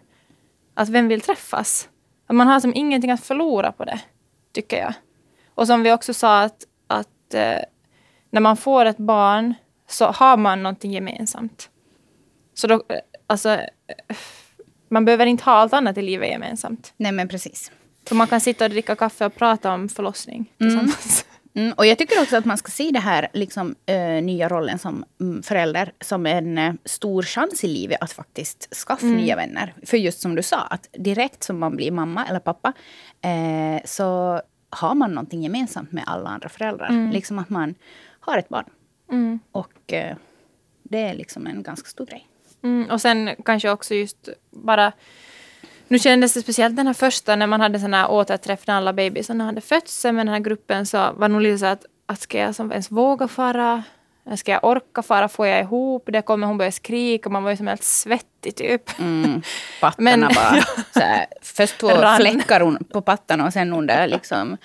Att 0.75 0.89
vem 0.89 1.09
vill 1.09 1.21
träffas? 1.21 1.89
Att 2.27 2.37
man 2.37 2.47
har 2.47 2.61
som 2.61 2.75
ingenting 2.75 3.11
att 3.11 3.25
förlora 3.25 3.73
på 3.73 3.85
det, 3.85 4.01
tycker 4.53 4.79
jag. 4.79 4.95
Och 5.55 5.67
som 5.67 5.83
vi 5.83 5.93
också 5.93 6.15
sa 6.15 6.43
att, 6.43 6.65
att 6.87 7.35
eh, 7.35 7.59
när 8.31 8.41
man 8.41 8.57
får 8.57 8.85
ett 8.85 8.99
barn 8.99 9.55
så 9.95 10.07
har 10.07 10.37
man 10.37 10.63
någonting 10.63 10.93
gemensamt. 10.93 11.71
Så 12.55 12.67
då, 12.67 12.83
alltså, 13.27 13.61
man 14.89 15.05
behöver 15.05 15.27
inte 15.27 15.45
ha 15.45 15.53
allt 15.53 15.73
annat 15.73 15.99
i 15.99 16.03
livet 16.03 16.29
gemensamt. 16.31 16.93
Nej 16.97 17.13
men 17.13 17.29
precis. 17.29 17.73
För 18.07 18.15
man 18.15 18.27
kan 18.27 18.41
sitta 18.41 18.65
och 18.65 18.71
dricka 18.71 18.97
kaffe 18.97 19.27
och 19.27 19.35
prata 19.35 19.73
om 19.73 19.89
förlossning 19.89 20.53
tillsammans. 20.59 21.25
Mm. 21.25 21.31
Mm, 21.57 21.73
och 21.73 21.87
jag 21.87 21.99
tycker 21.99 22.23
också 22.23 22.37
att 22.37 22.45
man 22.45 22.59
ska 22.59 22.71
se 22.71 22.91
det 22.93 23.01
här 23.01 23.29
liksom, 23.33 23.75
äh, 23.87 24.23
nya 24.23 24.49
rollen 24.49 24.79
som 24.79 25.05
mm, 25.21 25.43
förälder 25.43 25.93
som 26.01 26.27
en 26.27 26.59
äh, 26.59 26.75
stor 26.85 27.23
chans 27.23 27.65
i 27.65 27.69
livet 27.69 28.03
att 28.03 28.13
faktiskt 28.13 28.75
skaffa 28.75 29.07
mm. 29.07 29.17
nya 29.17 29.37
vänner. 29.37 29.75
För 29.87 29.97
just 29.97 30.21
som 30.21 30.35
du 30.35 30.43
sa, 30.43 30.61
att 30.61 30.89
direkt 30.99 31.43
som 31.43 31.59
man 31.59 31.77
blir 31.77 31.91
mamma 31.91 32.27
eller 32.27 32.41
pappa 32.41 32.73
äh, 33.23 33.83
så 33.85 34.41
har 34.71 34.95
man 34.95 35.11
någonting 35.11 35.43
gemensamt 35.43 35.93
med 35.93 36.05
alla 36.07 36.31
andra 36.31 36.49
föräldrar. 36.49 36.89
Mm. 36.89 37.11
Liksom 37.11 37.39
att 37.39 37.51
man 37.51 37.75
har 38.21 38.39
ett 38.39 38.49
barn. 38.49 38.65
Mm. 39.11 39.39
Och 39.53 39.93
eh, 39.93 40.17
det 40.83 40.99
är 41.01 41.15
liksom 41.15 41.47
en 41.47 41.63
ganska 41.63 41.89
stor 41.89 42.07
grej. 42.07 42.29
Mm, 42.63 42.91
och 42.91 43.01
sen 43.01 43.31
kanske 43.45 43.71
också 43.71 43.95
just 43.95 44.29
bara 44.51 44.93
nu 45.89 45.99
kändes 45.99 46.35
det 46.35 46.41
speciellt 46.41 46.77
den 46.77 46.87
här 46.87 46.95
första 46.95 47.37
när 47.37 47.47
man 47.47 47.61
hade 47.61 47.81
sån 47.81 47.95
här 47.95 48.11
återträff 48.11 48.67
när 48.67 48.75
alla 48.75 48.93
bebisarna 48.93 49.45
hade 49.45 49.61
fötts 49.61 50.05
med 50.05 50.15
den 50.15 50.29
här 50.29 50.41
gruppen 50.41 50.87
så 50.87 51.13
var 51.13 51.29
nog 51.29 51.41
lite 51.41 51.59
så 51.59 51.67
att, 51.67 51.85
att 52.07 52.21
ska 52.21 52.39
jag 52.39 52.55
som 52.55 52.73
ens 52.73 52.91
våga 52.91 53.29
fara? 53.29 53.83
Ska 54.37 54.53
jag 54.53 54.65
orka 54.65 55.03
fara? 55.03 55.29
Får 55.29 55.47
jag 55.47 55.61
ihop 55.61 56.09
det? 56.13 56.23
Kommer 56.23 56.47
hon 56.47 56.59
börja 56.59 56.73
skrika? 56.73 57.29
Man 57.31 57.43
var 57.43 57.51
ju 57.51 57.57
som 57.57 57.67
helt 57.67 57.85
svettig 57.85 58.57
typ. 58.57 58.99
Mm, 58.99 59.43
pattarna 59.81 60.17
Men, 60.17 60.21
bara. 60.21 60.63
Så 60.93 61.01
här, 61.01 61.27
först 61.43 61.79
två 61.79 61.89
Rann. 61.89 62.17
fläckar 62.17 62.85
på 62.93 63.03
pattarna 63.03 63.47
och 63.47 63.53
sen 63.53 63.73
under 63.73 64.07
liksom 64.07 64.57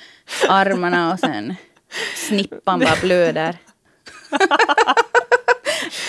armarna 0.50 1.14
och 1.14 1.20
sen 1.20 1.56
snippan 2.16 2.80
bara 2.80 2.96
blöder. 3.02 3.58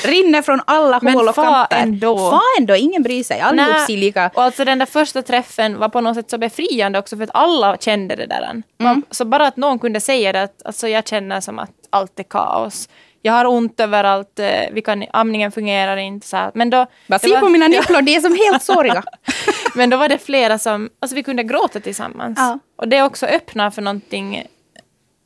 Rinner 0.04 0.42
från 0.42 0.60
alla 0.64 0.98
Men 1.02 1.14
hål 1.14 1.28
och 1.28 1.34
kanter. 1.34 1.76
Ändå. 1.76 2.30
Fa 2.30 2.40
ändå. 2.58 2.76
Ingen 2.76 3.02
bryr 3.02 3.24
sig. 3.24 3.40
Allihop 3.40 3.80
ser 3.86 3.96
lika... 3.96 4.30
Och 4.34 4.42
alltså 4.42 4.64
den 4.64 4.78
där 4.78 4.86
första 4.86 5.22
träffen 5.22 5.78
var 5.78 5.88
på 5.88 6.00
något 6.00 6.16
sätt 6.16 6.30
så 6.30 6.38
befriande 6.38 6.98
också 6.98 7.16
för 7.16 7.24
att 7.24 7.30
alla 7.34 7.76
kände 7.76 8.16
det 8.16 8.26
där. 8.26 8.62
Mm. 8.78 9.02
Så 9.10 9.24
bara 9.24 9.46
att 9.46 9.56
någon 9.56 9.78
kunde 9.78 10.00
säga 10.00 10.32
det 10.32 10.42
att 10.42 10.66
alltså 10.66 10.88
jag 10.88 11.06
känner 11.08 11.40
som 11.40 11.58
att 11.58 11.70
allt 11.90 12.18
är 12.18 12.22
kaos. 12.22 12.88
Jag 13.22 13.32
har 13.32 13.44
ont 13.44 13.80
överallt, 13.80 14.38
eh, 14.38 14.46
vi 14.72 14.82
kan, 14.82 15.04
amningen 15.12 15.52
fungerar 15.52 15.96
inte. 15.96 16.26
Så 16.26 16.36
här. 16.36 16.50
Men 16.54 16.70
då, 16.70 16.86
Bara 17.06 17.18
se 17.18 17.40
på 17.40 17.48
mina 17.48 17.68
nycklor, 17.68 18.02
de 18.02 18.16
är 18.16 18.20
som 18.20 18.36
helt 18.36 18.62
såriga. 18.62 19.02
Men 19.74 19.90
då 19.90 19.96
var 19.96 20.08
det 20.08 20.18
flera 20.18 20.58
som, 20.58 20.90
alltså 21.00 21.14
vi 21.14 21.22
kunde 21.22 21.42
gråta 21.42 21.80
tillsammans. 21.80 22.38
Ja. 22.38 22.58
Och 22.76 22.88
det 22.88 23.02
också 23.02 23.26
öppnar 23.26 23.70
för 23.70 23.82
någonting, 23.82 24.46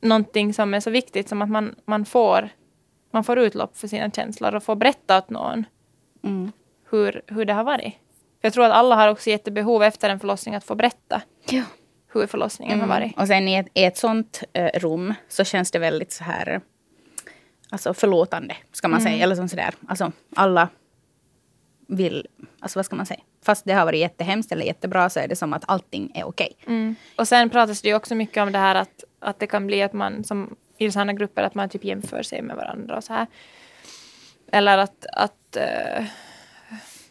någonting 0.01 0.53
som 0.53 0.73
är 0.73 0.79
så 0.79 0.89
viktigt 0.89 1.29
som 1.29 1.41
att 1.41 1.49
man, 1.49 1.75
man 1.85 2.05
får 2.05 2.49
man 3.15 3.23
får 3.23 3.39
utlopp 3.39 3.77
för 3.77 3.87
sina 3.87 4.11
känslor 4.11 4.55
och 4.55 4.63
får 4.63 4.75
berätta 4.75 5.17
åt 5.17 5.29
någon 5.29 5.65
mm. 6.23 6.51
hur, 6.89 7.21
hur 7.27 7.45
det 7.45 7.53
har 7.53 7.63
varit. 7.63 7.93
För 8.41 8.47
jag 8.47 8.53
tror 8.53 8.65
att 8.65 8.71
alla 8.71 8.95
har 8.95 9.07
också 9.07 9.29
jättebehov 9.29 9.83
efter 9.83 10.09
en 10.09 10.19
förlossning 10.19 10.55
att 10.55 10.63
få 10.63 10.75
berätta 10.75 11.21
ja. 11.49 11.63
hur 12.13 12.27
förlossningen 12.27 12.77
mm. 12.77 12.89
har 12.89 12.99
varit. 12.99 13.17
Och 13.17 13.27
sen 13.27 13.47
i 13.47 13.55
ett, 13.55 13.67
i 13.73 13.83
ett 13.83 13.97
sånt 13.97 14.43
äh, 14.53 14.79
rum 14.79 15.13
så 15.27 15.43
känns 15.43 15.71
det 15.71 15.79
väldigt 15.79 16.11
så 16.11 16.23
här 16.23 16.61
alltså 17.69 17.93
förlåtande, 17.93 18.55
ska 18.71 18.87
man 18.87 18.99
mm. 18.99 19.11
säga. 19.11 19.23
Eller 19.23 19.35
som 19.35 19.49
sådär. 19.49 19.73
Alltså 19.87 20.11
alla 20.35 20.69
vill, 21.87 22.27
alltså 22.59 22.79
vad 22.79 22.85
ska 22.85 22.95
man 22.95 23.05
säga? 23.05 23.21
Fast 23.45 23.65
det 23.65 23.73
har 23.73 23.85
varit 23.85 23.99
jättehemskt 23.99 24.51
eller 24.51 24.65
jättebra 24.65 25.09
så 25.09 25.19
är 25.19 25.27
det 25.27 25.35
som 25.35 25.53
att 25.53 25.63
allting 25.67 26.11
är 26.15 26.23
okej. 26.23 26.55
Okay. 26.61 26.75
Mm. 26.75 26.95
Och 27.17 27.27
sen 27.27 27.49
pratas 27.49 27.81
det 27.81 27.89
ju 27.89 27.95
också 27.95 28.15
mycket 28.15 28.43
om 28.43 28.51
det 28.51 28.59
här 28.59 28.75
att, 28.75 29.03
att 29.19 29.39
det 29.39 29.47
kan 29.47 29.67
bli 29.67 29.81
att 29.81 29.93
man 29.93 30.23
som 30.23 30.55
i 30.77 30.91
sådana 30.91 31.13
grupper 31.13 31.43
att 31.43 31.55
man 31.55 31.69
typ 31.69 31.83
jämför 31.83 32.23
sig 32.23 32.41
med 32.41 32.55
varandra 32.55 32.97
och 32.97 33.03
så 33.03 33.13
här. 33.13 33.27
Eller 34.51 34.77
att, 34.77 35.05
att 35.13 35.57
uh, 35.57 36.05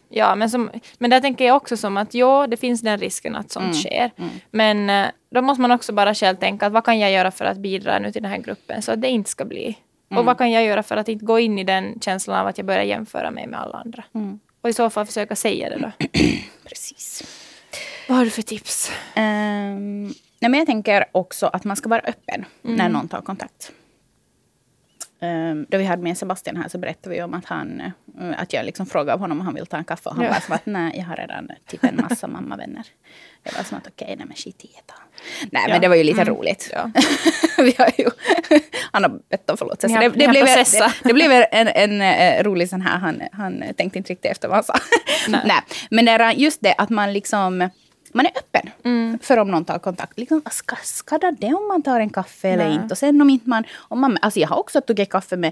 ja 0.09 0.35
men, 0.35 0.49
som, 0.49 0.71
men 0.97 1.09
där 1.09 1.21
tänker 1.21 1.45
jag 1.45 1.55
också 1.55 1.77
som 1.77 1.97
att 1.97 2.13
ja, 2.13 2.47
det 2.47 2.57
finns 2.57 2.81
den 2.81 2.99
risken 2.99 3.35
att 3.35 3.51
sånt 3.51 3.63
mm. 3.63 3.75
sker. 3.75 4.11
Mm. 4.17 4.29
Men 4.51 4.89
uh, 4.89 5.11
då 5.29 5.41
måste 5.41 5.61
man 5.61 5.71
också 5.71 5.93
bara 5.93 6.13
själv 6.13 6.35
tänka 6.35 6.65
att 6.65 6.73
vad 6.73 6.85
kan 6.85 6.99
jag 6.99 7.11
göra 7.11 7.31
för 7.31 7.45
att 7.45 7.57
bidra 7.57 7.99
nu 7.99 8.11
till 8.11 8.21
den 8.21 8.31
här 8.31 8.41
gruppen 8.41 8.81
så 8.81 8.91
att 8.91 9.01
det 9.01 9.07
inte 9.07 9.29
ska 9.29 9.45
bli. 9.45 9.77
Mm. 10.09 10.19
Och 10.19 10.25
vad 10.25 10.37
kan 10.37 10.51
jag 10.51 10.63
göra 10.63 10.83
för 10.83 10.97
att 10.97 11.09
inte 11.09 11.25
gå 11.25 11.39
in 11.39 11.59
i 11.59 11.63
den 11.63 11.99
känslan 12.01 12.39
av 12.39 12.47
att 12.47 12.57
jag 12.57 12.67
börjar 12.67 12.83
jämföra 12.83 13.31
mig 13.31 13.47
med 13.47 13.59
alla 13.59 13.77
andra. 13.77 14.03
Mm. 14.15 14.39
Och 14.61 14.69
i 14.69 14.73
så 14.73 14.89
fall 14.89 15.05
försöka 15.05 15.35
säga 15.35 15.69
det 15.69 15.77
då. 15.77 15.91
Precis. 16.65 17.23
Vad 18.07 18.17
har 18.17 18.25
du 18.25 18.31
för 18.31 18.41
tips? 18.41 18.91
Um, 19.15 20.13
Nej, 20.39 20.51
men 20.51 20.57
jag 20.57 20.67
tänker 20.67 21.05
också 21.11 21.47
att 21.47 21.63
man 21.63 21.75
ska 21.75 21.89
vara 21.89 22.01
öppen 22.01 22.45
mm. 22.63 22.75
när 22.75 22.89
någon 22.89 23.07
tar 23.07 23.21
kontakt. 23.21 23.71
Um, 25.19 25.65
då 25.69 25.77
vi 25.77 25.83
hade 25.83 26.03
med 26.03 26.17
Sebastian 26.17 26.57
här 26.57 26.69
så 26.69 26.77
berättade 26.77 27.15
vi 27.15 27.23
om 27.23 27.33
att, 27.33 27.45
han, 27.45 27.81
uh, 28.21 28.41
att 28.41 28.53
jag 28.53 28.65
liksom 28.65 28.85
frågade 28.85 29.19
honom 29.19 29.39
om 29.39 29.45
han 29.45 29.55
vill 29.55 29.65
ta 29.65 29.77
en 29.77 29.83
kaffe. 29.83 30.09
Och 30.09 30.15
han 30.15 30.25
ja. 30.25 30.31
bara 30.31 30.41
som 30.41 30.55
att 30.55 30.65
nej, 30.65 30.97
jag 30.97 31.05
har 31.05 31.15
redan 31.15 31.51
typ 31.67 31.83
en 31.83 31.95
massa 32.09 32.27
mammavänner. 32.27 32.87
Jag 33.43 33.53
var 33.53 33.63
som 33.63 33.77
att 33.77 33.87
okej, 33.87 34.05
okay, 34.05 34.15
nej 34.15 34.25
men 34.27 34.35
skit 34.35 34.65
i 34.65 34.67
det. 34.67 34.93
Nej 35.51 35.63
ja. 35.67 35.73
men 35.73 35.81
det 35.81 35.87
var 35.87 35.95
ju 35.95 36.03
lite 36.03 36.21
mm. 36.21 36.33
roligt. 36.33 36.69
Ja. 36.73 36.91
vi 37.57 37.75
har 37.77 37.91
ju, 37.97 38.09
han 38.91 39.03
har 39.03 39.19
bett 39.29 39.49
om 39.49 39.57
förlåtelse. 39.57 39.99
Det, 39.99 40.09
det, 40.09 40.27
blev, 40.27 40.45
det, 40.45 40.93
det 41.03 41.13
blev 41.13 41.31
en, 41.31 41.45
en, 41.51 41.67
en, 41.67 42.01
en, 42.01 42.43
rolig 42.43 42.69
sån 42.69 42.81
här, 42.81 42.97
han, 42.97 43.21
han 43.31 43.63
tänkte 43.77 43.97
inte 43.97 44.13
riktigt 44.13 44.31
efter 44.31 44.47
vad 44.47 44.55
han 44.55 44.63
sa. 44.63 44.75
Nej. 45.27 45.41
nej. 45.45 45.61
Men 45.89 46.05
det 46.05 46.33
just 46.37 46.61
det 46.61 46.73
att 46.77 46.89
man 46.89 47.13
liksom 47.13 47.69
man 48.15 48.25
är 48.25 48.31
öppen 48.35 48.69
mm. 48.83 49.19
för 49.21 49.37
om 49.37 49.51
någon 49.51 49.65
tar 49.65 49.79
kontakt. 49.79 50.19
Liksom, 50.19 50.41
ska, 50.51 50.75
skadar 50.83 51.31
det 51.31 51.53
om 51.53 51.67
man 51.67 51.83
tar 51.83 51.99
en 51.99 52.09
kaffe 52.09 52.49
eller 52.49 52.71
inte? 52.71 52.93
Och 52.93 52.97
sen 52.97 53.21
om 53.21 53.29
inte 53.29 53.49
man, 53.49 53.63
om 53.77 54.01
man... 54.01 54.17
Alltså 54.21 54.39
jag 54.39 54.47
har 54.47 54.59
också 54.59 54.81
tagit 54.81 55.09
kaffe 55.09 55.37
med, 55.37 55.51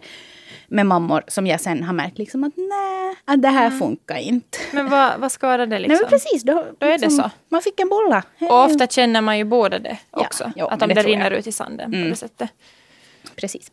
med 0.67 0.85
mammor 0.85 1.23
som 1.27 1.47
jag 1.47 1.61
sen 1.61 1.83
har 1.83 1.93
märkt 1.93 2.17
liksom 2.17 2.43
att 2.43 2.53
nej, 2.55 3.15
att 3.25 3.41
det 3.41 3.47
här 3.47 3.67
mm. 3.67 3.79
funkar 3.79 4.17
inte. 4.17 4.57
Men 4.71 4.89
vad, 4.89 5.19
vad 5.19 5.31
skadar 5.31 5.67
det 5.67 5.79
liksom? 5.79 5.99
Nej, 6.01 6.09
precis, 6.09 6.43
då, 6.43 6.65
då 6.77 6.85
är 6.87 6.91
liksom, 6.91 7.17
det 7.17 7.23
så. 7.23 7.29
Man 7.49 7.61
fick 7.61 7.79
en 7.79 7.89
bolla. 7.89 8.23
Och 8.39 8.63
ofta 8.63 8.87
känner 8.87 9.21
man 9.21 9.37
ju 9.37 9.43
båda 9.43 9.79
det 9.79 9.97
också. 10.11 10.43
Ja, 10.43 10.51
jo, 10.55 10.67
att 10.67 10.81
om 10.81 10.87
det, 10.87 10.93
det 10.93 11.03
rinner 11.03 11.31
ut 11.31 11.47
i 11.47 11.51
sanden 11.51 11.93
mm. 11.93 12.03
på 12.03 12.09
det 12.09 12.15
sättet. 12.15 12.49
Precis. 13.35 13.71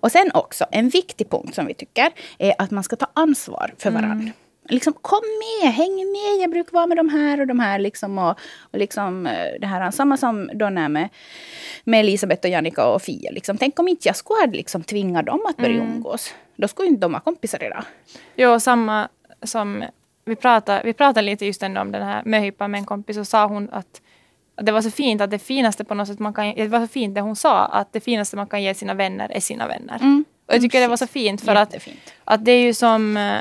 Och 0.00 0.12
sen 0.12 0.30
också, 0.34 0.64
en 0.70 0.88
viktig 0.88 1.30
punkt 1.30 1.54
som 1.54 1.66
vi 1.66 1.74
tycker 1.74 2.10
är 2.38 2.54
att 2.58 2.70
man 2.70 2.84
ska 2.84 2.96
ta 2.96 3.06
ansvar 3.14 3.74
för 3.78 3.90
varandra. 3.90 4.12
Mm 4.12 4.32
liksom, 4.68 4.92
kom 4.92 5.22
med, 5.38 5.72
häng 5.72 5.96
med, 5.96 6.42
jag 6.42 6.50
brukar 6.50 6.72
vara 6.72 6.86
med 6.86 6.96
de 6.96 7.08
här 7.08 7.40
och 7.40 7.46
de 7.46 7.60
här. 7.60 7.78
Liksom, 7.78 8.18
och, 8.18 8.38
och 8.60 8.78
liksom, 8.78 9.26
eh, 9.26 9.60
det 9.60 9.66
här, 9.66 9.90
samma 9.90 10.16
som 10.16 10.50
då 10.54 10.70
när 10.70 10.88
med, 10.88 11.08
med 11.84 12.00
Elisabeth 12.00 12.46
och 12.46 12.50
Jannica 12.50 12.86
och 12.86 13.02
Fia. 13.02 13.30
Liksom. 13.30 13.58
Tänk 13.58 13.78
om 13.78 13.88
inte 13.88 14.08
jag 14.08 14.16
skulle 14.16 14.52
liksom, 14.52 14.82
tvinga 14.82 15.22
dem 15.22 15.40
att 15.48 15.56
börja 15.56 15.80
mm. 15.80 15.92
umgås. 15.92 16.34
Då 16.56 16.68
skulle 16.68 16.88
inte 16.88 17.00
de 17.00 17.14
ha 17.14 17.20
kompisar 17.20 17.64
idag. 17.64 17.84
Jo, 18.36 18.60
samma 18.60 19.08
som 19.42 19.84
vi 20.24 20.36
pratade, 20.36 20.82
vi 20.84 20.92
pratade 20.92 21.26
lite 21.26 21.46
just 21.46 21.62
ändå 21.62 21.80
om 21.80 21.92
den 21.92 22.02
här 22.02 22.22
möhippan 22.24 22.70
med 22.70 22.78
en 22.78 22.84
kompis 22.84 23.16
och 23.16 23.26
sa 23.26 23.46
hon 23.46 23.70
att, 23.72 24.02
att 24.54 24.66
det 24.66 24.72
var 24.72 24.82
så 24.82 24.90
fint 24.90 25.20
att 25.20 25.30
det 25.30 25.38
finaste 25.38 25.84
på 25.84 25.94
något 25.94 26.08
sätt 26.08 26.18
man 26.18 26.34
kan, 26.34 26.54
det 26.54 26.68
var 26.68 26.80
så 26.80 26.86
fint 26.86 27.14
det 27.14 27.20
hon 27.20 27.36
sa 27.36 27.64
att 27.64 27.92
det 27.92 28.00
finaste 28.00 28.36
man 28.36 28.46
kan 28.46 28.62
ge 28.62 28.74
sina 28.74 28.94
vänner 28.94 29.28
är 29.32 29.40
sina 29.40 29.68
vänner. 29.68 29.96
Mm. 30.00 30.24
Och 30.46 30.54
jag 30.54 30.60
tycker 30.62 30.80
det 30.80 30.88
var 30.88 30.96
så 30.96 31.06
fint 31.06 31.40
för 31.40 31.54
att, 31.54 31.72
Jättefint. 31.72 32.14
att 32.24 32.44
det 32.44 32.52
är 32.52 32.60
ju 32.60 32.74
som 32.74 33.16
eh, 33.16 33.40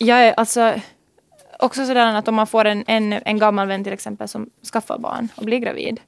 jag 0.00 0.26
är 0.26 0.32
alltså 0.32 0.74
också 1.58 1.86
sådär 1.86 2.14
att 2.14 2.28
om 2.28 2.34
man 2.34 2.46
får 2.46 2.64
en, 2.64 2.84
en, 2.86 3.12
en 3.12 3.38
gammal 3.38 3.68
vän 3.68 3.84
till 3.84 3.92
exempel 3.92 4.28
som 4.28 4.50
skaffar 4.72 4.98
barn 4.98 5.28
och 5.34 5.44
blir 5.44 5.58
gravid. 5.58 6.00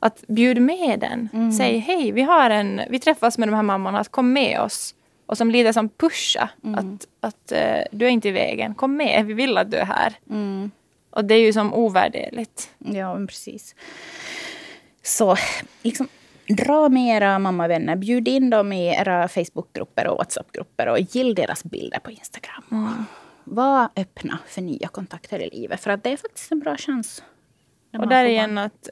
Att 0.00 0.24
bjud 0.28 0.62
med 0.62 1.00
den. 1.00 1.28
Mm. 1.32 1.52
Säg 1.52 1.78
hej, 1.78 2.12
vi, 2.12 2.22
har 2.22 2.50
en, 2.50 2.80
vi 2.90 2.98
träffas 2.98 3.38
med 3.38 3.48
de 3.48 3.54
här 3.54 3.62
mammorna, 3.62 4.00
att 4.00 4.08
kom 4.08 4.32
med 4.32 4.60
oss. 4.60 4.94
Och 5.26 5.38
som 5.38 5.50
lite 5.50 5.72
som 5.72 5.88
pusha. 5.88 6.48
Mm. 6.64 6.78
Att, 6.78 7.06
att 7.20 7.52
eh, 7.52 7.80
du 7.92 8.06
är 8.06 8.10
inte 8.10 8.28
i 8.28 8.32
vägen, 8.32 8.74
kom 8.74 8.96
med, 8.96 9.26
vi 9.26 9.34
vill 9.34 9.58
att 9.58 9.70
du 9.70 9.76
är 9.76 9.84
här. 9.84 10.18
Mm. 10.30 10.70
Och 11.10 11.24
det 11.24 11.34
är 11.34 11.40
ju 11.40 11.52
som 11.52 11.74
ovärderligt. 11.74 12.70
Ja, 12.78 13.14
men 13.14 13.26
precis. 13.26 13.74
Så 15.02 15.36
liksom, 15.82 16.08
dra 16.48 16.88
med 16.88 17.16
era 17.16 17.38
mammavänner. 17.38 17.96
Bjud 17.96 18.28
in 18.28 18.50
dem 18.50 18.72
i 18.72 18.96
era 18.96 19.28
Facebookgrupper 19.28 20.06
och 20.06 20.18
Whatsappgrupper 20.18 20.86
och 20.86 21.00
gill 21.00 21.34
deras 21.34 21.64
bilder 21.64 21.98
på 21.98 22.10
Instagram. 22.10 23.06
Var 23.50 23.88
öppna 23.96 24.38
för 24.46 24.62
nya 24.62 24.88
kontakter 24.88 25.38
i 25.40 25.50
livet. 25.50 25.80
För 25.80 25.90
att 25.90 26.04
det 26.04 26.12
är 26.12 26.16
faktiskt 26.16 26.52
en 26.52 26.60
bra 26.60 26.76
chans. 26.76 27.22
Och 27.98 28.08
där 28.08 28.24
igen 28.24 28.58
att, 28.58 28.88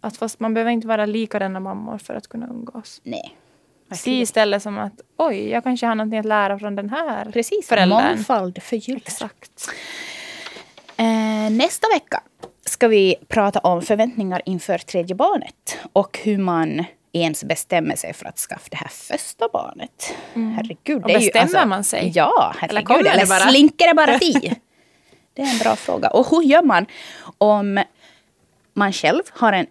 att 0.00 0.16
fast 0.16 0.40
man 0.40 0.54
behöver 0.54 0.70
inte 0.70 0.86
vara 0.86 1.06
likadana 1.06 1.60
mammor 1.60 1.98
för 1.98 2.14
att 2.14 2.26
kunna 2.28 2.46
umgås. 2.46 3.00
Nej. 3.04 3.36
Se 3.90 4.20
istället 4.20 4.62
som 4.62 4.78
att 4.78 5.00
oj, 5.16 5.48
jag 5.48 5.64
kanske 5.64 5.86
har 5.86 5.94
någonting 5.94 6.18
att 6.18 6.26
lära 6.26 6.58
från 6.58 6.76
den 6.76 6.90
här 6.90 7.30
Precis, 7.30 7.68
föräldern. 7.68 8.04
mångfald 8.06 8.62
förgyller. 8.62 8.96
Exakt. 9.06 9.68
Eh, 10.96 11.50
nästa 11.50 11.86
vecka 11.94 12.22
ska 12.64 12.88
vi 12.88 13.16
prata 13.28 13.58
om 13.58 13.82
förväntningar 13.82 14.42
inför 14.44 14.78
tredje 14.78 15.14
barnet 15.16 15.78
och 15.92 16.18
hur 16.24 16.38
man 16.38 16.84
ens 17.12 17.44
bestämmer 17.44 17.96
sig 17.96 18.12
för 18.12 18.26
att 18.26 18.38
skaffa 18.38 18.66
det 18.70 18.76
här 18.76 18.88
första 18.88 19.48
barnet. 19.52 20.14
Herregud. 20.34 20.96
Mm. 20.96 21.02
Och 21.16 21.20
bestämmer 21.20 21.66
man 21.66 21.84
sig? 21.84 22.12
Ja, 22.14 22.54
herregud. 22.58 22.70
Eller 22.70 22.82
kommer 22.82 23.02
det 23.02 23.10
Eller 23.10 23.26
bara? 23.26 23.50
slinker 23.50 23.88
det 23.88 23.94
bara 23.94 24.18
till? 24.18 24.54
det 25.34 25.42
är 25.42 25.52
en 25.52 25.58
bra 25.58 25.76
fråga. 25.76 26.08
Och 26.10 26.30
hur 26.30 26.42
gör 26.42 26.62
man 26.62 26.86
om 27.38 27.80
man 28.74 28.92
själv 28.92 29.22
har 29.30 29.52
en 29.52 29.66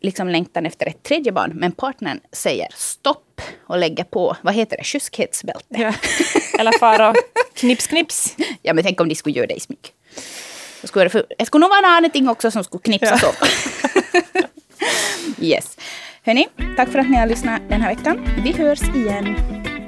liksom 0.00 0.28
längtan 0.28 0.66
efter 0.66 0.86
ett 0.86 1.02
tredje 1.02 1.32
barn 1.32 1.50
men 1.54 1.72
partnern 1.72 2.20
säger 2.32 2.68
stopp 2.74 3.40
och 3.66 3.78
lägger 3.78 4.04
på, 4.04 4.36
vad 4.42 4.54
heter 4.54 4.76
det, 4.76 4.84
kyskhetsbälte? 4.84 5.64
Ja. 5.68 5.92
Eller 6.58 6.72
fara 6.78 7.14
knips 7.54 7.86
knips. 7.86 8.36
Ja, 8.62 8.74
men 8.74 8.84
tänk 8.84 9.00
om 9.00 9.08
de 9.08 9.14
skulle 9.14 9.36
göra 9.36 9.46
det 9.46 9.54
i 9.54 9.60
smyg. 9.60 9.92
Då 10.82 10.88
skulle 10.88 11.08
det, 11.08 11.24
det 11.38 11.46
skulle 11.46 11.60
nog 11.60 11.70
vara 11.70 12.00
någonting 12.00 12.28
också 12.28 12.50
som 12.50 12.64
skulle 12.64 12.82
knipsas 12.82 13.22
upp. 13.22 13.48
yes. 15.40 15.76
Hörni, 16.30 16.48
tack 16.76 16.88
för 16.88 16.98
att 16.98 17.10
ni 17.10 17.16
har 17.16 17.26
lyssnat 17.26 17.62
den 17.68 17.80
här 17.80 17.94
veckan. 17.94 18.26
Vi 18.44 18.52
hörs 18.52 18.82
igen 18.82 19.36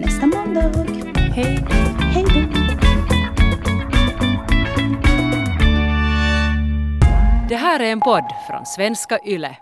nästa 0.00 0.26
måndag. 0.26 0.72
Hej. 1.14 1.64
Hej 2.14 2.24
då! 2.24 2.40
Det 7.48 7.57
här 7.57 7.81
är 7.81 7.92
en 7.92 8.00
podd 8.00 8.24
från 8.48 8.66
svenska 8.66 9.18
YLE. 9.26 9.57